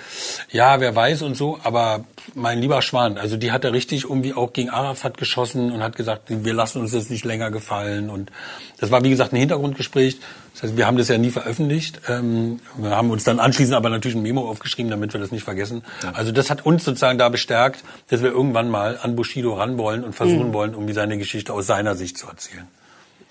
ja, 0.51 0.81
wer 0.81 0.97
weiß 0.97 1.21
und 1.21 1.37
so, 1.37 1.59
aber 1.63 2.05
mein 2.35 2.61
lieber 2.61 2.83
Schwan, 2.83 3.19
also 3.19 3.37
die 3.37 3.53
hat 3.53 3.65
da 3.65 3.71
richtig 3.71 4.05
irgendwie 4.05 4.35
auch 4.35 4.53
gegen 4.53 4.71
Arafat 4.71 5.17
geschossen 5.19 5.73
und 5.73 5.83
hat 5.83 5.97
gesagt, 5.97 6.25
wir 6.29 6.55
lassen 6.55 6.81
uns 6.81 6.93
das 6.93 7.11
nicht 7.11 7.25
länger 7.25 7.51
gefallen. 7.51 8.11
Und 8.11 8.31
das 8.79 8.91
war, 8.91 9.03
wie 9.05 9.11
gesagt, 9.11 9.33
ein 9.33 9.37
Hintergrundgespräch. 9.37 10.19
Das 10.55 10.63
heißt, 10.63 10.77
wir 10.77 10.87
haben 10.87 10.97
das 10.97 11.09
ja 11.09 11.19
nie 11.19 11.31
veröffentlicht. 11.31 12.01
Ähm, 12.09 12.61
wir 12.77 12.91
haben 12.91 13.11
uns 13.11 13.25
dann 13.25 13.39
anschließend 13.39 13.77
aber 13.77 13.91
natürlich 13.91 14.17
ein 14.17 14.23
Memo 14.23 14.49
aufgeschrieben, 14.49 14.91
damit 14.91 15.13
wir 15.13 15.21
das 15.21 15.31
nicht 15.31 15.45
vergessen. 15.45 15.83
Ja. 16.03 16.13
Also 16.13 16.33
das 16.33 16.51
hat 16.51 16.67
uns 16.67 16.85
sozusagen 16.85 17.19
da 17.19 17.29
bestärkt, 17.29 17.85
dass 18.09 18.23
wir 18.23 18.31
irgendwann 18.31 18.69
mal 18.71 18.99
an 19.01 19.17
Bushido 19.17 19.55
ran 19.55 19.79
wollen 19.79 20.05
und 20.05 20.15
versuchen 20.15 20.49
mhm. 20.49 20.53
wollen, 20.55 20.73
irgendwie 20.73 20.95
seine 20.95 21.19
Geschichte 21.19 21.53
aus 21.53 21.67
seiner 21.67 21.95
Sicht 21.95 22.19
zu 22.19 22.27
erzählen. 22.27 22.67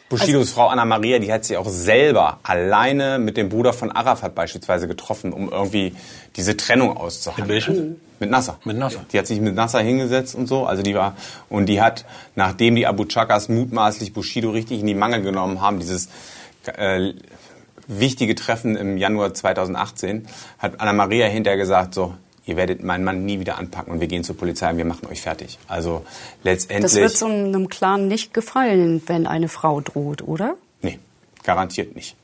Bushidos 0.10 0.41
also, 0.41 0.54
Frau 0.54 0.67
Anna 0.67 0.86
Maria, 0.86 1.20
die 1.20 1.32
hat 1.34 1.43
sich 1.43 1.58
auch 1.58 1.67
selber 1.67 2.39
alleine 2.43 3.20
mit 3.20 3.36
dem 3.36 3.50
Bruder 3.50 3.74
von 3.74 3.91
Arafat 3.91 4.36
beispielsweise 4.36 4.88
getroffen, 4.88 5.34
um 5.34 5.52
irgendwie 5.52 5.96
diese 6.36 6.56
Trennung 6.56 6.96
auszuhandeln. 6.96 7.48
Mit 7.48 7.67
welchem? 7.67 7.96
Mit 8.20 8.30
Nasser. 8.30 8.58
Mit 8.63 8.78
Nasser. 8.78 9.06
Die 9.12 9.20
hat 9.20 9.28
sich 9.28 9.41
mit 9.41 9.54
Nasser 9.54 9.80
hingesetzt 9.80 10.34
und 10.34 10.48
so. 10.48 10.65
Also 10.65 10.82
die 10.82 10.96
war 10.96 11.15
und 11.50 11.67
die 11.67 11.82
hat, 11.82 12.06
nachdem 12.36 12.76
die 12.76 12.88
Abu 12.88 13.06
Chakas 13.06 13.50
mutmaßlich 13.50 14.13
Bushido 14.13 14.52
richtig 14.52 14.80
in 14.80 14.88
die 14.88 14.96
Mangel 14.96 15.22
genommen 15.22 15.62
haben, 15.62 15.80
dieses 15.80 16.08
äh, 16.65 17.13
wichtige 17.88 18.36
Treffen 18.36 18.76
im 18.78 18.98
Januar 18.98 19.34
2018, 19.34 20.28
hat 20.58 20.80
Anna 20.80 20.93
Maria 20.93 21.28
hinterher 21.28 21.58
gesagt, 21.58 21.93
so, 21.93 22.13
ihr 22.47 22.55
werdet 22.55 22.83
meinen 22.83 23.03
Mann 23.03 23.25
nie 23.25 23.39
wieder 23.39 23.57
anpacken 23.57 23.91
und 23.93 23.99
wir 23.99 24.07
gehen 24.07 24.23
zur 24.23 24.36
Polizei 24.36 24.71
und 24.71 24.77
wir 24.77 24.86
machen 24.86 25.07
euch 25.07 25.21
fertig. 25.21 25.60
Also 25.67 26.05
letztendlich. 26.43 26.91
Das 26.91 26.95
wird 26.95 27.12
so 27.12 27.27
einem 27.27 27.69
Clan 27.69 28.07
nicht 28.07 28.33
gefallen, 28.33 29.03
wenn 29.05 29.27
eine 29.27 29.49
Frau 29.49 29.81
droht, 29.81 30.23
oder? 30.23 30.55
Nee, 30.81 30.97
garantiert 31.43 31.95
nicht. 31.95 32.15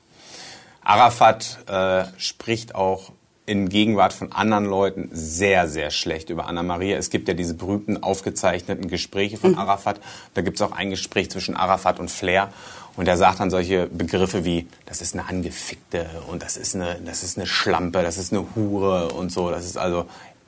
Arafat 0.82 1.60
äh, 1.68 2.06
spricht 2.18 2.74
auch 2.74 3.12
in 3.46 3.68
Gegenwart 3.68 4.14
von 4.14 4.32
anderen 4.32 4.66
Leuten 4.66 5.10
sehr, 5.12 5.68
sehr 5.68 5.92
schlecht 5.92 6.30
über 6.30 6.48
Anna 6.48 6.64
Maria. 6.64 6.98
Es 6.98 7.10
gibt 7.10 7.28
ja 7.28 7.34
diese 7.34 7.54
berühmten 7.54 8.02
aufgezeichneten 8.02 8.88
Gespräche 8.88 9.38
von 9.38 9.52
mhm. 9.52 9.60
Arafat. 9.60 10.00
Da 10.34 10.42
gibt 10.42 10.58
es 10.58 10.62
auch 10.62 10.72
ein 10.72 10.90
Gespräch 10.90 11.30
zwischen 11.30 11.56
Arafat 11.56 12.00
und 12.00 12.10
Flair. 12.10 12.54
Und 12.96 13.08
er 13.08 13.18
sagt 13.18 13.40
dann 13.40 13.50
solche 13.50 13.88
Begriffe 13.88 14.46
wie, 14.46 14.68
das 14.86 15.02
ist 15.02 15.16
eine 15.16 15.28
Angefickte 15.28 16.08
und 16.28 16.44
das 16.44 16.58
ist 16.58 16.76
eine, 16.76 17.00
das 17.04 17.24
ist 17.24 17.38
eine 17.38 17.48
Schlampe, 17.48 18.04
das 18.04 18.18
ist 18.18 18.32
eine 18.32 18.46
Hure 18.56 19.10
und 19.10 19.32
so. 19.32 19.50
Das 19.50 19.66
ist 19.66 19.78
also 19.78 20.06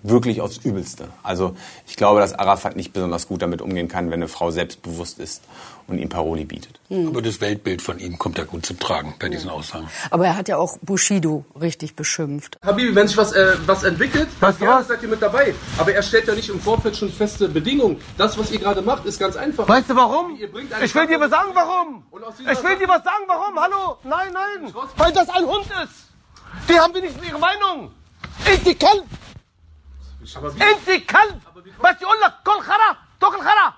wirklich 0.09 0.41
aufs 0.41 0.57
Übelste. 0.57 1.09
Also 1.23 1.55
ich 1.87 1.95
glaube, 1.95 2.19
dass 2.19 2.33
Arafat 2.33 2.75
nicht 2.75 2.93
besonders 2.93 3.27
gut 3.27 3.41
damit 3.41 3.61
umgehen 3.61 3.87
kann, 3.87 4.07
wenn 4.07 4.15
eine 4.15 4.27
Frau 4.27 4.51
selbstbewusst 4.51 5.19
ist 5.19 5.43
und 5.87 5.99
ihm 5.99 6.09
Paroli 6.09 6.45
bietet. 6.45 6.79
Mhm. 6.89 7.07
Aber 7.07 7.21
das 7.21 7.41
Weltbild 7.41 7.81
von 7.81 7.99
ihm 7.99 8.17
kommt 8.17 8.37
ja 8.37 8.43
gut 8.43 8.65
zum 8.65 8.79
Tragen 8.79 9.15
bei 9.19 9.29
diesen 9.29 9.49
Aussagen. 9.49 9.87
Aber 10.09 10.25
er 10.25 10.37
hat 10.37 10.47
ja 10.47 10.57
auch 10.57 10.77
Bushido 10.81 11.45
richtig 11.59 11.95
beschimpft. 11.95 12.57
Habibi, 12.63 12.95
wenn 12.95 13.07
sich 13.07 13.17
was, 13.17 13.33
äh, 13.33 13.55
was 13.65 13.83
entwickelt, 13.83 14.27
was 14.39 14.59
ja, 14.59 14.81
seid 14.83 15.03
ihr 15.03 15.09
mit 15.09 15.21
dabei. 15.21 15.53
Aber 15.77 15.93
er 15.93 16.01
stellt 16.01 16.27
ja 16.27 16.35
nicht 16.35 16.49
im 16.49 16.59
Vorfeld 16.59 16.95
schon 16.97 17.11
feste 17.11 17.47
Bedingungen. 17.47 17.97
Das, 18.17 18.37
was 18.37 18.51
ihr 18.51 18.59
gerade 18.59 18.81
macht, 18.81 19.05
ist 19.05 19.19
ganz 19.19 19.35
einfach. 19.35 19.67
Weißt 19.67 19.89
du 19.89 19.95
warum? 19.95 20.35
Ich 20.35 20.53
will 20.95 21.07
dir 21.07 21.19
was 21.19 21.29
sagen, 21.29 21.49
warum. 21.53 22.03
Ich 22.39 22.63
will 22.63 22.77
dir 22.77 22.87
was 22.87 23.03
sagen, 23.03 23.23
warum. 23.27 23.59
Hallo? 23.59 23.97
Nein, 24.03 24.33
nein. 24.33 24.73
Weil 24.97 25.11
das 25.13 25.29
ein 25.29 25.45
Hund 25.45 25.65
ist. 25.83 26.05
Die 26.69 26.79
haben 26.79 26.93
wenigstens 26.93 27.23
ihre 27.27 27.39
Meinung. 27.39 27.91
Ich 28.51 28.63
die 28.63 28.75
kann. 28.75 28.99
انت 30.46 30.90
كلب 31.10 31.40
بس 31.84 32.02
يقول 32.02 32.20
لك 32.20 32.34
كل 32.44 32.60
خرا 32.60 32.96
تاكل 33.20 33.40
خرا 33.40 33.74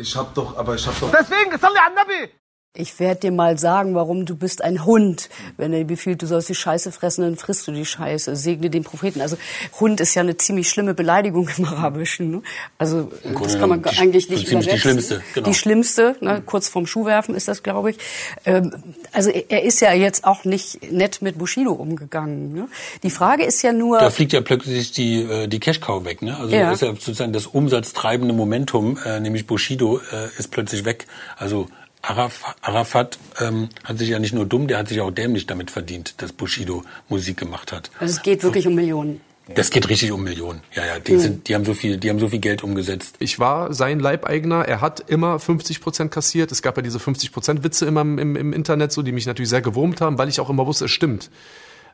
Ich 0.00 0.16
hab 0.16 0.32
doch, 0.34 0.56
aber 0.56 0.74
ich 0.76 0.86
hab 0.86 1.00
doch. 1.00 1.10
Deswegen, 1.10 1.56
صلي 1.56 1.78
على 1.78 1.94
النبي 1.94 2.34
Ich 2.75 2.99
werde 2.99 3.19
dir 3.19 3.31
mal 3.31 3.59
sagen, 3.59 3.93
warum 3.93 4.25
du 4.25 4.35
bist 4.35 4.63
ein 4.63 4.83
Hund. 4.83 5.29
Wenn 5.57 5.73
er 5.73 5.79
dir 5.81 5.85
befiehlt, 5.85 6.23
du 6.23 6.25
sollst 6.25 6.49
die 6.49 6.55
Scheiße 6.55 6.91
fressen, 6.91 7.21
dann 7.21 7.35
frisst 7.35 7.67
du 7.67 7.71
die 7.71 7.85
Scheiße. 7.85 8.35
Segne 8.35 8.71
den 8.71 8.83
Propheten. 8.83 9.21
Also 9.21 9.37
Hund 9.79 10.01
ist 10.01 10.15
ja 10.15 10.23
eine 10.23 10.37
ziemlich 10.37 10.71
schlimme 10.71 10.95
Beleidigung 10.95 11.47
im 11.55 11.65
Arabischen. 11.65 12.31
Ne? 12.31 12.41
Also 12.79 13.11
das 13.43 13.59
kann 13.59 13.69
man 13.69 13.83
die, 13.83 13.95
eigentlich 13.99 14.27
nicht 14.27 14.51
übersetzen. 14.51 14.73
Die 14.73 14.79
schlimmste, 14.79 15.23
genau. 15.35 15.47
Die 15.47 15.53
schlimmste, 15.53 16.15
ne? 16.19 16.41
kurz 16.43 16.67
vorm 16.67 16.87
Schuhwerfen 16.87 17.35
ist 17.35 17.47
das, 17.47 17.61
glaube 17.61 17.91
ich. 17.91 17.97
Ähm, 18.43 18.73
also 19.11 19.29
er 19.29 19.61
ist 19.61 19.79
ja 19.79 19.93
jetzt 19.93 20.25
auch 20.25 20.43
nicht 20.43 20.91
nett 20.91 21.21
mit 21.21 21.37
Bushido 21.37 21.73
umgegangen. 21.73 22.53
Ne? 22.55 22.69
Die 23.03 23.11
Frage 23.11 23.43
ist 23.43 23.61
ja 23.61 23.71
nur... 23.71 23.99
Da 23.99 24.09
fliegt 24.09 24.33
ja 24.33 24.41
plötzlich 24.41 24.91
die, 24.91 25.21
äh, 25.21 25.47
die 25.47 25.59
Cash-Cow 25.59 26.05
weg. 26.05 26.23
Ne? 26.23 26.35
Also 26.35 26.55
ja. 26.55 26.71
das 26.71 26.81
ist 26.81 26.87
ja 26.87 26.87
sozusagen 26.87 27.33
das 27.33 27.45
umsatztreibende 27.45 28.33
Momentum, 28.33 28.97
äh, 29.05 29.19
nämlich 29.19 29.45
Bushido 29.45 29.99
äh, 30.11 30.39
ist 30.39 30.49
plötzlich 30.49 30.85
weg. 30.85 31.05
Also 31.37 31.67
Arafat, 32.03 32.55
Arafat 32.61 33.17
ähm, 33.39 33.69
hat 33.85 33.97
sich 33.97 34.09
ja 34.09 34.19
nicht 34.19 34.33
nur 34.33 34.45
dumm, 34.45 34.67
der 34.67 34.77
hat 34.77 34.89
sich 34.89 34.99
auch 34.99 35.09
dämlich 35.09 35.47
damit 35.47 35.71
verdient, 35.71 36.21
dass 36.21 36.33
Bushido 36.33 36.83
Musik 37.07 37.37
gemacht 37.37 37.71
hat. 37.71 37.91
Also 37.97 38.15
es 38.15 38.21
geht 38.21 38.43
wirklich 38.43 38.67
um 38.67 38.75
Millionen. 38.75 39.21
Das 39.55 39.69
geht 39.69 39.89
richtig 39.89 40.11
um 40.11 40.23
Millionen. 40.23 40.61
Ja, 40.73 40.85
ja, 40.85 40.99
die, 40.99 41.13
hm. 41.13 41.19
sind, 41.19 41.47
die 41.47 41.55
haben 41.55 41.65
so 41.65 41.73
viel, 41.73 41.97
die 41.97 42.09
haben 42.09 42.19
so 42.19 42.29
viel 42.29 42.39
Geld 42.39 42.63
umgesetzt. 42.63 43.15
Ich 43.19 43.39
war 43.39 43.73
sein 43.73 43.99
Leibeigner. 43.99 44.65
Er 44.65 44.81
hat 44.81 45.01
immer 45.09 45.39
50 45.39 45.81
Prozent 45.81 46.11
kassiert. 46.11 46.51
Es 46.51 46.61
gab 46.61 46.77
ja 46.77 46.83
diese 46.83 46.99
50 46.99 47.31
Prozent 47.31 47.63
Witze 47.63 47.85
immer 47.85 48.01
im, 48.01 48.17
im, 48.17 48.53
Internet, 48.53 48.91
so 48.91 49.01
die 49.01 49.11
mich 49.11 49.25
natürlich 49.25 49.49
sehr 49.49 49.61
gewurmt 49.61 50.01
haben, 50.01 50.17
weil 50.17 50.29
ich 50.29 50.39
auch 50.39 50.49
immer 50.49 50.65
wusste, 50.65 50.85
es 50.85 50.91
stimmt. 50.91 51.29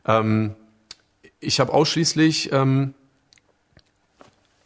Ähm, 0.05 0.55
ich 1.39 1.59
habe 1.59 1.73
ausschließlich 1.73 2.51
ähm, 2.51 2.93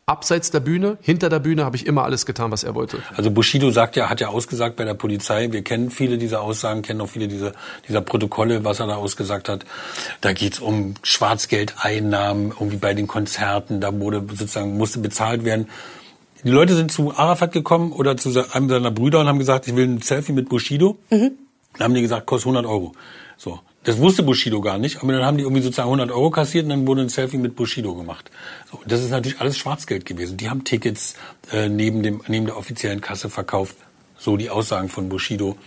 abseits 0.06 0.52
der 0.52 0.60
Bühne, 0.60 0.98
hinter 1.02 1.30
der 1.30 1.40
Bühne 1.40 1.64
habe 1.64 1.76
ich 1.76 1.86
immer 1.86 2.04
alles 2.04 2.26
getan, 2.26 2.52
was 2.52 2.64
er 2.64 2.76
wollte. 2.76 3.00
Also 3.16 3.32
Bushido 3.32 3.72
sagt 3.72 3.96
ja, 3.96 4.10
hat 4.10 4.20
ja 4.20 4.28
ausgesagt 4.28 4.76
bei 4.76 4.84
der 4.84 4.96
Polizei, 4.96 5.52
wir 5.52 5.64
kennen 5.64 5.92
viele 5.92 6.18
dieser 6.18 6.42
Aussagen, 6.42 6.82
kennen 6.82 7.00
auch 7.02 7.10
viele 7.10 7.28
dieser, 7.28 7.54
dieser 7.88 8.02
Protokolle, 8.02 8.66
was 8.66 8.80
er 8.80 8.88
da 8.88 8.96
ausgesagt 8.96 9.48
hat. 9.48 9.66
Da 10.22 10.34
geht's 10.34 10.60
um 10.60 10.96
Schwarzgeldeinnahmen, 11.04 12.52
irgendwie 12.52 12.78
bei 12.78 12.94
den 12.94 13.08
Konzerten, 13.08 13.80
da 13.80 13.98
wurde 13.98 14.24
sozusagen, 14.30 14.78
musste 14.78 15.00
bezahlt 15.00 15.46
werden. 15.46 15.70
Die 16.44 16.50
Leute 16.50 16.76
sind 16.76 16.92
zu 16.92 17.16
Arafat 17.16 17.54
gekommen 17.54 17.94
oder 17.94 18.18
zu 18.18 18.30
einem 18.52 18.68
seiner 18.68 18.92
Brüder 18.92 19.22
und 19.22 19.28
haben 19.28 19.40
gesagt, 19.40 19.68
ich 19.68 19.76
will 19.76 19.88
ein 19.88 20.02
Selfie 20.02 20.34
mit 20.34 20.50
Bushido. 20.50 20.98
Mhm. 21.10 21.32
Dann 21.78 21.86
haben 21.86 21.94
die 21.94 22.02
gesagt, 22.02 22.26
kostet 22.26 22.48
100 22.48 22.66
Euro. 22.70 22.94
So. 23.38 23.60
Das 23.84 23.98
wusste 23.98 24.24
Bushido 24.24 24.62
gar 24.62 24.78
nicht, 24.78 25.02
aber 25.02 25.12
dann 25.12 25.26
haben 25.26 25.38
die 25.38 25.44
irgendwie 25.44 25.62
sozusagen 25.62 25.88
100 25.88 26.12
Euro 26.12 26.30
kassiert 26.30 26.64
und 26.64 26.70
dann 26.70 26.88
wurde 26.88 27.02
ein 27.02 27.10
Selfie 27.10 27.38
mit 27.38 27.56
Bushido 27.56 27.94
gemacht. 27.96 28.32
Das 28.86 29.02
ist 29.02 29.12
natürlich 29.12 29.42
alles 29.42 29.58
Schwarzgeld 29.58 30.06
gewesen. 30.06 30.38
Die 30.38 30.50
haben 30.50 30.64
Tickets 30.64 31.16
äh, 31.52 31.68
neben, 31.68 32.02
dem, 32.02 32.22
neben 32.28 32.46
der 32.46 32.58
offiziellen 32.58 33.02
Kasse 33.02 33.30
verkauft. 33.30 33.76
So 34.18 34.38
die 34.38 34.50
Aussagen 34.50 34.88
von 34.88 35.10
Bushido. 35.10 35.58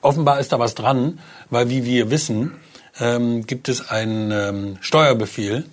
Offenbar 0.00 0.40
ist 0.40 0.52
da 0.52 0.58
was 0.58 0.74
dran, 0.74 1.18
weil 1.50 1.68
wie 1.68 1.84
wir 1.84 2.10
wissen, 2.10 2.52
ähm, 2.98 3.46
gibt 3.46 3.68
es 3.68 3.88
einen 3.88 4.30
ähm, 4.30 4.78
Steuerbefehl. 4.80 5.64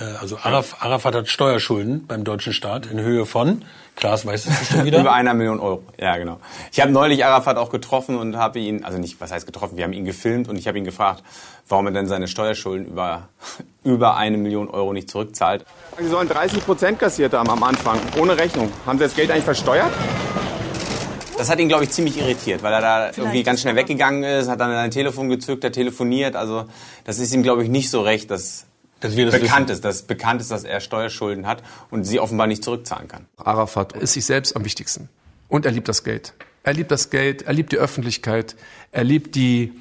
Äh, 0.00 0.04
also 0.20 0.38
Araf, 0.38 0.76
Arafat 0.80 1.14
hat 1.14 1.28
Steuerschulden 1.28 2.06
beim 2.06 2.24
deutschen 2.24 2.52
Staat 2.52 2.86
in 2.86 3.00
Höhe 3.00 3.26
von 3.26 3.64
Klaas 3.94 4.24
weiß 4.24 4.46
es 4.46 4.58
bestimmt 4.58 4.84
wieder. 4.84 5.00
Über 5.00 5.12
einer 5.12 5.34
Million 5.34 5.60
Euro. 5.60 5.82
Ja, 5.98 6.16
genau. 6.16 6.40
Ich 6.72 6.80
habe 6.80 6.90
neulich 6.90 7.24
Arafat 7.24 7.56
auch 7.56 7.70
getroffen 7.70 8.16
und 8.16 8.36
habe 8.36 8.58
ihn, 8.58 8.84
also 8.84 8.98
nicht, 8.98 9.20
was 9.20 9.30
heißt 9.30 9.46
getroffen, 9.46 9.76
wir 9.76 9.84
haben 9.84 9.92
ihn 9.92 10.04
gefilmt 10.04 10.48
und 10.48 10.56
ich 10.56 10.66
habe 10.66 10.78
ihn 10.78 10.84
gefragt, 10.84 11.22
warum 11.68 11.86
er 11.86 11.92
denn 11.92 12.08
seine 12.08 12.26
Steuerschulden 12.26 12.86
über, 12.86 13.28
über 13.84 14.16
eine 14.16 14.38
Million 14.38 14.68
Euro 14.68 14.92
nicht 14.92 15.10
zurückzahlt. 15.10 15.64
Sie 15.98 16.08
sollen 16.08 16.28
30 16.28 16.64
Prozent 16.64 16.98
kassiert 16.98 17.34
haben 17.34 17.50
am 17.50 17.62
Anfang, 17.62 18.00
ohne 18.18 18.36
Rechnung. 18.36 18.72
Haben 18.86 18.98
Sie 18.98 19.04
das 19.04 19.14
Geld 19.14 19.30
eigentlich 19.30 19.44
versteuert? 19.44 19.90
Das 21.36 21.50
hat 21.50 21.58
ihn, 21.58 21.68
glaube 21.68 21.84
ich, 21.84 21.90
ziemlich 21.90 22.18
irritiert, 22.18 22.62
weil 22.62 22.72
er 22.72 22.80
da 22.80 22.98
Vielleicht 22.98 23.18
irgendwie 23.18 23.42
ganz 23.42 23.62
schnell 23.62 23.74
weggegangen 23.74 24.22
ist, 24.22 24.48
hat 24.48 24.60
dann 24.60 24.70
sein 24.70 24.90
Telefon 24.90 25.28
gezückt, 25.28 25.64
er 25.64 25.72
telefoniert. 25.72 26.36
Also 26.36 26.66
das 27.04 27.18
ist 27.18 27.34
ihm, 27.34 27.42
glaube 27.42 27.64
ich, 27.64 27.68
nicht 27.68 27.90
so 27.90 28.00
recht, 28.00 28.30
dass 28.30 28.66
dass 29.02 29.16
wir 29.16 29.26
das 29.26 29.38
bekannt 29.38 29.68
wissen. 29.68 29.74
ist, 29.74 29.84
dass 29.84 30.02
bekannt 30.02 30.40
ist, 30.40 30.50
dass 30.50 30.64
er 30.64 30.80
Steuerschulden 30.80 31.46
hat 31.46 31.62
und 31.90 32.04
sie 32.04 32.20
offenbar 32.20 32.46
nicht 32.46 32.64
zurückzahlen 32.64 33.08
kann. 33.08 33.26
Arafat 33.36 33.92
ist 33.92 34.14
sich 34.14 34.24
selbst 34.24 34.56
am 34.56 34.64
wichtigsten 34.64 35.08
und 35.48 35.66
er 35.66 35.72
liebt 35.72 35.88
das 35.88 36.04
Geld. 36.04 36.34
Er 36.64 36.72
liebt 36.72 36.90
das 36.90 37.10
Geld, 37.10 37.42
er 37.42 37.52
liebt 37.52 37.72
die 37.72 37.78
Öffentlichkeit, 37.78 38.56
er 38.92 39.04
liebt 39.04 39.34
die 39.34 39.72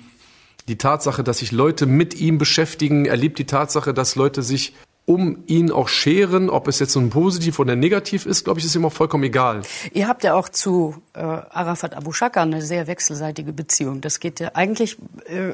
die 0.67 0.77
Tatsache, 0.77 1.23
dass 1.23 1.39
sich 1.39 1.51
Leute 1.51 1.85
mit 1.85 2.13
ihm 2.13 2.37
beschäftigen, 2.37 3.05
er 3.05 3.17
liebt 3.17 3.39
die 3.39 3.45
Tatsache, 3.45 3.93
dass 3.93 4.15
Leute 4.15 4.43
sich 4.43 4.73
um 5.05 5.43
ihn 5.47 5.71
auch 5.71 5.87
scheren, 5.87 6.49
ob 6.49 6.67
es 6.67 6.79
jetzt 6.79 6.95
nun 6.95 7.09
positiv 7.09 7.59
oder 7.59 7.75
negativ 7.75 8.25
ist, 8.25 8.45
glaube 8.45 8.59
ich, 8.59 8.65
ist 8.65 8.75
ihm 8.75 8.85
auch 8.85 8.93
vollkommen 8.93 9.23
egal. 9.23 9.63
Ihr 9.93 10.07
habt 10.07 10.23
ja 10.23 10.35
auch 10.35 10.47
zu 10.47 11.01
äh, 11.13 11.19
Arafat 11.19 11.95
Abu 11.95 12.11
Shaka 12.11 12.43
eine 12.43 12.61
sehr 12.61 12.87
wechselseitige 12.87 13.51
Beziehung. 13.51 14.01
Das 14.01 14.19
geht 14.19 14.39
ja 14.39 14.51
eigentlich 14.53 14.97
äh, 15.25 15.53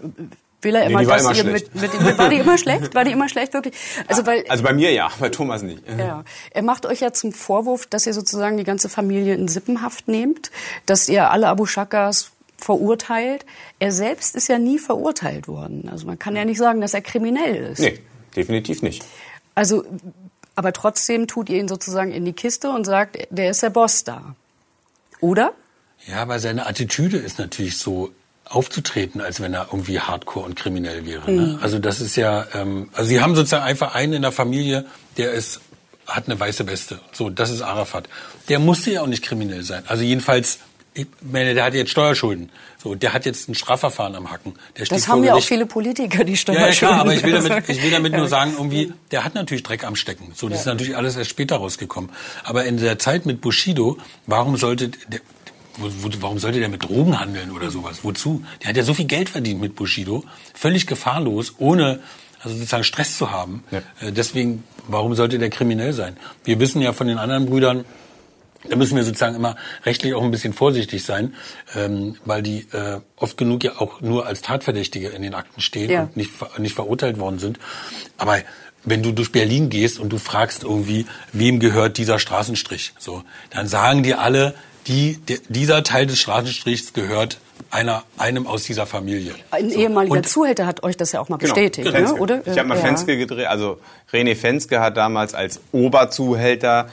will 0.61 0.75
er 0.75 0.85
immer, 0.85 1.01
nee, 1.01 1.07
dass 1.07 1.21
immer 1.21 1.35
ihr 1.35 1.43
mit, 1.43 1.75
mit, 1.75 2.17
war 2.17 2.29
die 2.29 2.37
immer 2.37 2.57
schlecht? 2.57 2.95
War 2.95 3.03
die 3.03 3.11
immer 3.11 3.29
schlecht 3.29 3.53
wirklich? 3.53 3.75
Also 4.07 4.25
weil 4.25 4.45
also 4.49 4.63
bei 4.63 4.73
mir 4.73 4.91
ja, 4.91 5.09
bei 5.19 5.29
Thomas 5.29 5.61
nicht. 5.61 5.83
Ja, 5.97 6.23
er 6.51 6.61
macht 6.63 6.85
euch 6.85 7.01
ja 7.01 7.13
zum 7.13 7.31
Vorwurf, 7.31 7.85
dass 7.85 8.05
ihr 8.05 8.13
sozusagen 8.13 8.57
die 8.57 8.63
ganze 8.63 8.89
Familie 8.89 9.35
in 9.35 9.47
Sippenhaft 9.47 10.07
nehmt, 10.07 10.51
dass 10.85 11.09
ihr 11.09 11.29
alle 11.31 11.47
Abu 11.47 11.65
Shakas 11.65 12.31
verurteilt. 12.57 13.45
Er 13.79 13.91
selbst 13.91 14.35
ist 14.35 14.47
ja 14.47 14.57
nie 14.57 14.79
verurteilt 14.79 15.47
worden. 15.47 15.89
Also 15.91 16.07
man 16.07 16.17
kann 16.17 16.35
ja 16.35 16.43
nicht 16.43 16.57
sagen, 16.57 16.81
dass 16.81 16.93
er 16.93 17.01
kriminell 17.01 17.71
ist. 17.71 17.79
Nee, 17.79 17.99
definitiv 18.35 18.81
nicht. 18.81 19.03
Also 19.53 19.85
aber 20.57 20.73
trotzdem 20.73 21.27
tut 21.27 21.49
ihr 21.49 21.59
ihn 21.59 21.67
sozusagen 21.67 22.11
in 22.11 22.25
die 22.25 22.33
Kiste 22.33 22.71
und 22.71 22.83
sagt, 22.83 23.27
der 23.29 23.51
ist 23.51 23.61
der 23.61 23.69
Boss 23.69 24.03
da. 24.03 24.35
Oder? 25.21 25.53
Ja, 26.07 26.23
aber 26.23 26.39
seine 26.39 26.65
Attitüde 26.65 27.17
ist 27.17 27.37
natürlich 27.37 27.77
so, 27.77 28.09
aufzutreten, 28.49 29.21
als 29.21 29.41
wenn 29.41 29.53
er 29.53 29.67
irgendwie 29.71 29.99
hardcore 29.99 30.45
und 30.45 30.55
kriminell 30.55 31.05
wäre. 31.05 31.31
Ne? 31.31 31.41
Mhm. 31.41 31.59
Also 31.61 31.79
das 31.79 32.01
ist 32.01 32.15
ja, 32.15 32.45
ähm, 32.53 32.89
also 32.93 33.09
sie 33.09 33.21
haben 33.21 33.35
sozusagen 33.35 33.63
einfach 33.63 33.93
einen 33.95 34.13
in 34.13 34.21
der 34.21 34.31
Familie, 34.31 34.85
der 35.17 35.31
ist 35.31 35.61
hat 36.07 36.27
eine 36.27 36.39
weiße 36.39 36.65
Weste. 36.67 36.99
So, 37.11 37.29
das 37.29 37.49
ist 37.49 37.61
Arafat. 37.61 38.07
Der 38.49 38.59
musste 38.59 38.91
ja 38.91 39.01
auch 39.01 39.07
nicht 39.07 39.23
kriminell 39.23 39.63
sein. 39.63 39.83
Also 39.87 40.03
jedenfalls, 40.03 40.59
ich 40.93 41.07
meine, 41.21 41.53
der 41.53 41.65
hat 41.65 41.73
jetzt 41.73 41.91
Steuerschulden. 41.91 42.49
So, 42.81 42.95
der 42.95 43.13
hat 43.13 43.25
jetzt 43.25 43.49
ein 43.49 43.55
Strafverfahren 43.55 44.15
am 44.15 44.31
Hacken. 44.31 44.53
Der 44.77 44.85
steht 44.85 44.97
das 44.97 45.07
haben 45.07 45.23
ja 45.23 45.33
auch 45.33 45.43
viele 45.43 45.65
Politiker, 45.65 46.23
die 46.23 46.37
Steuerschulden. 46.37 46.69
Ja, 46.69 46.73
ja 46.73 46.77
klar, 46.77 47.01
aber 47.01 47.13
ich 47.13 47.23
will 47.23 47.33
damit, 47.33 47.69
ich 47.69 47.83
will 47.83 47.91
damit 47.91 48.13
nur 48.13 48.27
sagen, 48.27 48.53
irgendwie, 48.53 48.93
der 49.11 49.25
hat 49.25 49.35
natürlich 49.35 49.63
Dreck 49.63 49.83
am 49.83 49.95
Stecken. 49.95 50.31
So, 50.33 50.47
das 50.47 50.59
ja. 50.59 50.61
ist 50.61 50.65
natürlich 50.67 50.95
alles 50.95 51.17
erst 51.17 51.29
später 51.29 51.57
rausgekommen. 51.57 52.09
Aber 52.43 52.65
in 52.65 52.77
der 52.77 52.97
Zeit 52.99 53.25
mit 53.25 53.41
Bushido, 53.41 53.97
warum 54.25 54.55
sollte 54.55 54.89
der, 55.07 55.19
wo, 55.77 55.89
wo, 56.01 56.09
warum 56.19 56.39
sollte 56.39 56.59
der 56.59 56.69
mit 56.69 56.83
Drogen 56.83 57.19
handeln 57.19 57.51
oder 57.51 57.71
sowas? 57.71 57.99
Wozu? 58.03 58.43
Der 58.61 58.69
hat 58.69 58.77
ja 58.77 58.83
so 58.83 58.93
viel 58.93 59.05
Geld 59.05 59.29
verdient 59.29 59.61
mit 59.61 59.75
Bushido, 59.75 60.23
völlig 60.53 60.87
gefahrlos, 60.87 61.55
ohne 61.57 61.99
also 62.41 62.55
sozusagen 62.55 62.83
Stress 62.83 63.17
zu 63.17 63.31
haben. 63.31 63.63
Ja. 63.71 63.81
Äh, 63.99 64.11
deswegen, 64.11 64.63
warum 64.87 65.15
sollte 65.15 65.39
der 65.39 65.49
kriminell 65.49 65.93
sein? 65.93 66.17
Wir 66.43 66.59
wissen 66.59 66.81
ja 66.81 66.93
von 66.93 67.07
den 67.07 67.17
anderen 67.17 67.45
Brüdern, 67.45 67.85
da 68.69 68.75
müssen 68.75 68.95
wir 68.95 69.03
sozusagen 69.03 69.35
immer 69.35 69.55
rechtlich 69.85 70.13
auch 70.13 70.23
ein 70.23 70.31
bisschen 70.31 70.53
vorsichtig 70.53 71.03
sein, 71.03 71.35
ähm, 71.75 72.15
weil 72.25 72.41
die 72.41 72.67
äh, 72.71 72.99
oft 73.15 73.37
genug 73.37 73.63
ja 73.63 73.79
auch 73.79 74.01
nur 74.01 74.25
als 74.25 74.41
Tatverdächtige 74.41 75.09
in 75.09 75.21
den 75.21 75.33
Akten 75.33 75.61
stehen 75.61 75.89
ja. 75.89 76.03
und 76.03 76.17
nicht, 76.17 76.31
nicht 76.59 76.75
verurteilt 76.75 77.19
worden 77.19 77.39
sind. 77.39 77.59
Aber 78.17 78.39
wenn 78.83 79.03
du 79.03 79.11
durch 79.11 79.31
Berlin 79.31 79.69
gehst 79.69 79.99
und 79.99 80.09
du 80.09 80.17
fragst 80.17 80.63
irgendwie, 80.63 81.05
wem 81.33 81.59
gehört 81.59 81.97
dieser 81.97 82.19
Straßenstrich, 82.19 82.93
so, 82.97 83.23
dann 83.49 83.67
sagen 83.67 84.03
dir 84.03 84.19
alle, 84.19 84.53
die, 84.87 85.19
dieser 85.49 85.83
Teil 85.83 86.07
des 86.07 86.19
Straßenstrichs 86.19 86.93
gehört 86.93 87.39
einer, 87.71 88.03
einem 88.17 88.47
aus 88.47 88.63
dieser 88.63 88.85
Familie. 88.85 89.35
Ein 89.51 89.69
so. 89.69 89.79
ehemaliger 89.79 90.15
und, 90.15 90.27
Zuhälter 90.27 90.65
hat 90.65 90.83
euch 90.83 90.95
das 90.95 91.11
ja 91.11 91.19
auch 91.19 91.29
mal 91.29 91.37
genau, 91.37 91.53
bestätigt, 91.53 91.91
genau. 91.91 92.13
ne? 92.13 92.19
oder? 92.19 92.47
Ich 92.47 92.57
habe 92.57 92.67
mal 92.67 92.77
ja. 92.77 92.83
Fenske 92.83 93.17
gedreht, 93.17 93.47
also 93.47 93.79
René 94.11 94.35
Fenske 94.35 94.79
hat 94.79 94.95
damals 94.95 95.33
als 95.33 95.59
Oberzuhälter 95.71 96.87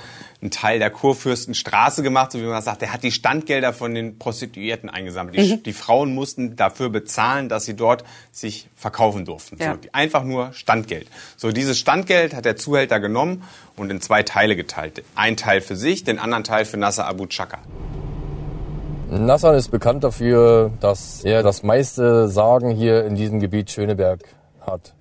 einen 0.44 0.50
Teil 0.50 0.78
der 0.78 0.90
Kurfürstenstraße 0.90 2.02
gemacht, 2.02 2.32
so 2.32 2.38
wie 2.38 2.44
man 2.44 2.62
sagt. 2.62 2.82
Der 2.82 2.92
hat 2.92 3.02
die 3.02 3.12
Standgelder 3.12 3.72
von 3.72 3.94
den 3.94 4.18
Prostituierten 4.18 4.90
eingesammelt. 4.90 5.38
Die, 5.38 5.54
mhm. 5.54 5.62
die 5.62 5.72
Frauen 5.72 6.14
mussten 6.14 6.54
dafür 6.54 6.90
bezahlen, 6.90 7.48
dass 7.48 7.64
sie 7.64 7.74
dort 7.74 8.04
sich 8.30 8.68
verkaufen 8.76 9.24
durften. 9.24 9.56
Ja. 9.58 9.72
So, 9.72 9.88
einfach 9.92 10.22
nur 10.22 10.52
Standgeld. 10.52 11.08
So, 11.38 11.50
dieses 11.50 11.78
Standgeld 11.78 12.34
hat 12.34 12.44
der 12.44 12.56
Zuhälter 12.56 13.00
genommen 13.00 13.42
und 13.76 13.90
in 13.90 14.02
zwei 14.02 14.22
Teile 14.22 14.54
geteilt. 14.54 15.02
Ein 15.14 15.38
Teil 15.38 15.62
für 15.62 15.76
sich, 15.76 16.04
den 16.04 16.18
anderen 16.18 16.44
Teil 16.44 16.66
für 16.66 16.76
Nasser 16.76 17.06
Abu 17.06 17.24
Chaka. 17.24 17.60
Nassan 19.08 19.54
ist 19.54 19.70
bekannt 19.70 20.04
dafür, 20.04 20.72
dass 20.80 21.24
er 21.24 21.42
das 21.42 21.62
meiste 21.62 22.28
Sagen 22.28 22.70
hier 22.70 23.06
in 23.06 23.14
diesem 23.14 23.40
Gebiet 23.40 23.70
Schöneberg 23.70 24.20
hat. 24.60 24.92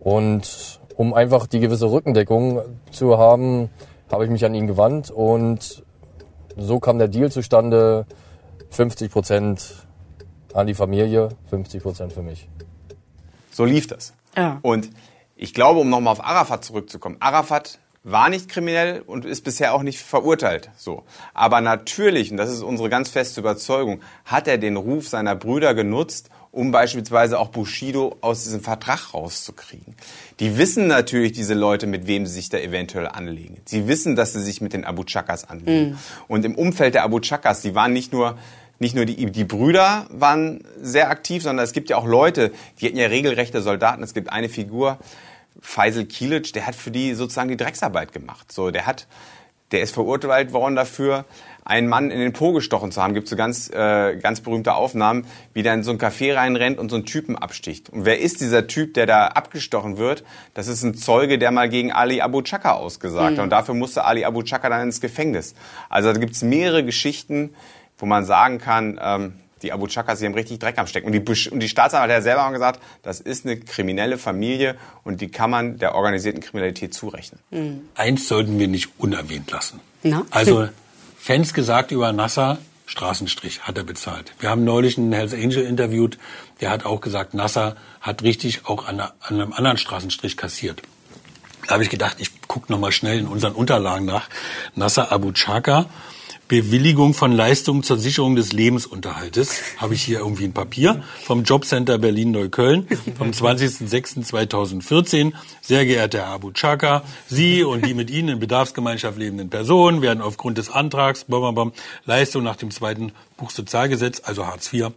Und 0.00 0.80
um 0.96 1.14
einfach 1.14 1.46
die 1.46 1.60
gewisse 1.60 1.90
Rückendeckung 1.90 2.62
zu 2.90 3.18
haben, 3.18 3.70
habe 4.14 4.24
ich 4.24 4.30
mich 4.30 4.44
an 4.44 4.54
ihn 4.54 4.68
gewandt 4.68 5.10
und 5.10 5.84
so 6.56 6.78
kam 6.78 6.98
der 6.98 7.08
Deal 7.08 7.32
zustande. 7.32 8.06
50 8.70 9.10
Prozent 9.10 9.86
an 10.52 10.66
die 10.66 10.74
Familie, 10.74 11.30
50 11.50 11.82
Prozent 11.82 12.12
für 12.12 12.22
mich. 12.22 12.48
So 13.50 13.64
lief 13.64 13.86
das. 13.86 14.14
Ja. 14.36 14.58
Und 14.62 14.90
ich 15.36 15.52
glaube, 15.52 15.80
um 15.80 15.90
nochmal 15.90 16.12
auf 16.12 16.24
Arafat 16.24 16.64
zurückzukommen, 16.64 17.16
Arafat 17.20 17.78
war 18.04 18.28
nicht 18.28 18.48
kriminell 18.48 19.00
und 19.00 19.24
ist 19.24 19.42
bisher 19.42 19.74
auch 19.74 19.82
nicht 19.82 19.98
verurteilt. 20.00 20.70
So. 20.76 21.02
Aber 21.32 21.60
natürlich, 21.60 22.30
und 22.30 22.36
das 22.36 22.50
ist 22.50 22.62
unsere 22.62 22.88
ganz 22.88 23.08
feste 23.08 23.40
Überzeugung, 23.40 24.00
hat 24.24 24.46
er 24.46 24.58
den 24.58 24.76
Ruf 24.76 25.08
seiner 25.08 25.34
Brüder 25.34 25.74
genutzt, 25.74 26.30
um 26.54 26.70
beispielsweise 26.70 27.38
auch 27.38 27.48
Bushido 27.48 28.16
aus 28.20 28.44
diesem 28.44 28.60
Vertrag 28.60 29.12
rauszukriegen. 29.12 29.94
Die 30.38 30.56
wissen 30.56 30.86
natürlich, 30.86 31.32
diese 31.32 31.54
Leute, 31.54 31.86
mit 31.86 32.06
wem 32.06 32.26
sie 32.26 32.34
sich 32.34 32.48
da 32.48 32.58
eventuell 32.58 33.08
anlegen. 33.08 33.60
Sie 33.64 33.88
wissen, 33.88 34.14
dass 34.14 34.32
sie 34.32 34.40
sich 34.40 34.60
mit 34.60 34.72
den 34.72 34.84
Abu 34.84 35.02
Chakas 35.04 35.48
anlegen. 35.48 35.90
Mhm. 35.90 35.98
Und 36.28 36.44
im 36.44 36.54
Umfeld 36.54 36.94
der 36.94 37.02
Abu 37.02 37.18
Chakas, 37.20 37.62
die 37.62 37.74
waren 37.74 37.92
nicht 37.92 38.12
nur 38.12 38.38
nicht 38.80 38.96
nur 38.96 39.04
die, 39.04 39.30
die 39.30 39.44
Brüder 39.44 40.06
waren 40.10 40.64
sehr 40.80 41.08
aktiv, 41.08 41.44
sondern 41.44 41.64
es 41.64 41.72
gibt 41.72 41.90
ja 41.90 41.96
auch 41.96 42.06
Leute, 42.06 42.50
die 42.80 42.86
hatten 42.86 42.96
ja 42.96 43.06
regelrechte 43.06 43.62
Soldaten. 43.62 44.02
Es 44.02 44.14
gibt 44.14 44.30
eine 44.30 44.48
Figur, 44.48 44.98
Faisal 45.60 46.04
Kilic, 46.06 46.52
der 46.52 46.66
hat 46.66 46.74
für 46.74 46.90
die 46.90 47.14
sozusagen 47.14 47.48
die 47.48 47.56
Drecksarbeit 47.56 48.12
gemacht. 48.12 48.50
So, 48.50 48.72
der 48.72 48.84
hat, 48.84 49.06
der 49.74 49.82
ist 49.82 49.92
verurteilt 49.92 50.52
worden 50.52 50.76
dafür, 50.76 51.24
einen 51.64 51.88
Mann 51.88 52.10
in 52.10 52.20
den 52.20 52.32
Po 52.32 52.52
gestochen 52.52 52.92
zu 52.92 53.02
haben. 53.02 53.14
Gibt 53.14 53.26
so 53.26 53.36
ganz, 53.36 53.70
äh, 53.70 54.16
ganz 54.16 54.40
berühmte 54.40 54.74
Aufnahmen, 54.74 55.26
wie 55.52 55.62
der 55.62 55.74
in 55.74 55.82
so 55.82 55.90
ein 55.90 55.98
Café 55.98 56.36
reinrennt 56.36 56.78
und 56.78 56.90
so 56.90 56.96
einen 56.96 57.06
Typen 57.06 57.36
absticht. 57.36 57.90
Und 57.90 58.04
wer 58.04 58.20
ist 58.20 58.40
dieser 58.40 58.66
Typ, 58.66 58.94
der 58.94 59.06
da 59.06 59.26
abgestochen 59.28 59.96
wird? 59.96 60.24
Das 60.52 60.68
ist 60.68 60.82
ein 60.84 60.94
Zeuge, 60.94 61.38
der 61.38 61.50
mal 61.50 61.68
gegen 61.68 61.90
Ali 61.90 62.20
Abu 62.20 62.42
Chaka 62.42 62.72
ausgesagt 62.72 63.32
mhm. 63.32 63.36
hat. 63.38 63.44
Und 63.44 63.50
dafür 63.50 63.74
musste 63.74 64.04
Ali 64.04 64.24
Abu 64.24 64.42
Chaka 64.42 64.68
dann 64.68 64.82
ins 64.82 65.00
Gefängnis. 65.00 65.54
Also 65.88 66.12
da 66.12 66.18
gibt's 66.18 66.42
mehrere 66.42 66.84
Geschichten, 66.84 67.54
wo 67.98 68.06
man 68.06 68.24
sagen 68.24 68.58
kann, 68.58 69.00
ähm, 69.02 69.32
die 69.64 69.72
Abu 69.72 69.86
Chakas, 69.88 70.20
die 70.20 70.26
haben 70.26 70.34
richtig 70.34 70.60
Dreck 70.60 70.78
am 70.78 70.86
Stecken. 70.86 71.06
Und 71.06 71.12
die, 71.12 71.48
und 71.50 71.60
die 71.60 71.68
Staatsanwalt 71.68 72.10
hat 72.10 72.18
ja 72.18 72.22
selber 72.22 72.46
auch 72.46 72.52
gesagt, 72.52 72.80
das 73.02 73.20
ist 73.20 73.44
eine 73.44 73.58
kriminelle 73.58 74.18
Familie 74.18 74.76
und 75.02 75.20
die 75.20 75.28
kann 75.28 75.50
man 75.50 75.78
der 75.78 75.94
organisierten 75.94 76.40
Kriminalität 76.40 76.94
zurechnen. 76.94 77.40
Eins 77.94 78.28
sollten 78.28 78.58
wir 78.58 78.68
nicht 78.68 78.90
unerwähnt 78.98 79.50
lassen. 79.50 79.80
Na? 80.02 80.24
Also, 80.30 80.68
Fans 81.18 81.54
gesagt 81.54 81.90
über 81.90 82.12
Nasser, 82.12 82.58
Straßenstrich 82.86 83.62
hat 83.62 83.78
er 83.78 83.84
bezahlt. 83.84 84.34
Wir 84.38 84.50
haben 84.50 84.62
neulich 84.62 84.98
einen 84.98 85.12
Hells 85.12 85.32
Angel 85.32 85.64
interviewt, 85.64 86.18
der 86.60 86.70
hat 86.70 86.84
auch 86.84 87.00
gesagt, 87.00 87.32
Nasser 87.32 87.76
hat 88.00 88.22
richtig 88.22 88.66
auch 88.66 88.86
an, 88.86 89.02
einem 89.20 89.52
anderen 89.54 89.78
Straßenstrich 89.78 90.36
kassiert. 90.36 90.82
Da 91.66 91.74
habe 91.74 91.82
ich 91.82 91.88
gedacht, 91.88 92.16
ich 92.18 92.46
gucke 92.46 92.70
noch 92.70 92.78
mal 92.78 92.92
schnell 92.92 93.18
in 93.18 93.26
unseren 93.26 93.54
Unterlagen 93.54 94.04
nach. 94.04 94.28
Nasser 94.74 95.10
Abu 95.10 95.32
Chaka, 95.32 95.86
Bewilligung 96.48 97.14
von 97.14 97.32
Leistungen 97.32 97.82
zur 97.82 97.96
Sicherung 97.96 98.36
des 98.36 98.52
Lebensunterhaltes. 98.52 99.62
Habe 99.78 99.94
ich 99.94 100.02
hier 100.02 100.18
irgendwie 100.18 100.44
ein 100.44 100.52
Papier 100.52 101.02
vom 101.22 101.42
Jobcenter 101.42 101.96
Berlin-Neukölln 101.96 102.86
vom 103.16 103.30
20.06.2014. 103.30 105.32
Sehr 105.62 105.86
geehrter 105.86 106.18
Herr 106.18 106.28
Abu 106.28 106.52
Chaka, 106.52 107.02
Sie 107.28 107.62
und 107.62 107.86
die 107.86 107.94
mit 107.94 108.10
Ihnen 108.10 108.28
in 108.28 108.40
Bedarfsgemeinschaft 108.40 109.18
lebenden 109.18 109.48
Personen 109.48 110.02
werden 110.02 110.20
aufgrund 110.20 110.58
des 110.58 110.68
Antrags 110.68 111.24
bam, 111.24 111.54
bam, 111.54 111.72
Leistung 112.04 112.44
nach 112.44 112.56
dem 112.56 112.70
zweiten 112.70 113.12
Buch 113.38 113.50
Sozialgesetz, 113.50 114.20
also 114.22 114.46
Hartz 114.46 114.70
IV, 114.70 114.90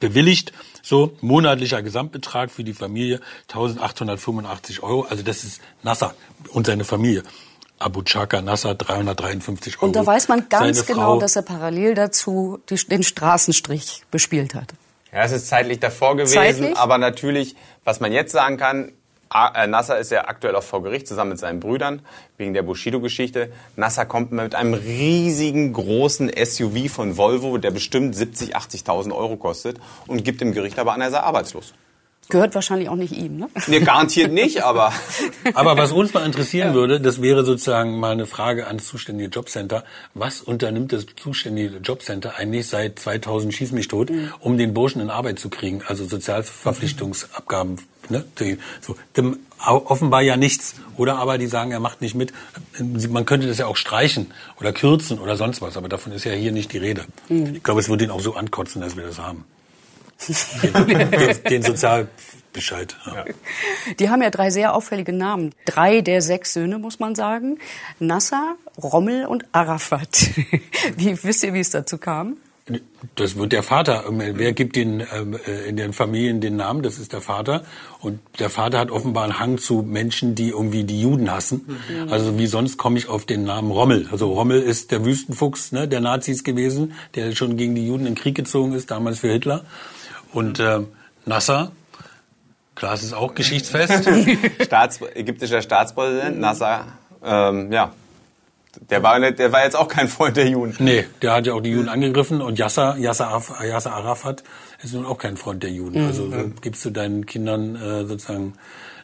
bewilligt. 0.00 0.52
So, 0.82 1.14
monatlicher 1.20 1.82
Gesamtbetrag 1.82 2.50
für 2.50 2.64
die 2.64 2.72
Familie 2.72 3.20
1885 3.48 4.82
Euro. 4.82 5.02
Also 5.02 5.22
das 5.22 5.44
ist 5.44 5.60
Nasser 5.82 6.14
und 6.52 6.66
seine 6.66 6.84
Familie. 6.84 7.22
Abu 7.78 8.02
Chaka 8.02 8.42
Nasser 8.42 8.74
353 8.74 9.76
Euro. 9.76 9.86
Und 9.86 9.96
da 9.96 10.04
weiß 10.04 10.28
man 10.28 10.48
ganz 10.48 10.78
Seine 10.78 10.86
genau, 10.86 11.00
Frau, 11.00 11.18
dass 11.20 11.36
er 11.36 11.42
parallel 11.42 11.94
dazu 11.94 12.60
die, 12.68 12.76
den 12.76 13.02
Straßenstrich 13.02 14.04
bespielt 14.10 14.54
hat. 14.54 14.74
Ja, 15.12 15.22
es 15.22 15.32
ist 15.32 15.48
zeitlich 15.48 15.80
davor 15.80 16.16
gewesen, 16.16 16.34
Zeitlich? 16.34 16.76
aber 16.76 16.98
natürlich, 16.98 17.56
was 17.84 18.00
man 18.00 18.12
jetzt 18.12 18.32
sagen 18.32 18.58
kann, 18.58 18.92
äh, 19.32 19.66
Nasser 19.66 19.98
ist 19.98 20.10
ja 20.10 20.26
aktuell 20.26 20.56
auch 20.56 20.62
vor 20.62 20.82
Gericht 20.82 21.06
zusammen 21.06 21.30
mit 21.30 21.38
seinen 21.38 21.60
Brüdern 21.60 22.02
wegen 22.36 22.54
der 22.54 22.62
Bushido-Geschichte. 22.62 23.52
Nasser 23.76 24.06
kommt 24.06 24.32
mit 24.32 24.54
einem 24.54 24.74
riesigen, 24.74 25.72
großen 25.72 26.30
SUV 26.44 26.90
von 26.90 27.16
Volvo, 27.16 27.58
der 27.58 27.70
bestimmt 27.70 28.14
70.000, 28.14 28.52
80.000 28.52 29.14
Euro 29.14 29.36
kostet 29.36 29.78
und 30.06 30.24
gibt 30.24 30.40
im 30.42 30.52
Gericht 30.52 30.78
aber 30.78 30.92
an, 30.94 31.00
er 31.00 31.10
sei 31.10 31.20
arbeitslos. 31.20 31.74
Gehört 32.30 32.54
wahrscheinlich 32.54 32.88
auch 32.90 32.96
nicht 32.96 33.12
ihm, 33.16 33.38
ne? 33.38 33.48
Nee, 33.68 33.80
garantiert 33.80 34.32
nicht, 34.32 34.62
aber 34.62 34.92
Aber 35.54 35.76
was 35.78 35.92
uns 35.92 36.12
mal 36.12 36.24
interessieren 36.26 36.74
würde, 36.74 37.00
das 37.00 37.22
wäre 37.22 37.44
sozusagen 37.44 37.98
mal 37.98 38.12
eine 38.12 38.26
Frage 38.26 38.66
ans 38.66 38.86
zuständige 38.86 39.30
Jobcenter. 39.30 39.84
Was 40.14 40.42
unternimmt 40.42 40.92
das 40.92 41.06
zuständige 41.16 41.78
Jobcenter 41.78 42.36
eigentlich 42.36 42.66
seit 42.66 42.98
2000 42.98 43.54
schieß 43.54 43.72
mich 43.72 43.88
tot, 43.88 44.10
um 44.40 44.58
den 44.58 44.74
Burschen 44.74 45.00
in 45.00 45.08
Arbeit 45.10 45.38
zu 45.38 45.48
kriegen? 45.48 45.82
Also 45.86 46.04
Sozialverpflichtungsabgaben. 46.04 47.76
Ne? 48.10 48.24
Die- 48.38 48.58
So, 48.80 48.96
dem, 49.16 49.38
offenbar 49.66 50.22
ja 50.22 50.36
nichts. 50.36 50.74
Oder 50.96 51.16
aber 51.18 51.38
die 51.38 51.46
sagen, 51.46 51.72
er 51.72 51.80
macht 51.80 52.00
nicht 52.00 52.14
mit. 52.14 52.32
Man 52.78 53.24
könnte 53.26 53.46
das 53.46 53.58
ja 53.58 53.66
auch 53.66 53.76
streichen 53.76 54.32
oder 54.60 54.72
kürzen 54.72 55.18
oder 55.18 55.36
sonst 55.36 55.62
was. 55.62 55.76
Aber 55.76 55.88
davon 55.88 56.12
ist 56.12 56.24
ja 56.24 56.32
hier 56.32 56.52
nicht 56.52 56.72
die 56.72 56.78
Rede. 56.78 57.04
Ich 57.28 57.62
glaube, 57.62 57.80
es 57.80 57.88
würde 57.88 58.04
ihn 58.04 58.10
auch 58.10 58.20
so 58.20 58.34
ankotzen, 58.34 58.80
dass 58.82 58.96
wir 58.96 59.04
das 59.04 59.18
haben. 59.18 59.44
Den, 60.62 60.86
den, 60.86 61.42
den 61.50 61.62
Sozialbescheid. 61.62 62.96
Ja. 63.06 63.24
Die 63.98 64.10
haben 64.10 64.22
ja 64.22 64.30
drei 64.30 64.50
sehr 64.50 64.74
auffällige 64.74 65.12
Namen. 65.12 65.54
Drei 65.64 66.00
der 66.00 66.22
sechs 66.22 66.52
Söhne, 66.54 66.78
muss 66.78 66.98
man 66.98 67.14
sagen. 67.14 67.58
Nasser, 67.98 68.56
Rommel 68.82 69.26
und 69.26 69.44
Arafat. 69.52 70.30
Wie, 70.96 71.22
wisst 71.22 71.44
ihr, 71.44 71.54
wie 71.54 71.60
es 71.60 71.70
dazu 71.70 71.98
kam? 71.98 72.36
Das 73.14 73.36
wird 73.36 73.52
der 73.52 73.62
Vater. 73.62 74.04
Wer 74.08 74.52
gibt 74.52 74.76
den 74.76 75.00
ähm, 75.00 75.38
äh, 75.46 75.68
in 75.68 75.76
den 75.76 75.92
Familien 75.92 76.40
den 76.40 76.56
Namen? 76.56 76.82
Das 76.82 76.98
ist 76.98 77.12
der 77.12 77.20
Vater. 77.20 77.64
Und 78.00 78.20
der 78.38 78.50
Vater 78.50 78.78
hat 78.78 78.90
offenbar 78.90 79.24
einen 79.24 79.38
Hang 79.38 79.58
zu 79.58 79.82
Menschen, 79.82 80.34
die 80.34 80.50
irgendwie 80.50 80.84
die 80.84 81.00
Juden 81.00 81.30
hassen. 81.30 81.64
Mhm. 81.66 82.12
Also 82.12 82.38
wie 82.38 82.46
sonst 82.46 82.76
komme 82.76 82.98
ich 82.98 83.08
auf 83.08 83.24
den 83.24 83.44
Namen 83.44 83.70
Rommel. 83.70 84.08
Also 84.10 84.32
Rommel 84.32 84.60
ist 84.60 84.90
der 84.90 85.04
Wüstenfuchs 85.04 85.72
ne, 85.72 85.88
der 85.88 86.00
Nazis 86.00 86.44
gewesen, 86.44 86.92
der 87.14 87.34
schon 87.34 87.56
gegen 87.56 87.74
die 87.74 87.86
Juden 87.86 88.00
in 88.00 88.14
den 88.14 88.22
Krieg 88.22 88.34
gezogen 88.34 88.74
ist, 88.74 88.90
damals 88.90 89.20
für 89.20 89.32
Hitler. 89.32 89.64
Und 90.32 90.60
äh, 90.60 90.80
Nasser, 91.26 91.72
klar, 92.74 92.94
es 92.94 93.02
ist 93.02 93.12
auch 93.14 93.34
geschichtsfest. 93.34 94.08
Staats, 94.62 95.00
ägyptischer 95.14 95.62
Staatspräsident 95.62 96.38
Nasser, 96.38 96.84
ähm, 97.24 97.72
ja, 97.72 97.92
der 98.90 99.02
war, 99.02 99.18
nicht, 99.18 99.38
der 99.38 99.50
war 99.52 99.64
jetzt 99.64 99.76
auch 99.76 99.88
kein 99.88 100.08
Freund 100.08 100.36
der 100.36 100.48
Juden. 100.48 100.76
Nee, 100.78 101.04
der 101.22 101.32
hat 101.32 101.46
ja 101.46 101.54
auch 101.54 101.60
die 101.60 101.70
Juden 101.70 101.88
angegriffen 101.88 102.40
und 102.40 102.58
Yasser, 102.58 102.96
Yasser, 102.98 103.28
Araf- 103.28 103.64
Yasser 103.64 103.92
Arafat 103.92 104.44
ist 104.82 104.94
nun 104.94 105.04
auch 105.06 105.18
kein 105.18 105.36
Freund 105.36 105.62
der 105.62 105.70
Juden. 105.70 106.00
Mhm. 106.02 106.06
Also 106.06 106.30
so 106.30 106.50
gibst 106.60 106.84
du 106.84 106.90
deinen 106.90 107.26
Kindern 107.26 107.74
äh, 107.76 108.04
sozusagen 108.06 108.52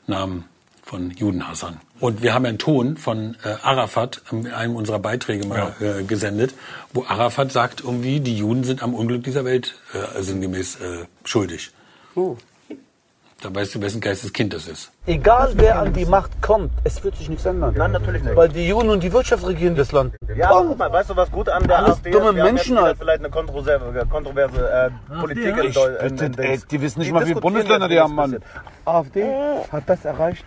Namen 0.07 0.45
von 0.85 1.11
Judenhassern. 1.11 1.81
Und 1.99 2.23
wir 2.23 2.35
haben 2.35 2.45
einen 2.45 2.59
Ton 2.59 2.97
von 2.99 3.37
äh, 3.43 3.55
Arafat 3.63 4.21
in 4.31 4.47
einem 4.53 4.77
unserer 4.77 4.99
Beiträge 4.99 5.47
mal 5.47 5.75
äh, 5.81 6.03
gesendet, 6.05 6.55
wo 6.93 7.05
Arafat 7.09 7.53
sagt 7.53 7.81
irgendwie, 7.83 8.21
die 8.21 8.37
Juden 8.37 8.65
sind 8.65 8.83
am 8.83 8.95
Unglück 8.95 9.25
dieser 9.25 9.45
Welt 9.45 9.75
äh, 9.95 10.23
sinngemäß 10.23 10.77
äh, 10.77 11.07
schuldig. 11.25 11.71
Oh. 12.15 12.37
Da 13.41 13.55
weißt 13.55 13.75
du, 13.75 13.83
wessen 13.83 14.01
Geisteskind 14.01 14.55
das 14.55 14.69
ist. 14.69 14.91
Egal 15.05 15.53
wer 15.57 15.79
an 15.79 15.93
die 15.93 16.07
Macht 16.07 16.31
kommt, 16.41 16.71
es 16.83 17.03
wird 17.05 17.17
sich 17.17 17.29
nichts 17.29 17.45
ändern. 17.45 17.75
Nein, 17.77 17.93
natürlich 17.93 18.23
nicht. 18.23 18.37
Weil 18.37 18.49
die 18.49 18.67
Juden 18.67 18.89
und 18.89 19.03
die 19.03 19.13
Wirtschaft 19.13 19.47
regieren 19.47 19.75
das 19.77 19.93
Land. 19.93 20.15
Ja, 20.35 20.51
aber 20.51 20.69
guck 20.69 20.79
mal, 20.79 20.91
weißt 20.91 21.11
du, 21.11 21.17
was 21.17 21.31
gut 21.31 21.51
an 21.51 21.67
der 21.67 21.79
Alles 21.79 21.91
AfD 21.97 22.11
dumme 22.11 22.31
ist? 22.31 22.37
Wir 22.37 22.43
haben 22.45 22.55
Menschen 22.55 22.81
halt. 22.81 22.97
vielleicht 22.99 23.19
eine 23.21 23.29
kontroverse, 23.29 24.07
kontroverse 24.11 24.71
äh, 24.71 25.19
Politik 25.21 25.57
in 25.59 25.65
Ich 25.67 25.75
Deutschland. 25.75 26.71
die 26.71 26.81
wissen 26.81 27.01
nicht 27.01 27.13
mal, 27.13 27.27
wie 27.27 27.35
Bundesländer 27.35 27.89
die 27.89 28.01
haben, 28.01 28.15
Mann. 28.15 28.39
AfD 28.87 29.25
hat 29.71 29.83
das 29.89 30.05
erreicht, 30.07 30.45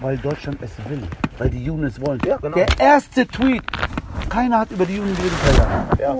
weil 0.00 0.16
Deutschland 0.18 0.58
es 0.62 0.70
will. 0.88 1.02
Weil 1.38 1.50
die 1.50 1.64
Juden 1.64 1.84
es 1.84 2.00
wollen. 2.00 2.20
Ja, 2.26 2.36
genau. 2.36 2.56
Der 2.56 2.68
erste 2.78 3.26
Tweet, 3.26 3.62
keiner 4.28 4.60
hat 4.60 4.70
über 4.70 4.86
die 4.86 4.96
Juden 4.96 5.14
geredet. 5.16 5.38
Ja. 5.98 6.16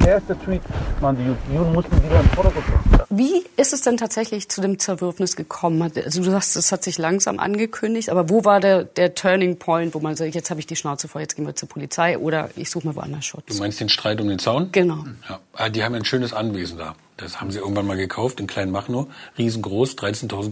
Der 0.00 0.08
erste 0.08 0.38
Tweet, 0.38 0.62
man, 1.00 1.16
die 1.16 1.24
Juden, 1.54 1.72
mussten 1.72 2.02
wieder 2.02 2.20
im 2.20 2.28
Vordergrund 2.30 2.66
kommen. 2.66 2.96
Wie 3.08 3.44
ist 3.56 3.72
es 3.72 3.80
denn 3.80 3.96
tatsächlich 3.96 4.48
zu 4.48 4.60
dem 4.60 4.78
Zerwürfnis 4.78 5.36
gekommen? 5.36 5.80
Also 5.82 6.22
du 6.22 6.30
sagst, 6.30 6.56
es 6.56 6.70
hat 6.70 6.84
sich 6.84 6.98
langsam 6.98 7.38
angekündigt, 7.38 8.10
aber 8.10 8.28
wo 8.28 8.44
war 8.44 8.60
der, 8.60 8.84
der 8.84 9.14
Turning 9.14 9.58
Point, 9.58 9.94
wo 9.94 10.00
man 10.00 10.16
sagt, 10.16 10.34
jetzt 10.34 10.50
habe 10.50 10.60
ich 10.60 10.66
die 10.66 10.76
Schnauze 10.76 11.08
voll, 11.08 11.22
jetzt 11.22 11.36
gehen 11.36 11.46
wir 11.46 11.54
zur 11.54 11.68
Polizei 11.68 12.18
oder 12.18 12.50
ich 12.56 12.70
suche 12.70 12.88
mir 12.88 12.96
woanders 12.96 13.24
Schutz? 13.24 13.44
Du 13.46 13.58
meinst 13.58 13.80
den 13.80 13.88
Streit 13.88 14.20
um 14.20 14.28
den 14.28 14.38
Zaun? 14.38 14.70
Genau. 14.72 15.04
Ja, 15.28 15.40
ah, 15.54 15.68
die 15.68 15.82
haben 15.82 15.94
ein 15.94 16.04
schönes 16.04 16.32
Anwesen 16.32 16.78
da. 16.78 16.94
Das 17.16 17.40
haben 17.40 17.50
sie 17.50 17.58
irgendwann 17.58 17.86
mal 17.86 17.96
gekauft 17.96 18.40
in 18.40 18.46
Kleinmachnow. 18.46 19.06
Riesengroß, 19.38 19.94
13.000 19.94 20.50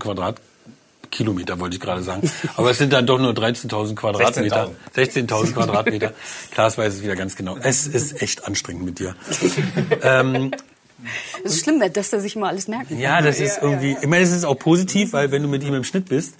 Quadratkilometer 1.15 1.61
wollte 1.61 1.77
ich 1.77 1.81
gerade 1.81 2.03
sagen. 2.03 2.31
Aber 2.57 2.71
es 2.71 2.79
sind 2.79 2.93
dann 2.93 3.07
doch 3.07 3.19
nur 3.19 3.33
13.000 3.33 3.95
Quadratmeter. 3.95 4.71
16.000 4.97 5.53
Quadratmeter. 5.53 6.12
Klaas 6.51 6.77
weiß 6.79 6.95
es 6.95 7.03
wieder 7.03 7.17
ganz 7.17 7.37
genau. 7.37 7.57
Es 7.62 7.87
ist 7.87 8.21
echt 8.23 8.47
anstrengend 8.47 8.85
mit 8.85 8.99
dir. 8.99 9.15
ähm, 10.03 10.51
Es 11.45 11.57
ist 11.57 11.65
schlimm, 11.65 11.83
dass 11.93 12.12
er 12.12 12.21
sich 12.21 12.35
mal 12.35 12.49
alles 12.49 12.67
merken 12.67 12.89
kann. 12.91 12.99
ja, 12.99 13.21
das 13.21 13.39
ist 13.39 13.59
irgendwie, 13.61 13.97
ich 14.01 14.09
meine, 14.09 14.25
es 14.25 14.31
ist 14.33 14.45
auch 14.45 14.59
positiv, 14.59 15.12
weil 15.12 15.31
wenn 15.31 15.43
du 15.43 15.49
mit 15.49 15.62
ihm 15.62 15.75
im 15.75 15.85
Schnitt 15.85 16.09
bist, 16.09 16.35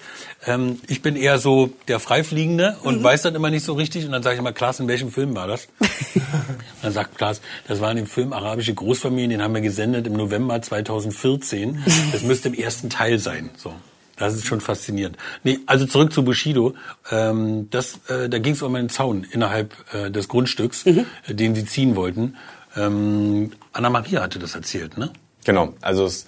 ähm, 0.47 0.81
ich 0.89 1.03
bin 1.03 1.17
eher 1.17 1.39
so 1.39 1.71
der 1.89 2.01
Freifliegende 2.01 2.77
und 2.83 3.03
weiß 3.03 3.23
dann 3.23 3.35
immer 3.35 3.51
nicht 3.51 3.65
so 3.65 3.75
richtig 3.75 4.07
und 4.07 4.13
dann 4.13 4.23
sage 4.23 4.35
ich 4.35 4.41
immer, 4.41 4.53
Klaas, 4.53 4.81
in 4.81 4.89
welchem 4.89 5.13
Film 5.13 5.35
war 5.37 5.47
das? 5.47 5.69
und 5.81 6.23
dann 6.83 6.93
sagt 6.93 7.17
Klaas, 7.19 7.41
das 7.69 7.81
war 7.81 7.91
in 7.91 7.99
dem 7.99 8.07
Film 8.07 8.33
Arabische 8.33 8.75
Großfamilien, 8.75 9.31
den 9.31 9.43
haben 9.43 9.55
wir 9.55 9.61
gesendet 9.61 10.07
im 10.07 10.15
November 10.15 10.61
2014. 10.61 11.85
Das 12.13 12.23
müsste 12.23 12.49
im 12.49 12.55
ersten 12.55 12.89
Teil 12.91 13.19
sein. 13.19 13.51
So. 13.57 13.75
Das 14.17 14.35
ist 14.35 14.47
schon 14.47 14.61
faszinierend. 14.61 15.17
Nee, 15.43 15.59
also 15.67 15.87
zurück 15.87 16.13
zu 16.13 16.25
Bushido. 16.25 16.75
Ähm, 17.11 17.69
das, 17.71 17.99
äh, 18.09 18.29
da 18.29 18.39
ging 18.39 18.53
es 18.53 18.63
um 18.63 18.75
einen 18.75 18.89
Zaun 18.89 19.27
innerhalb 19.31 19.75
äh, 19.93 20.11
des 20.11 20.29
Grundstücks, 20.29 20.87
äh, 20.87 21.05
den 21.29 21.55
sie 21.55 21.65
ziehen 21.65 21.97
wollten. 21.97 22.37
Ähm, 22.77 23.53
Anna 23.73 23.91
Maria 23.91 24.23
hatte 24.23 24.39
das 24.39 24.55
erzählt, 24.55 24.99
ne? 24.99 25.11
Genau, 25.45 25.75
also 25.81 26.07
es, 26.07 26.27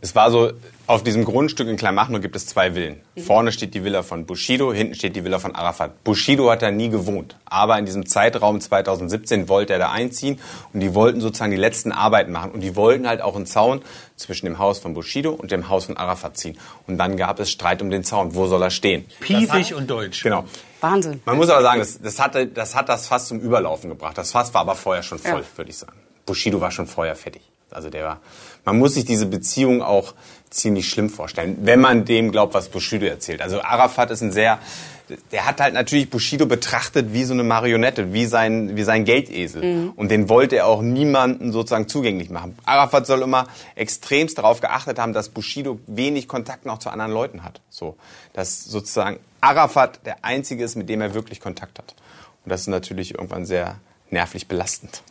es 0.00 0.14
war 0.14 0.30
so, 0.30 0.52
auf 0.86 1.02
diesem 1.02 1.24
Grundstück 1.24 1.68
in 1.68 1.76
Kleinmachnow 1.76 2.20
gibt 2.20 2.36
es 2.36 2.46
zwei 2.46 2.72
Villen. 2.74 3.00
Vorne 3.16 3.52
steht 3.52 3.74
die 3.74 3.84
Villa 3.84 4.02
von 4.02 4.26
Bushido, 4.26 4.72
hinten 4.72 4.94
steht 4.94 5.16
die 5.16 5.24
Villa 5.24 5.38
von 5.38 5.54
Arafat. 5.54 6.04
Bushido 6.04 6.50
hat 6.50 6.62
da 6.62 6.70
nie 6.70 6.88
gewohnt, 6.88 7.36
aber 7.44 7.78
in 7.78 7.84
diesem 7.84 8.06
Zeitraum 8.06 8.60
2017 8.60 9.48
wollte 9.48 9.72
er 9.74 9.78
da 9.78 9.90
einziehen 9.90 10.38
und 10.72 10.80
die 10.80 10.94
wollten 10.94 11.20
sozusagen 11.20 11.50
die 11.50 11.56
letzten 11.58 11.92
Arbeiten 11.92 12.32
machen 12.32 12.52
und 12.52 12.60
die 12.60 12.76
wollten 12.76 13.08
halt 13.08 13.20
auch 13.20 13.36
einen 13.36 13.46
Zaun 13.46 13.82
zwischen 14.16 14.46
dem 14.46 14.58
Haus 14.58 14.78
von 14.78 14.94
Bushido 14.94 15.32
und 15.32 15.50
dem 15.50 15.68
Haus 15.68 15.86
von 15.86 15.96
Arafat 15.96 16.36
ziehen. 16.36 16.58
Und 16.86 16.98
dann 16.98 17.16
gab 17.16 17.38
es 17.40 17.50
Streit 17.50 17.82
um 17.82 17.90
den 17.90 18.04
Zaun, 18.04 18.34
wo 18.34 18.46
soll 18.46 18.62
er 18.62 18.70
stehen? 18.70 19.04
Piefig 19.20 19.74
und 19.74 19.88
deutsch. 19.90 20.22
Genau. 20.22 20.44
Wahnsinn. 20.80 21.20
Man 21.24 21.36
muss 21.36 21.50
aber 21.50 21.62
sagen, 21.62 21.80
das, 21.80 22.00
das, 22.00 22.20
hatte, 22.20 22.46
das 22.46 22.74
hat 22.74 22.88
das 22.88 23.08
Fass 23.08 23.28
zum 23.28 23.40
Überlaufen 23.40 23.90
gebracht. 23.90 24.16
Das 24.16 24.30
Fass 24.30 24.54
war 24.54 24.60
aber 24.62 24.74
vorher 24.74 25.02
schon 25.02 25.18
voll, 25.18 25.40
Ja. 25.40 25.58
würde 25.58 25.70
ich 25.70 25.76
sagen. 25.76 25.98
Bushido 26.24 26.60
war 26.60 26.70
schon 26.70 26.86
vorher 26.86 27.16
fertig. 27.16 27.42
Also 27.70 27.90
der 27.90 28.04
war, 28.04 28.20
man 28.64 28.78
muss 28.78 28.94
sich 28.94 29.04
diese 29.04 29.26
Beziehung 29.26 29.82
auch 29.82 30.14
ziemlich 30.50 30.88
schlimm 30.88 31.10
vorstellen, 31.10 31.58
wenn 31.62 31.80
man 31.80 32.04
dem 32.04 32.32
glaubt, 32.32 32.54
was 32.54 32.68
Bushido 32.68 33.06
erzählt. 33.06 33.42
Also 33.42 33.60
Arafat 33.62 34.10
ist 34.10 34.22
ein 34.22 34.32
sehr 34.32 34.58
der 35.30 35.46
hat 35.46 35.60
halt 35.60 35.74
natürlich 35.74 36.10
Bushido 36.10 36.46
betrachtet 36.46 37.12
wie 37.12 37.24
so 37.24 37.32
eine 37.32 37.42
Marionette, 37.42 38.12
wie 38.12 38.26
sein, 38.26 38.76
wie 38.76 38.82
sein 38.82 39.04
Geldesel. 39.04 39.62
Mhm. 39.62 39.90
Und 39.96 40.10
den 40.10 40.28
wollte 40.28 40.56
er 40.56 40.66
auch 40.66 40.82
niemanden 40.82 41.52
sozusagen 41.52 41.88
zugänglich 41.88 42.30
machen. 42.30 42.56
Arafat 42.64 43.06
soll 43.06 43.22
immer 43.22 43.46
extremst 43.74 44.38
darauf 44.38 44.60
geachtet 44.60 44.98
haben, 44.98 45.12
dass 45.12 45.28
Bushido 45.28 45.80
wenig 45.86 46.28
Kontakt 46.28 46.66
noch 46.66 46.78
zu 46.78 46.90
anderen 46.90 47.12
Leuten 47.12 47.44
hat. 47.44 47.60
So, 47.70 47.96
dass 48.32 48.64
sozusagen 48.64 49.18
Arafat 49.40 50.04
der 50.04 50.24
einzige 50.24 50.64
ist, 50.64 50.76
mit 50.76 50.88
dem 50.88 51.00
er 51.00 51.14
wirklich 51.14 51.40
Kontakt 51.40 51.78
hat. 51.78 51.94
Und 52.44 52.50
das 52.50 52.62
ist 52.62 52.68
natürlich 52.68 53.14
irgendwann 53.14 53.46
sehr 53.46 53.76
nervlich 54.10 54.48
belastend. 54.48 55.02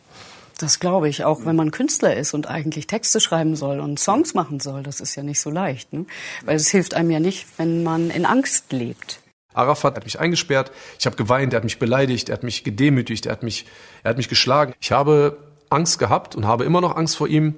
Das 0.58 0.80
glaube 0.80 1.08
ich, 1.08 1.24
auch 1.24 1.44
wenn 1.44 1.54
man 1.54 1.70
Künstler 1.70 2.16
ist 2.16 2.34
und 2.34 2.48
eigentlich 2.48 2.88
Texte 2.88 3.20
schreiben 3.20 3.54
soll 3.54 3.78
und 3.78 4.00
Songs 4.00 4.34
machen 4.34 4.58
soll, 4.58 4.82
das 4.82 5.00
ist 5.00 5.14
ja 5.14 5.22
nicht 5.22 5.40
so 5.40 5.50
leicht. 5.50 5.92
Ne? 5.92 6.04
Weil 6.44 6.56
es 6.56 6.68
hilft 6.68 6.94
einem 6.94 7.12
ja 7.12 7.20
nicht, 7.20 7.46
wenn 7.58 7.84
man 7.84 8.10
in 8.10 8.26
Angst 8.26 8.72
lebt. 8.72 9.20
Arafat 9.54 9.94
hat 9.94 10.04
mich 10.04 10.18
eingesperrt, 10.18 10.72
ich 10.98 11.06
habe 11.06 11.14
geweint, 11.16 11.52
er 11.52 11.58
hat 11.58 11.64
mich 11.64 11.78
beleidigt, 11.78 12.28
er 12.28 12.34
hat 12.34 12.42
mich 12.42 12.64
gedemütigt, 12.64 13.26
er 13.26 13.32
hat 13.32 13.44
mich, 13.44 13.66
er 14.02 14.10
hat 14.10 14.16
mich 14.16 14.28
geschlagen. 14.28 14.74
Ich 14.80 14.90
habe 14.90 15.38
Angst 15.70 16.00
gehabt 16.00 16.34
und 16.34 16.44
habe 16.44 16.64
immer 16.64 16.80
noch 16.80 16.96
Angst 16.96 17.16
vor 17.16 17.28
ihm. 17.28 17.54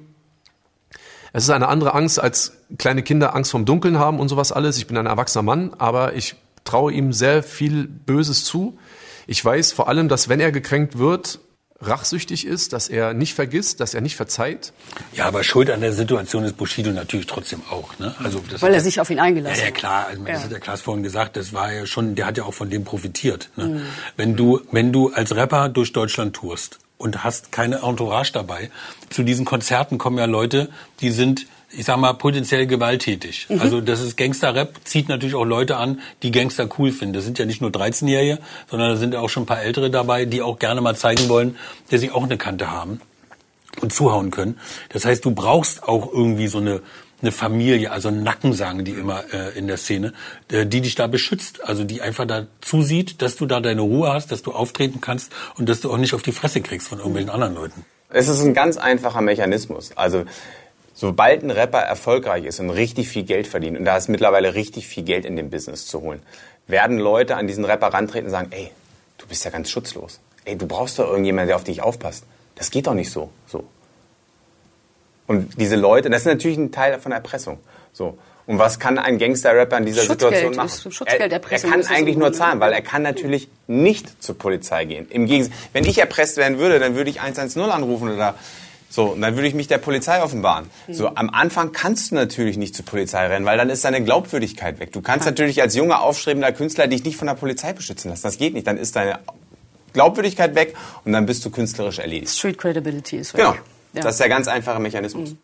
Es 1.32 1.44
ist 1.44 1.50
eine 1.50 1.68
andere 1.68 1.94
Angst, 1.94 2.20
als 2.20 2.58
kleine 2.76 3.02
Kinder 3.02 3.34
Angst 3.34 3.50
vom 3.50 3.64
Dunkeln 3.64 3.98
haben 3.98 4.20
und 4.20 4.28
sowas 4.28 4.52
alles. 4.52 4.76
Ich 4.76 4.86
bin 4.86 4.98
ein 4.98 5.06
erwachsener 5.06 5.42
Mann, 5.42 5.72
aber 5.78 6.14
ich 6.14 6.34
traue 6.64 6.92
ihm 6.92 7.14
sehr 7.14 7.42
viel 7.42 7.86
Böses 7.86 8.44
zu. 8.44 8.78
Ich 9.26 9.42
weiß 9.42 9.72
vor 9.72 9.88
allem, 9.88 10.08
dass 10.08 10.28
wenn 10.28 10.40
er 10.40 10.52
gekränkt 10.52 10.98
wird, 10.98 11.40
rachsüchtig 11.80 12.46
ist, 12.46 12.72
dass 12.72 12.88
er 12.88 13.14
nicht 13.14 13.34
vergisst, 13.34 13.80
dass 13.80 13.94
er 13.94 14.00
nicht 14.00 14.16
verzeiht. 14.16 14.72
Ja, 15.12 15.26
aber 15.26 15.42
Schuld 15.44 15.70
an 15.70 15.80
der 15.80 15.92
Situation 15.92 16.44
ist 16.44 16.56
Bushido 16.56 16.90
natürlich 16.90 17.26
trotzdem 17.26 17.62
auch. 17.70 17.98
Ne? 17.98 18.14
Also 18.22 18.42
das 18.50 18.60
Weil 18.62 18.74
er 18.74 18.80
sich 18.80 19.00
auf 19.00 19.08
ihn 19.10 19.18
eingelassen 19.18 19.56
hat. 19.56 19.60
Ja, 19.60 19.66
ja 19.66 19.70
klar. 19.70 20.06
Also, 20.08 20.22
ja. 20.24 20.32
Das 20.32 20.44
hat 20.44 20.52
der 20.52 20.60
Klaas 20.60 20.80
vorhin 20.82 21.02
gesagt. 21.02 21.36
Das 21.36 21.52
war 21.52 21.72
ja 21.72 21.86
schon, 21.86 22.14
der 22.14 22.26
hat 22.26 22.36
ja 22.36 22.44
auch 22.44 22.54
von 22.54 22.68
dem 22.70 22.84
profitiert. 22.84 23.50
Ne? 23.56 23.66
Mhm. 23.66 23.82
Wenn 24.16 24.36
du, 24.36 24.60
wenn 24.70 24.92
du 24.92 25.10
als 25.10 25.34
Rapper 25.34 25.68
durch 25.68 25.92
Deutschland 25.92 26.36
tourst 26.36 26.78
und 26.98 27.24
hast 27.24 27.50
keine 27.50 27.76
Entourage 27.76 28.32
dabei, 28.32 28.70
zu 29.08 29.22
diesen 29.22 29.46
Konzerten 29.46 29.96
kommen 29.96 30.18
ja 30.18 30.26
Leute, 30.26 30.68
die 31.00 31.10
sind 31.10 31.46
ich 31.72 31.84
sag 31.84 31.98
mal, 31.98 32.12
potenziell 32.14 32.66
gewalttätig. 32.66 33.46
Mhm. 33.48 33.60
Also 33.60 33.80
das 33.80 34.00
ist 34.00 34.16
Gangster-Rap, 34.16 34.80
zieht 34.84 35.08
natürlich 35.08 35.34
auch 35.34 35.44
Leute 35.44 35.76
an, 35.76 36.00
die 36.22 36.30
Gangster 36.30 36.68
cool 36.78 36.92
finden. 36.92 37.14
Das 37.14 37.24
sind 37.24 37.38
ja 37.38 37.46
nicht 37.46 37.60
nur 37.60 37.70
13-Jährige, 37.70 38.38
sondern 38.68 38.90
da 38.90 38.96
sind 38.96 39.14
ja 39.14 39.20
auch 39.20 39.30
schon 39.30 39.44
ein 39.44 39.46
paar 39.46 39.62
Ältere 39.62 39.90
dabei, 39.90 40.24
die 40.24 40.42
auch 40.42 40.58
gerne 40.58 40.80
mal 40.80 40.96
zeigen 40.96 41.28
wollen, 41.28 41.56
dass 41.90 42.00
sie 42.00 42.10
auch 42.10 42.24
eine 42.24 42.38
Kante 42.38 42.70
haben 42.70 43.00
und 43.80 43.92
zuhauen 43.92 44.30
können. 44.30 44.58
Das 44.90 45.04
heißt, 45.04 45.24
du 45.24 45.30
brauchst 45.30 45.84
auch 45.84 46.12
irgendwie 46.12 46.48
so 46.48 46.58
eine 46.58 46.82
eine 47.22 47.32
Familie, 47.32 47.90
also 47.90 48.10
Nacken 48.10 48.52
sagen 48.52 48.84
die 48.84 48.92
immer 48.92 49.24
äh, 49.32 49.56
in 49.58 49.66
der 49.66 49.76
Szene, 49.76 50.12
äh, 50.50 50.66
die 50.66 50.80
dich 50.80 50.94
da 50.94 51.06
beschützt, 51.06 51.62
also 51.68 51.84
die 51.84 52.00
einfach 52.00 52.26
da 52.26 52.46
zusieht, 52.60 53.20
dass 53.22 53.36
du 53.36 53.46
da 53.46 53.60
deine 53.60 53.82
Ruhe 53.82 54.12
hast, 54.12 54.32
dass 54.32 54.42
du 54.42 54.52
auftreten 54.52 55.00
kannst 55.00 55.32
und 55.56 55.68
dass 55.68 55.80
du 55.80 55.92
auch 55.92 55.98
nicht 55.98 56.14
auf 56.14 56.22
die 56.22 56.32
Fresse 56.32 56.60
kriegst 56.60 56.88
von 56.88 56.98
irgendwelchen 56.98 57.30
anderen 57.30 57.54
Leuten. 57.54 57.84
Es 58.08 58.28
ist 58.28 58.40
ein 58.40 58.54
ganz 58.54 58.76
einfacher 58.76 59.20
Mechanismus. 59.20 59.92
Also 59.96 60.24
sobald 61.00 61.42
ein 61.42 61.50
Rapper 61.50 61.80
erfolgreich 61.80 62.44
ist 62.44 62.60
und 62.60 62.68
richtig 62.68 63.08
viel 63.08 63.22
Geld 63.22 63.46
verdient, 63.46 63.78
und 63.78 63.86
da 63.86 63.96
ist 63.96 64.10
mittlerweile 64.10 64.54
richtig 64.54 64.86
viel 64.86 65.02
Geld 65.02 65.24
in 65.24 65.34
dem 65.34 65.48
Business 65.48 65.86
zu 65.86 66.02
holen, 66.02 66.20
werden 66.66 66.98
Leute 66.98 67.36
an 67.36 67.46
diesen 67.46 67.64
Rapper 67.64 67.86
rantreten 67.86 68.26
und 68.26 68.32
sagen, 68.32 68.48
ey, 68.50 68.70
du 69.16 69.26
bist 69.26 69.42
ja 69.46 69.50
ganz 69.50 69.70
schutzlos. 69.70 70.20
Ey, 70.44 70.58
du 70.58 70.66
brauchst 70.66 70.98
doch 70.98 71.08
irgendjemanden, 71.08 71.48
der 71.48 71.56
auf 71.56 71.64
dich 71.64 71.80
aufpasst. 71.80 72.24
Das 72.54 72.70
geht 72.70 72.86
doch 72.86 72.92
nicht 72.92 73.10
so. 73.10 73.30
so. 73.46 73.64
Und 75.26 75.58
diese 75.58 75.76
Leute, 75.76 76.10
das 76.10 76.22
ist 76.22 76.26
natürlich 76.26 76.58
ein 76.58 76.70
Teil 76.70 76.98
von 76.98 77.12
Erpressung. 77.12 77.60
So. 77.94 78.18
Und 78.46 78.58
was 78.58 78.78
kann 78.78 78.98
ein 78.98 79.16
Gangster-Rapper 79.16 79.78
in 79.78 79.86
dieser 79.86 80.02
Schutzgeld 80.02 80.34
Situation 80.34 80.56
machen? 80.56 81.06
Er, 81.06 81.32
er 81.32 81.60
kann 81.60 81.86
eigentlich 81.86 82.16
nur 82.18 82.34
zahlen, 82.34 82.60
weil 82.60 82.74
er 82.74 82.82
kann 82.82 83.00
natürlich 83.00 83.48
nicht 83.66 84.22
zur 84.22 84.36
Polizei 84.36 84.84
gehen. 84.84 85.06
Im 85.08 85.24
Gegensatz, 85.24 85.54
wenn 85.72 85.86
ich 85.86 85.96
erpresst 85.96 86.36
werden 86.36 86.58
würde, 86.58 86.78
dann 86.78 86.94
würde 86.94 87.08
ich 87.08 87.22
110 87.22 87.62
anrufen 87.62 88.10
oder 88.10 88.34
so, 88.90 89.04
und 89.12 89.20
dann 89.20 89.36
würde 89.36 89.46
ich 89.46 89.54
mich 89.54 89.68
der 89.68 89.78
Polizei 89.78 90.20
offenbaren. 90.20 90.68
Mhm. 90.88 90.94
So, 90.94 91.14
am 91.14 91.30
Anfang 91.30 91.70
kannst 91.70 92.10
du 92.10 92.16
natürlich 92.16 92.56
nicht 92.56 92.74
zur 92.74 92.84
Polizei 92.84 93.24
rennen, 93.28 93.46
weil 93.46 93.56
dann 93.56 93.70
ist 93.70 93.84
deine 93.84 94.02
Glaubwürdigkeit 94.02 94.80
weg. 94.80 94.92
Du 94.92 95.00
kannst 95.00 95.26
ja. 95.26 95.30
natürlich 95.30 95.62
als 95.62 95.76
junger, 95.76 96.02
aufstrebender 96.02 96.50
Künstler 96.50 96.88
dich 96.88 97.04
nicht 97.04 97.16
von 97.16 97.28
der 97.28 97.34
Polizei 97.34 97.72
beschützen 97.72 98.10
lassen. 98.10 98.22
Das 98.24 98.36
geht 98.36 98.52
nicht. 98.52 98.66
Dann 98.66 98.76
ist 98.76 98.96
deine 98.96 99.20
Glaubwürdigkeit 99.92 100.56
weg 100.56 100.74
und 101.04 101.12
dann 101.12 101.24
bist 101.24 101.44
du 101.44 101.50
künstlerisch 101.50 102.00
erledigt. 102.00 102.32
Street 102.32 102.58
Credibility 102.58 103.18
ist 103.18 103.32
weg. 103.34 103.42
Genau. 103.42 103.54
Ja. 103.92 104.02
Das 104.02 104.14
ist 104.14 104.20
der 104.20 104.28
ganz 104.28 104.48
einfache 104.48 104.80
Mechanismus. 104.80 105.30
Mhm. 105.30 105.38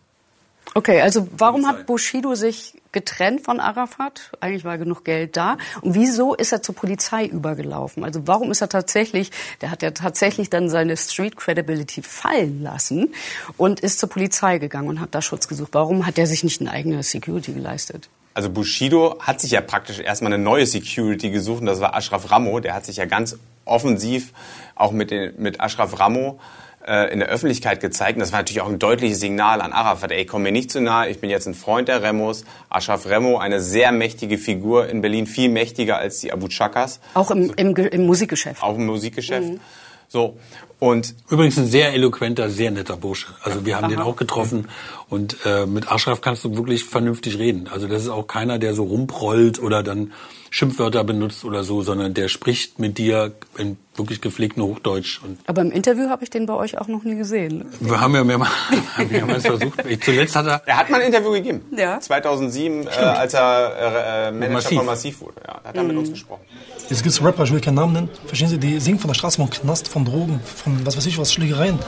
Okay, 0.76 1.00
also 1.00 1.26
warum 1.38 1.66
hat 1.66 1.86
Bushido 1.86 2.34
sich 2.34 2.74
getrennt 2.92 3.40
von 3.40 3.60
Arafat? 3.60 4.32
Eigentlich 4.40 4.66
war 4.66 4.76
genug 4.76 5.06
Geld 5.06 5.34
da. 5.34 5.56
Und 5.80 5.94
wieso 5.94 6.34
ist 6.34 6.52
er 6.52 6.60
zur 6.60 6.74
Polizei 6.74 7.24
übergelaufen? 7.24 8.04
Also 8.04 8.26
warum 8.26 8.50
ist 8.50 8.60
er 8.60 8.68
tatsächlich, 8.68 9.30
der 9.62 9.70
hat 9.70 9.80
ja 9.80 9.92
tatsächlich 9.92 10.50
dann 10.50 10.68
seine 10.68 10.98
Street 10.98 11.34
Credibility 11.34 12.02
fallen 12.02 12.62
lassen 12.62 13.14
und 13.56 13.80
ist 13.80 13.98
zur 13.98 14.10
Polizei 14.10 14.58
gegangen 14.58 14.88
und 14.88 15.00
hat 15.00 15.14
da 15.14 15.22
Schutz 15.22 15.48
gesucht. 15.48 15.70
Warum 15.72 16.04
hat 16.04 16.18
er 16.18 16.26
sich 16.26 16.44
nicht 16.44 16.60
eine 16.60 16.72
eigene 16.72 17.02
Security 17.02 17.54
geleistet? 17.54 18.10
Also 18.34 18.50
Bushido 18.50 19.16
hat 19.20 19.40
sich 19.40 19.52
ja 19.52 19.62
praktisch 19.62 19.98
erstmal 19.98 20.34
eine 20.34 20.44
neue 20.44 20.66
Security 20.66 21.30
gesucht 21.30 21.60
und 21.60 21.66
das 21.68 21.80
war 21.80 21.94
Ashraf 21.94 22.30
Ramo. 22.30 22.60
Der 22.60 22.74
hat 22.74 22.84
sich 22.84 22.98
ja 22.98 23.06
ganz 23.06 23.38
offensiv 23.64 24.34
auch 24.74 24.92
mit, 24.92 25.10
den, 25.10 25.40
mit 25.40 25.58
Ashraf 25.58 25.98
Ramo 25.98 26.38
äh, 26.38 26.65
in 27.12 27.18
der 27.18 27.28
Öffentlichkeit 27.28 27.80
gezeigt. 27.80 28.16
Und 28.16 28.20
das 28.20 28.32
war 28.32 28.40
natürlich 28.40 28.60
auch 28.60 28.68
ein 28.68 28.78
deutliches 28.78 29.20
Signal 29.20 29.60
an 29.60 29.72
Arafat. 29.72 30.12
Ey, 30.12 30.24
komm 30.24 30.42
mir 30.42 30.52
nicht 30.52 30.70
zu 30.70 30.80
nahe, 30.80 31.08
ich 31.08 31.20
bin 31.20 31.30
jetzt 31.30 31.46
ein 31.46 31.54
Freund 31.54 31.88
der 31.88 32.02
Remos. 32.02 32.44
Ashraf 32.68 33.06
Remo, 33.06 33.38
eine 33.38 33.60
sehr 33.60 33.92
mächtige 33.92 34.38
Figur 34.38 34.88
in 34.88 35.00
Berlin, 35.00 35.26
viel 35.26 35.48
mächtiger 35.48 35.98
als 35.98 36.20
die 36.20 36.32
Abu 36.32 36.48
Chakas. 36.48 37.00
Auch 37.14 37.30
im, 37.30 37.52
im, 37.56 37.74
im 37.74 38.06
Musikgeschäft. 38.06 38.62
Auch 38.62 38.76
im 38.76 38.86
Musikgeschäft. 38.86 39.48
Mhm. 39.48 39.60
So. 40.08 40.38
Und 40.78 41.14
übrigens 41.30 41.58
ein 41.58 41.66
sehr 41.66 41.94
eloquenter, 41.94 42.50
sehr 42.50 42.70
netter 42.70 42.96
Bursche. 42.96 43.28
Also 43.42 43.64
wir 43.64 43.76
haben 43.76 43.84
Aha. 43.84 43.90
den 43.90 44.00
auch 44.00 44.16
getroffen 44.16 44.68
und 45.08 45.38
äh, 45.46 45.64
mit 45.64 45.90
Ashraf 45.90 46.20
kannst 46.20 46.44
du 46.44 46.54
wirklich 46.56 46.84
vernünftig 46.84 47.38
reden. 47.38 47.68
Also 47.72 47.88
das 47.88 48.02
ist 48.02 48.10
auch 48.10 48.26
keiner, 48.26 48.58
der 48.58 48.74
so 48.74 48.84
rumprollt 48.84 49.58
oder 49.58 49.82
dann 49.82 50.12
Schimpfwörter 50.50 51.04
benutzt 51.04 51.44
oder 51.44 51.64
so, 51.64 51.82
sondern 51.82 52.14
der 52.14 52.28
spricht 52.28 52.78
mit 52.78 52.98
dir 52.98 53.32
in 53.58 53.76
wirklich 53.96 54.20
gepflegten 54.20 54.62
Hochdeutsch. 54.62 55.20
Und 55.22 55.38
Aber 55.46 55.62
im 55.62 55.70
Interview 55.70 56.08
habe 56.08 56.24
ich 56.24 56.30
den 56.30 56.46
bei 56.46 56.54
euch 56.54 56.78
auch 56.78 56.88
noch 56.88 57.02
nie 57.02 57.16
gesehen. 57.16 57.66
Wir 57.80 58.00
haben 58.00 58.14
ja 58.14 58.24
mehrmals, 58.24 58.52
mehrmals 59.10 59.46
versucht. 59.46 59.82
Zuletzt 60.04 60.36
hat 60.36 60.46
er... 60.46 60.62
Er 60.66 60.76
hat 60.76 60.90
mal 60.90 61.00
ein 61.00 61.06
Interview 61.06 61.32
gegeben. 61.32 61.62
Ja. 61.76 62.00
2007, 62.00 62.86
äh, 62.86 62.90
als 62.90 63.34
er 63.34 64.28
äh, 64.28 64.32
Manager 64.32 64.52
Massiv. 64.52 64.78
von 64.78 64.86
Massiv 64.86 65.20
wurde. 65.20 65.40
Ja, 65.46 65.60
da 65.62 65.68
hat 65.68 65.76
er 65.76 65.82
mhm. 65.82 65.88
mit 65.88 65.96
uns 65.98 66.10
gesprochen. 66.10 66.42
Es 66.88 67.02
gibt 67.02 67.22
Rapper, 67.22 67.44
ich 67.44 67.52
will 67.52 67.60
keinen 67.60 67.74
Namen 67.74 67.92
nennen, 67.94 68.10
verstehen 68.26 68.48
Sie, 68.48 68.58
die 68.58 68.78
singen 68.78 68.98
von 68.98 69.08
der 69.08 69.14
Straße, 69.14 69.38
vom 69.38 69.50
Knast, 69.50 69.88
von 69.88 70.04
Drogen, 70.04 70.40
von 70.44 70.86
was 70.86 70.96
weiß 70.96 71.06
ich 71.06 71.18
was, 71.18 71.32
Schlägereien. 71.32 71.78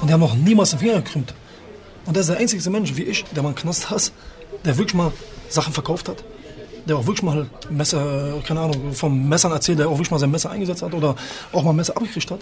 Und 0.00 0.08
die 0.08 0.12
haben 0.12 0.20
noch 0.20 0.34
niemals 0.34 0.70
den 0.70 0.78
Finger 0.78 1.02
gekrümmt. 1.02 1.34
Und 2.06 2.16
er 2.16 2.20
ist 2.20 2.30
der 2.30 2.38
einzige 2.38 2.70
Mensch 2.70 2.96
wie 2.96 3.02
ich, 3.02 3.24
der 3.24 3.42
mal 3.42 3.50
einen 3.50 3.56
Knast 3.56 3.90
hat, 3.90 4.12
der 4.64 4.78
wirklich 4.78 4.94
mal 4.94 5.12
Sachen 5.48 5.72
verkauft 5.72 6.08
hat 6.08 6.24
der 6.86 6.96
auch 6.96 7.06
wirklich 7.06 7.22
mal 7.22 7.46
Messer, 7.70 8.34
keine 8.46 8.60
Ahnung, 8.60 8.92
vom 8.92 9.28
Messern 9.28 9.52
erzählt, 9.52 9.78
der 9.78 9.88
auch 9.88 9.92
wirklich 9.92 10.10
mal 10.10 10.18
sein 10.18 10.30
Messer 10.30 10.50
eingesetzt 10.50 10.82
hat 10.82 10.94
oder 10.94 11.16
auch 11.52 11.62
mal 11.62 11.70
ein 11.70 11.76
Messer 11.76 11.96
abgekriegt 11.96 12.30
hat. 12.30 12.40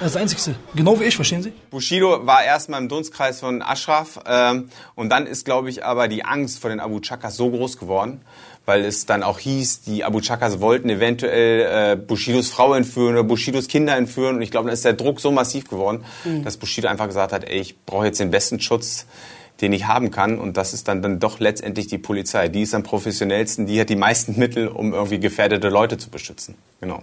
Er 0.00 0.06
ist 0.06 0.14
der 0.14 0.22
Einzige. 0.22 0.56
Genau 0.74 0.98
wie 0.98 1.04
ich, 1.04 1.14
verstehen 1.14 1.44
Sie? 1.44 1.52
Bushido 1.70 2.26
war 2.26 2.42
erstmal 2.42 2.80
im 2.80 2.88
Dunstkreis 2.88 3.38
von 3.38 3.62
Ashraf. 3.62 4.18
Ähm, 4.26 4.68
und 4.96 5.10
dann 5.10 5.26
ist, 5.26 5.44
glaube 5.44 5.70
ich, 5.70 5.84
aber 5.84 6.08
die 6.08 6.24
Angst 6.24 6.58
vor 6.58 6.70
den 6.70 6.80
Abu 6.80 6.98
Chakas 6.98 7.36
so 7.36 7.50
groß 7.50 7.78
geworden, 7.78 8.22
weil 8.66 8.84
es 8.84 9.06
dann 9.06 9.22
auch 9.22 9.38
hieß, 9.38 9.82
die 9.82 10.02
Abu 10.02 10.20
Chakas 10.20 10.60
wollten 10.60 10.88
eventuell 10.88 11.92
äh, 11.92 11.96
Bushidos 11.96 12.48
Frau 12.48 12.74
entführen 12.74 13.14
oder 13.14 13.22
Bushidos 13.22 13.68
Kinder 13.68 13.94
entführen. 13.96 14.36
Und 14.36 14.42
ich 14.42 14.50
glaube, 14.50 14.66
dann 14.66 14.74
ist 14.74 14.84
der 14.84 14.94
Druck 14.94 15.20
so 15.20 15.30
massiv 15.30 15.68
geworden, 15.68 16.04
mhm. 16.24 16.42
dass 16.42 16.56
Bushido 16.56 16.88
einfach 16.88 17.06
gesagt 17.06 17.32
hat, 17.32 17.44
ey, 17.44 17.60
ich 17.60 17.78
brauche 17.84 18.06
jetzt 18.06 18.18
den 18.18 18.32
besten 18.32 18.58
Schutz 18.58 19.06
den 19.60 19.72
ich 19.72 19.86
haben 19.86 20.10
kann. 20.10 20.38
Und 20.38 20.56
das 20.56 20.72
ist 20.72 20.88
dann, 20.88 21.02
dann 21.02 21.20
doch 21.20 21.38
letztendlich 21.40 21.86
die 21.86 21.98
Polizei. 21.98 22.48
Die 22.48 22.62
ist 22.62 22.74
am 22.74 22.82
professionellsten, 22.82 23.66
die 23.66 23.80
hat 23.80 23.88
die 23.88 23.96
meisten 23.96 24.38
Mittel, 24.38 24.68
um 24.68 24.92
irgendwie 24.92 25.20
gefährdete 25.20 25.68
Leute 25.68 25.98
zu 25.98 26.10
beschützen. 26.10 26.54
Genau. 26.80 27.02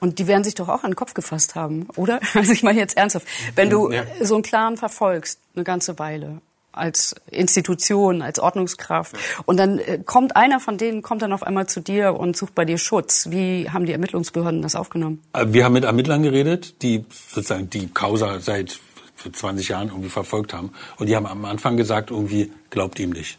Und 0.00 0.18
die 0.18 0.26
werden 0.26 0.44
sich 0.44 0.54
doch 0.54 0.68
auch 0.68 0.84
an 0.84 0.90
den 0.90 0.96
Kopf 0.96 1.14
gefasst 1.14 1.54
haben, 1.54 1.88
oder? 1.96 2.20
Also 2.34 2.52
ich 2.52 2.62
meine 2.62 2.78
jetzt 2.78 2.96
ernsthaft. 2.96 3.26
Wenn 3.54 3.70
du 3.70 3.90
ja. 3.90 4.04
so 4.20 4.34
einen 4.34 4.42
Clan 4.42 4.76
verfolgst, 4.76 5.40
eine 5.54 5.64
ganze 5.64 5.98
Weile, 5.98 6.42
als 6.76 7.16
Institution, 7.30 8.22
als 8.22 8.38
Ordnungskraft. 8.38 9.16
Und 9.46 9.56
dann 9.56 9.78
äh, 9.78 9.98
kommt 10.04 10.36
einer 10.36 10.60
von 10.60 10.78
denen, 10.78 11.02
kommt 11.02 11.22
dann 11.22 11.32
auf 11.32 11.42
einmal 11.42 11.66
zu 11.66 11.80
dir 11.80 12.14
und 12.14 12.36
sucht 12.36 12.54
bei 12.54 12.64
dir 12.64 12.78
Schutz. 12.78 13.30
Wie 13.30 13.70
haben 13.70 13.86
die 13.86 13.92
Ermittlungsbehörden 13.92 14.62
das 14.62 14.76
aufgenommen? 14.76 15.22
Äh, 15.32 15.46
wir 15.48 15.64
haben 15.64 15.72
mit 15.72 15.84
Ermittlern 15.84 16.22
geredet, 16.22 16.82
die 16.82 17.04
sozusagen 17.10 17.70
die 17.70 17.88
Causa 17.88 18.40
seit 18.40 18.78
für 19.16 19.32
20 19.32 19.68
Jahren 19.68 19.88
irgendwie 19.88 20.10
verfolgt 20.10 20.52
haben. 20.52 20.70
Und 20.98 21.08
die 21.08 21.16
haben 21.16 21.26
am 21.26 21.44
Anfang 21.44 21.76
gesagt, 21.76 22.10
irgendwie 22.12 22.52
glaubt 22.70 22.98
ihm 23.00 23.10
nicht. 23.10 23.38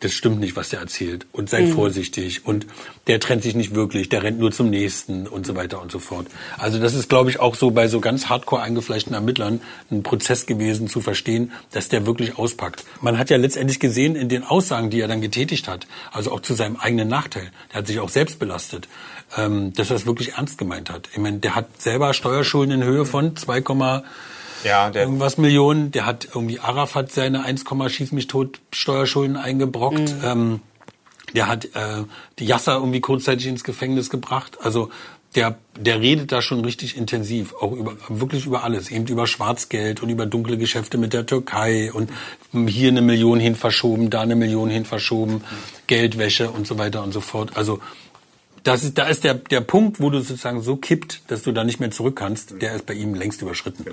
das 0.00 0.12
stimmt 0.12 0.38
nicht, 0.38 0.54
was 0.54 0.68
der 0.68 0.80
erzählt 0.80 1.24
und 1.32 1.48
seid 1.48 1.64
Mhm. 1.68 1.72
vorsichtig 1.72 2.44
und 2.44 2.66
der 3.06 3.20
trennt 3.20 3.42
sich 3.42 3.54
nicht 3.54 3.74
wirklich, 3.74 4.10
der 4.10 4.22
rennt 4.22 4.38
nur 4.38 4.52
zum 4.52 4.68
nächsten 4.68 5.26
und 5.26 5.46
so 5.46 5.54
weiter 5.56 5.80
und 5.80 5.90
so 5.90 5.98
fort. 5.98 6.26
Also 6.58 6.78
das 6.78 6.92
ist, 6.92 7.08
glaube 7.08 7.30
ich, 7.30 7.40
auch 7.40 7.54
so 7.54 7.70
bei 7.70 7.88
so 7.88 8.00
ganz 8.00 8.26
hardcore 8.28 8.60
eingefleischten 8.60 9.14
Ermittlern 9.14 9.62
ein 9.90 10.02
Prozess 10.02 10.44
gewesen 10.44 10.88
zu 10.88 11.00
verstehen, 11.00 11.52
dass 11.70 11.88
der 11.88 12.04
wirklich 12.04 12.36
auspackt. 12.36 12.84
Man 13.00 13.16
hat 13.18 13.30
ja 13.30 13.38
letztendlich 13.38 13.80
gesehen 13.80 14.14
in 14.14 14.28
den 14.28 14.44
Aussagen, 14.44 14.90
die 14.90 15.00
er 15.00 15.08
dann 15.08 15.22
getätigt 15.22 15.68
hat, 15.68 15.86
also 16.12 16.32
auch 16.32 16.40
zu 16.40 16.52
seinem 16.52 16.76
eigenen 16.76 17.08
Nachteil, 17.08 17.50
der 17.72 17.78
hat 17.78 17.86
sich 17.86 17.98
auch 17.98 18.10
selbst 18.10 18.38
belastet, 18.38 18.88
ähm, 19.38 19.72
dass 19.72 19.88
er 19.88 19.96
es 19.96 20.04
wirklich 20.04 20.34
ernst 20.34 20.58
gemeint 20.58 20.90
hat. 20.90 21.08
Ich 21.12 21.18
meine, 21.18 21.38
der 21.38 21.54
hat 21.54 21.80
selber 21.80 22.12
Steuerschulden 22.12 22.82
in 22.82 22.84
Höhe 22.84 23.06
von 23.06 23.36
2, 23.36 23.62
Ja, 24.64 24.90
der, 24.90 25.02
irgendwas 25.02 25.38
Millionen. 25.38 25.90
Der 25.90 26.06
hat 26.06 26.28
irgendwie 26.34 26.58
Arafat 26.58 27.12
seine 27.12 27.44
1, 27.44 27.64
schieß 27.88 28.12
mich 28.12 28.26
tot 28.26 28.60
Steuerschulden 28.72 29.36
eingebrockt. 29.36 30.14
Ähm, 30.24 30.60
der 31.34 31.48
hat 31.48 31.64
äh, 31.66 32.04
die 32.38 32.46
Yasser 32.46 32.76
irgendwie 32.76 33.00
kurzzeitig 33.00 33.46
ins 33.46 33.64
Gefängnis 33.64 34.10
gebracht. 34.10 34.58
Also 34.62 34.90
der, 35.34 35.58
der 35.76 36.00
redet 36.00 36.30
da 36.30 36.42
schon 36.42 36.64
richtig 36.64 36.96
intensiv, 36.96 37.54
auch 37.54 37.72
über 37.72 37.96
wirklich 38.08 38.46
über 38.46 38.62
alles, 38.62 38.90
eben 38.90 39.06
über 39.06 39.26
Schwarzgeld 39.26 40.00
und 40.02 40.08
über 40.08 40.26
dunkle 40.26 40.56
Geschäfte 40.56 40.96
mit 40.96 41.12
der 41.12 41.26
Türkei 41.26 41.92
und 41.92 42.10
hier 42.68 42.88
eine 42.88 43.02
Million 43.02 43.40
hin 43.40 43.56
verschoben, 43.56 44.10
da 44.10 44.20
eine 44.20 44.36
Million 44.36 44.70
hin 44.70 44.84
verschoben, 44.84 45.42
Geldwäsche 45.86 46.50
und 46.50 46.66
so 46.66 46.78
weiter 46.78 47.02
und 47.02 47.12
so 47.12 47.20
fort. 47.20 47.56
Also 47.56 47.80
das 48.62 48.84
ist, 48.84 48.96
da 48.96 49.06
ist 49.06 49.24
der, 49.24 49.34
der 49.34 49.60
Punkt, 49.60 50.00
wo 50.00 50.08
du 50.08 50.20
sozusagen 50.20 50.62
so 50.62 50.76
kippt, 50.76 51.22
dass 51.28 51.42
du 51.42 51.52
da 51.52 51.64
nicht 51.64 51.80
mehr 51.80 51.90
zurück 51.90 52.16
kannst, 52.16 52.62
der 52.62 52.74
ist 52.74 52.86
bei 52.86 52.94
ihm 52.94 53.14
längst 53.14 53.42
überschritten. 53.42 53.84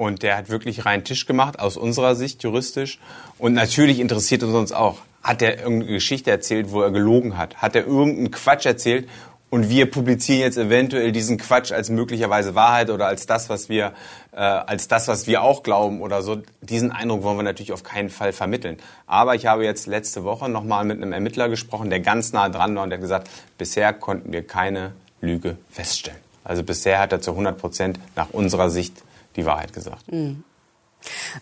Und 0.00 0.22
der 0.22 0.38
hat 0.38 0.48
wirklich 0.48 0.86
reinen 0.86 1.04
Tisch 1.04 1.26
gemacht, 1.26 1.58
aus 1.58 1.76
unserer 1.76 2.14
Sicht 2.14 2.42
juristisch. 2.42 2.98
Und 3.36 3.52
natürlich 3.52 4.00
interessiert 4.00 4.42
es 4.42 4.48
uns 4.48 4.72
auch, 4.72 4.96
hat 5.22 5.42
er 5.42 5.58
irgendeine 5.58 5.92
Geschichte 5.92 6.30
erzählt, 6.30 6.70
wo 6.70 6.80
er 6.80 6.90
gelogen 6.90 7.36
hat? 7.36 7.56
Hat 7.56 7.76
er 7.76 7.86
irgendeinen 7.86 8.30
Quatsch 8.30 8.64
erzählt? 8.64 9.06
Und 9.50 9.68
wir 9.68 9.90
publizieren 9.90 10.40
jetzt 10.40 10.56
eventuell 10.56 11.12
diesen 11.12 11.36
Quatsch 11.36 11.70
als 11.70 11.90
möglicherweise 11.90 12.54
Wahrheit 12.54 12.88
oder 12.88 13.08
als 13.08 13.26
das, 13.26 13.50
was 13.50 13.68
wir, 13.68 13.92
äh, 14.32 14.36
als 14.38 14.88
das, 14.88 15.06
was 15.06 15.26
wir 15.26 15.42
auch 15.42 15.62
glauben 15.62 16.00
oder 16.00 16.22
so. 16.22 16.40
Diesen 16.62 16.92
Eindruck 16.92 17.22
wollen 17.22 17.36
wir 17.36 17.42
natürlich 17.42 17.72
auf 17.72 17.82
keinen 17.82 18.08
Fall 18.08 18.32
vermitteln. 18.32 18.78
Aber 19.06 19.34
ich 19.34 19.44
habe 19.44 19.66
jetzt 19.66 19.86
letzte 19.86 20.24
Woche 20.24 20.48
nochmal 20.48 20.86
mit 20.86 20.96
einem 20.96 21.12
Ermittler 21.12 21.50
gesprochen, 21.50 21.90
der 21.90 22.00
ganz 22.00 22.32
nah 22.32 22.48
dran 22.48 22.74
war 22.74 22.84
und 22.84 22.88
der 22.88 22.96
hat 22.96 23.02
gesagt, 23.02 23.28
bisher 23.58 23.92
konnten 23.92 24.32
wir 24.32 24.46
keine 24.46 24.92
Lüge 25.20 25.58
feststellen. 25.70 26.20
Also 26.42 26.62
bisher 26.62 26.98
hat 27.00 27.12
er 27.12 27.20
zu 27.20 27.32
100 27.32 27.58
Prozent 27.58 28.00
nach 28.16 28.30
unserer 28.30 28.70
Sicht 28.70 28.94
die 29.36 29.46
Wahrheit 29.46 29.72
gesagt. 29.72 30.10
Mhm. 30.12 30.44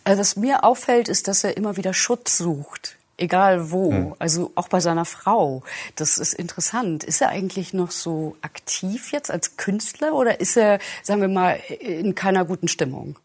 Also 0.04 0.20
was 0.20 0.36
mir 0.36 0.64
auffällt, 0.64 1.08
ist, 1.08 1.26
dass 1.28 1.42
er 1.44 1.56
immer 1.56 1.76
wieder 1.76 1.92
Schutz 1.94 2.38
sucht. 2.38 2.96
Egal 3.16 3.72
wo, 3.72 3.90
Mhm. 3.90 4.14
also 4.20 4.52
auch 4.54 4.68
bei 4.68 4.78
seiner 4.78 5.04
Frau. 5.04 5.64
Das 5.96 6.18
ist 6.18 6.34
interessant. 6.34 7.02
Ist 7.02 7.20
er 7.20 7.30
eigentlich 7.30 7.74
noch 7.74 7.90
so 7.90 8.36
aktiv 8.42 9.10
jetzt 9.10 9.30
als 9.30 9.56
Künstler 9.56 10.12
oder 10.14 10.38
ist 10.40 10.56
er, 10.56 10.78
sagen 11.02 11.20
wir 11.20 11.28
mal, 11.28 11.54
in 11.80 12.14
keiner 12.14 12.44
guten 12.44 12.68
Stimmung? 12.68 13.18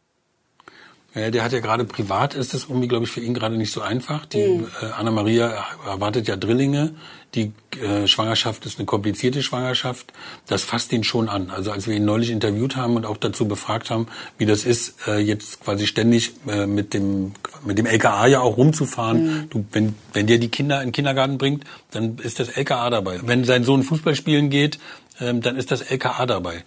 Ja, 1.16 1.30
der 1.30 1.44
hat 1.44 1.52
ja 1.54 1.60
gerade 1.60 1.86
privat, 1.86 2.34
ist 2.34 2.54
es 2.56 2.64
irgendwie, 2.66 2.88
glaube 2.88 3.06
ich, 3.06 3.12
für 3.12 3.20
ihn 3.22 3.34
gerade 3.36 3.56
nicht 3.56 3.72
so 3.72 3.82
einfach. 3.82 4.26
Die 4.26 4.38
Mhm. 4.48 4.68
äh, 4.82 4.86
Anna-Maria 4.98 5.54
erwartet 5.86 6.28
ja 6.28 6.36
Drillinge. 6.36 6.96
Die 7.36 7.52
äh, 7.82 8.08
Schwangerschaft 8.08 8.66
ist 8.66 8.78
eine 8.78 8.86
komplizierte 8.86 9.42
Schwangerschaft. 9.42 10.14
Das 10.48 10.64
fasst 10.64 10.92
ihn 10.92 11.04
schon 11.04 11.30
an. 11.30 11.50
Also 11.50 11.72
als 11.72 11.88
wir 11.88 11.96
ihn 11.96 12.06
neulich 12.06 12.30
interviewt 12.30 12.76
haben 12.76 12.96
und 12.96 13.06
auch 13.06 13.18
dazu 13.18 13.48
befragt 13.48 13.90
haben, 13.90 14.08
wie 14.38 14.46
das 14.46 14.66
ist, 14.66 14.96
äh, 15.08 15.18
jetzt 15.18 15.62
quasi 15.64 15.88
ständig 15.88 16.34
äh, 16.48 16.66
mit 16.68 16.94
dem 16.94 17.34
mit 17.66 17.78
dem 17.78 17.86
LKA 17.86 18.28
ja 18.28 18.40
auch 18.42 18.58
rumzufahren. 18.58 19.26
Mhm. 19.26 19.50
Du, 19.50 19.66
wenn, 19.72 19.96
wenn 20.14 20.28
der 20.28 20.38
die 20.38 20.50
Kinder 20.50 20.82
in 20.82 20.88
den 20.90 20.94
Kindergarten 20.94 21.38
bringt, 21.38 21.64
dann 21.92 22.18
ist 22.18 22.40
das 22.40 22.50
LKA 22.50 22.90
dabei. 22.90 23.20
Wenn 23.24 23.46
sein 23.46 23.64
Sohn 23.64 23.84
Fußball 23.84 24.16
spielen 24.16 24.50
geht, 24.50 24.80
ähm, 25.20 25.42
dann 25.42 25.56
ist 25.58 25.72
das 25.72 25.82
LKA 25.82 26.26
dabei. 26.26 26.64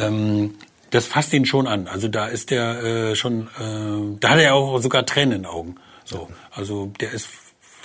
Ähm, 0.00 0.54
das 0.92 1.06
fasst 1.06 1.32
ihn 1.32 1.46
schon 1.46 1.66
an. 1.66 1.88
Also 1.88 2.06
da 2.06 2.26
ist 2.26 2.50
der 2.50 2.82
äh, 2.82 3.16
schon, 3.16 3.48
äh, 3.58 4.18
da 4.20 4.28
hat 4.30 4.36
er 4.36 4.42
ja 4.42 4.52
auch 4.52 4.78
sogar 4.80 5.04
Tränen 5.04 5.32
in 5.32 5.42
den 5.42 5.46
Augen. 5.46 5.74
So, 6.04 6.28
also 6.52 6.92
der 7.00 7.12
ist, 7.12 7.28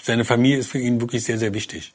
seine 0.04 0.26
Familie 0.26 0.58
ist 0.58 0.70
für 0.70 0.80
ihn 0.80 1.02
wirklich 1.02 1.24
sehr, 1.24 1.40
sehr 1.40 1.54
wichtig. 1.54 1.94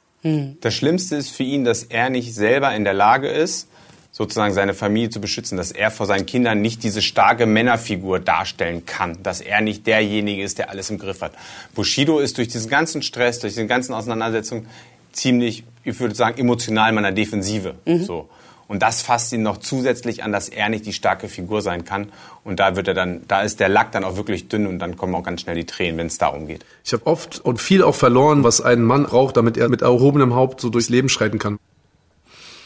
Das 0.60 0.72
Schlimmste 0.74 1.16
ist 1.16 1.30
für 1.30 1.42
ihn, 1.42 1.64
dass 1.64 1.82
er 1.82 2.08
nicht 2.08 2.32
selber 2.32 2.72
in 2.76 2.84
der 2.84 2.94
Lage 2.94 3.26
ist, 3.26 3.68
sozusagen 4.12 4.54
seine 4.54 4.72
Familie 4.72 5.10
zu 5.10 5.20
beschützen, 5.20 5.58
dass 5.58 5.72
er 5.72 5.90
vor 5.90 6.06
seinen 6.06 6.26
Kindern 6.26 6.62
nicht 6.62 6.84
diese 6.84 7.02
starke 7.02 7.44
Männerfigur 7.44 8.20
darstellen 8.20 8.86
kann, 8.86 9.20
dass 9.24 9.40
er 9.40 9.60
nicht 9.62 9.84
derjenige 9.86 10.44
ist, 10.44 10.58
der 10.58 10.70
alles 10.70 10.90
im 10.90 10.98
Griff 10.98 11.22
hat. 11.22 11.32
Bushido 11.74 12.20
ist 12.20 12.38
durch 12.38 12.46
diesen 12.46 12.70
ganzen 12.70 13.02
Stress, 13.02 13.40
durch 13.40 13.54
diese 13.54 13.66
ganzen 13.66 13.94
Auseinandersetzungen 13.94 14.66
ziemlich, 15.10 15.64
ich 15.82 15.98
würde 15.98 16.14
sagen, 16.14 16.38
emotional 16.38 16.90
in 16.90 16.94
meiner 16.94 17.12
Defensive. 17.12 17.74
So. 18.06 18.28
Und 18.72 18.80
das 18.80 19.02
fasst 19.02 19.30
ihn 19.34 19.42
noch 19.42 19.58
zusätzlich 19.58 20.24
an, 20.24 20.32
dass 20.32 20.48
er 20.48 20.70
nicht 20.70 20.86
die 20.86 20.94
starke 20.94 21.28
Figur 21.28 21.60
sein 21.60 21.84
kann. 21.84 22.10
Und 22.42 22.58
da 22.58 22.74
wird 22.74 22.88
er 22.88 22.94
dann, 22.94 23.20
da 23.28 23.42
ist 23.42 23.60
der 23.60 23.68
Lack 23.68 23.92
dann 23.92 24.02
auch 24.02 24.16
wirklich 24.16 24.48
dünn 24.48 24.66
und 24.66 24.78
dann 24.78 24.96
kommen 24.96 25.14
auch 25.14 25.22
ganz 25.22 25.42
schnell 25.42 25.56
die 25.56 25.66
Tränen, 25.66 25.98
wenn 25.98 26.06
es 26.06 26.16
darum 26.16 26.46
geht. 26.46 26.64
Ich 26.82 26.94
habe 26.94 27.06
oft 27.06 27.38
und 27.38 27.60
viel 27.60 27.82
auch 27.82 27.94
verloren, 27.94 28.44
was 28.44 28.62
ein 28.62 28.82
Mann 28.82 29.04
braucht, 29.04 29.36
damit 29.36 29.58
er 29.58 29.68
mit 29.68 29.82
erhobenem 29.82 30.34
Haupt 30.34 30.62
so 30.62 30.70
durchs 30.70 30.88
Leben 30.88 31.10
schreiten 31.10 31.38
kann. 31.38 31.58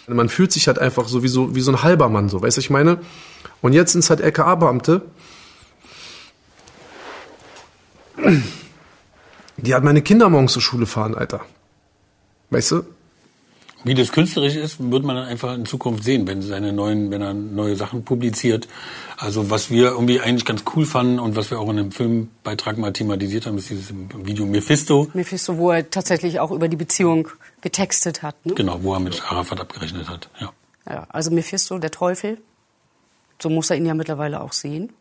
Man 0.06 0.28
fühlt 0.28 0.52
sich 0.52 0.68
halt 0.68 0.78
einfach 0.78 1.08
so 1.08 1.24
wie 1.24 1.28
so, 1.28 1.56
wie 1.56 1.60
so 1.60 1.72
ein 1.72 1.82
halber 1.82 2.08
Mann, 2.08 2.28
so, 2.28 2.40
weißt 2.40 2.56
du, 2.56 2.60
ich 2.60 2.70
meine? 2.70 3.00
Und 3.60 3.72
jetzt 3.72 3.90
sind 3.90 4.04
es 4.04 4.08
halt 4.08 4.20
LKA-Beamte, 4.20 5.02
die 9.56 9.74
halt 9.74 9.82
meine 9.82 10.02
Kinder 10.02 10.28
morgens 10.28 10.52
zur 10.52 10.62
Schule 10.62 10.86
fahren, 10.86 11.16
Alter. 11.16 11.40
Weißt 12.50 12.70
du? 12.70 12.84
Wie 13.86 13.94
das 13.94 14.10
künstlerisch 14.10 14.56
ist, 14.56 14.90
wird 14.90 15.04
man 15.04 15.14
dann 15.14 15.26
einfach 15.26 15.54
in 15.54 15.64
Zukunft 15.64 16.02
sehen, 16.02 16.26
wenn 16.26 16.42
seine 16.42 16.72
neuen, 16.72 17.12
wenn 17.12 17.22
er 17.22 17.34
neue 17.34 17.76
Sachen 17.76 18.04
publiziert. 18.04 18.66
Also 19.16 19.48
was 19.48 19.70
wir 19.70 19.90
irgendwie 19.90 20.20
eigentlich 20.20 20.44
ganz 20.44 20.64
cool 20.74 20.84
fanden 20.84 21.20
und 21.20 21.36
was 21.36 21.52
wir 21.52 21.60
auch 21.60 21.70
in 21.70 21.78
einem 21.78 21.92
Filmbeitrag 21.92 22.78
mal 22.78 22.92
thematisiert 22.92 23.46
haben, 23.46 23.58
ist 23.58 23.70
dieses 23.70 23.94
Video 24.24 24.44
Mephisto. 24.44 25.08
Mephisto, 25.14 25.56
wo 25.56 25.70
er 25.70 25.88
tatsächlich 25.88 26.40
auch 26.40 26.50
über 26.50 26.66
die 26.66 26.76
Beziehung 26.76 27.28
getextet 27.60 28.22
hat. 28.22 28.44
Ne? 28.44 28.54
Genau, 28.54 28.82
wo 28.82 28.92
er 28.92 28.98
mit 28.98 29.22
Arafat 29.30 29.60
abgerechnet 29.60 30.08
hat. 30.08 30.28
Ja. 30.40 30.52
Ja, 30.88 31.06
also 31.08 31.30
Mephisto, 31.30 31.78
der 31.78 31.92
Teufel. 31.92 32.38
So 33.40 33.50
muss 33.50 33.70
er 33.70 33.76
ihn 33.76 33.86
ja 33.86 33.94
mittlerweile 33.94 34.40
auch 34.40 34.52
sehen. 34.52 34.92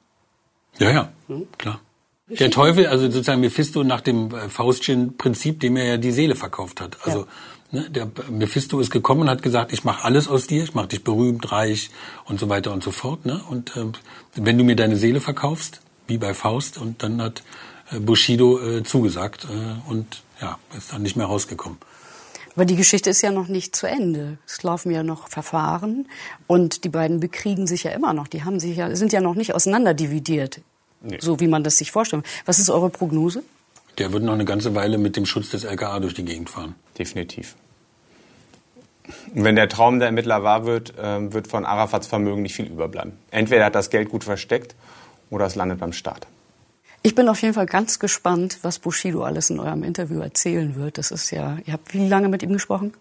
Ja, 0.77 0.91
ja, 0.91 1.11
klar. 1.57 1.79
Der 2.27 2.49
Teufel, 2.49 2.87
also 2.87 3.05
sozusagen 3.05 3.41
Mephisto 3.41 3.83
nach 3.83 4.01
dem 4.01 4.33
äh, 4.33 4.49
Faustchen 4.49 5.15
Prinzip, 5.15 5.59
dem 5.59 5.77
er 5.77 5.85
ja 5.85 5.97
die 5.97 6.11
Seele 6.11 6.35
verkauft 6.35 6.81
hat. 6.81 6.97
Also 7.03 7.27
ne, 7.75 7.89
der 7.89 8.09
Mephisto 8.29 8.79
ist 8.79 8.89
gekommen 8.89 9.21
und 9.21 9.29
hat 9.29 9.43
gesagt, 9.43 9.71
ich 9.73 9.83
mache 9.83 10.03
alles 10.03 10.27
aus 10.27 10.47
dir, 10.47 10.63
ich 10.63 10.73
mache 10.73 10.87
dich 10.87 11.03
berühmt, 11.03 11.51
reich 11.51 11.91
und 12.25 12.39
so 12.39 12.49
weiter 12.49 12.71
und 12.73 12.83
so 12.83 12.91
fort. 12.91 13.25
Ne? 13.25 13.41
Und 13.49 13.75
äh, 13.75 13.85
wenn 14.35 14.57
du 14.57 14.63
mir 14.63 14.75
deine 14.75 14.95
Seele 14.97 15.21
verkaufst, 15.21 15.81
wie 16.07 16.17
bei 16.17 16.33
Faust, 16.33 16.77
und 16.77 17.03
dann 17.03 17.21
hat 17.21 17.43
äh, 17.91 17.99
Bushido 17.99 18.59
äh, 18.59 18.83
zugesagt 18.83 19.45
äh, 19.45 19.89
und 19.91 20.23
ja, 20.41 20.57
ist 20.77 20.93
dann 20.93 21.03
nicht 21.03 21.15
mehr 21.15 21.27
rausgekommen. 21.27 21.77
Aber 22.55 22.65
die 22.65 22.77
Geschichte 22.77 23.09
ist 23.09 23.21
ja 23.21 23.31
noch 23.31 23.49
nicht 23.49 23.75
zu 23.75 23.85
Ende. 23.85 24.37
Es 24.47 24.63
laufen 24.63 24.89
ja 24.91 25.03
noch 25.03 25.27
Verfahren 25.27 26.07
und 26.47 26.85
die 26.85 26.89
beiden 26.89 27.19
bekriegen 27.19 27.67
sich 27.67 27.83
ja 27.83 27.91
immer 27.91 28.13
noch. 28.13 28.29
Die 28.29 28.45
haben 28.45 28.61
sich 28.61 28.77
ja, 28.77 28.95
sind 28.95 29.11
ja 29.11 29.19
noch 29.19 29.35
nicht 29.35 29.53
auseinanderdividiert, 29.53 30.61
Nee. 31.01 31.17
so 31.19 31.39
wie 31.41 31.47
man 31.47 31.63
das 31.63 31.77
sich 31.77 31.91
vorstellt. 31.91 32.25
Was 32.45 32.59
ist 32.59 32.69
eure 32.69 32.89
Prognose? 32.89 33.43
Der 33.97 34.11
wird 34.11 34.23
noch 34.23 34.33
eine 34.33 34.45
ganze 34.45 34.73
Weile 34.73 34.97
mit 34.97 35.15
dem 35.15 35.25
Schutz 35.25 35.49
des 35.49 35.63
LKA 35.63 35.99
durch 35.99 36.13
die 36.13 36.25
Gegend 36.25 36.49
fahren. 36.49 36.75
Definitiv. 36.97 37.55
Wenn 39.33 39.55
der 39.55 39.69
Traum 39.69 39.99
der 39.99 40.07
Ermittler 40.07 40.43
wahr 40.43 40.65
wird, 40.65 40.93
ähm, 41.01 41.33
wird 41.33 41.47
von 41.47 41.65
Arafats 41.65 42.07
Vermögen 42.07 42.41
nicht 42.41 42.55
viel 42.55 42.67
überbleiben. 42.67 43.13
Entweder 43.31 43.61
er 43.61 43.65
hat 43.67 43.75
das 43.75 43.89
Geld 43.89 44.09
gut 44.09 44.23
versteckt 44.23 44.75
oder 45.29 45.45
es 45.45 45.55
landet 45.55 45.79
beim 45.79 45.93
Staat. 45.93 46.27
Ich 47.03 47.13
bin 47.13 47.29
auf 47.29 47.41
jeden 47.41 47.53
Fall 47.53 47.67
ganz 47.67 47.99
gespannt, 47.99 48.59
was 48.63 48.79
Bushido 48.79 49.23
alles 49.23 49.51
in 49.51 49.59
eurem 49.59 49.83
Interview 49.83 50.21
erzählen 50.21 50.75
wird. 50.75 50.97
Das 50.97 51.11
ist 51.11 51.29
ja, 51.29 51.57
ihr 51.65 51.73
habt 51.73 51.93
wie 51.93 52.07
lange 52.07 52.29
mit 52.29 52.41
ihm 52.41 52.53
gesprochen? 52.53 52.93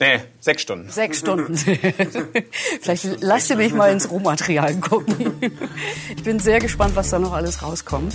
Nee, 0.00 0.20
sechs 0.40 0.62
Stunden. 0.62 0.88
Sechs 0.90 1.18
Stunden. 1.18 1.54
Vielleicht 2.80 3.20
lasst 3.20 3.50
ihr 3.50 3.56
mich 3.56 3.72
mal 3.72 3.92
ins 3.92 4.10
Rohmaterial 4.10 4.74
gucken. 4.80 5.34
Ich 6.16 6.24
bin 6.24 6.40
sehr 6.40 6.58
gespannt, 6.58 6.96
was 6.96 7.10
da 7.10 7.20
noch 7.20 7.32
alles 7.32 7.62
rauskommt 7.62 8.14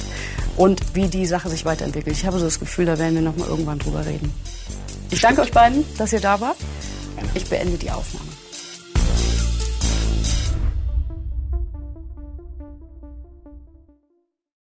und 0.57 0.95
wie 0.95 1.07
die 1.07 1.25
Sache 1.25 1.47
sich 1.49 1.63
weiterentwickelt. 1.63 2.17
Ich 2.17 2.25
habe 2.25 2.37
so 2.37 2.45
das 2.45 2.59
Gefühl, 2.59 2.85
da 2.85 2.99
werden 2.99 3.15
wir 3.15 3.21
noch 3.21 3.37
mal 3.37 3.47
irgendwann 3.47 3.79
drüber 3.79 4.05
reden. 4.05 4.33
Ich 5.11 5.21
danke 5.21 5.41
euch 5.41 5.51
beiden, 5.51 5.83
dass 5.97 6.13
ihr 6.13 6.21
da 6.21 6.39
wart. 6.39 6.57
Ich 7.33 7.45
beende 7.49 7.77
die 7.77 7.91
Aufnahme. 7.91 8.38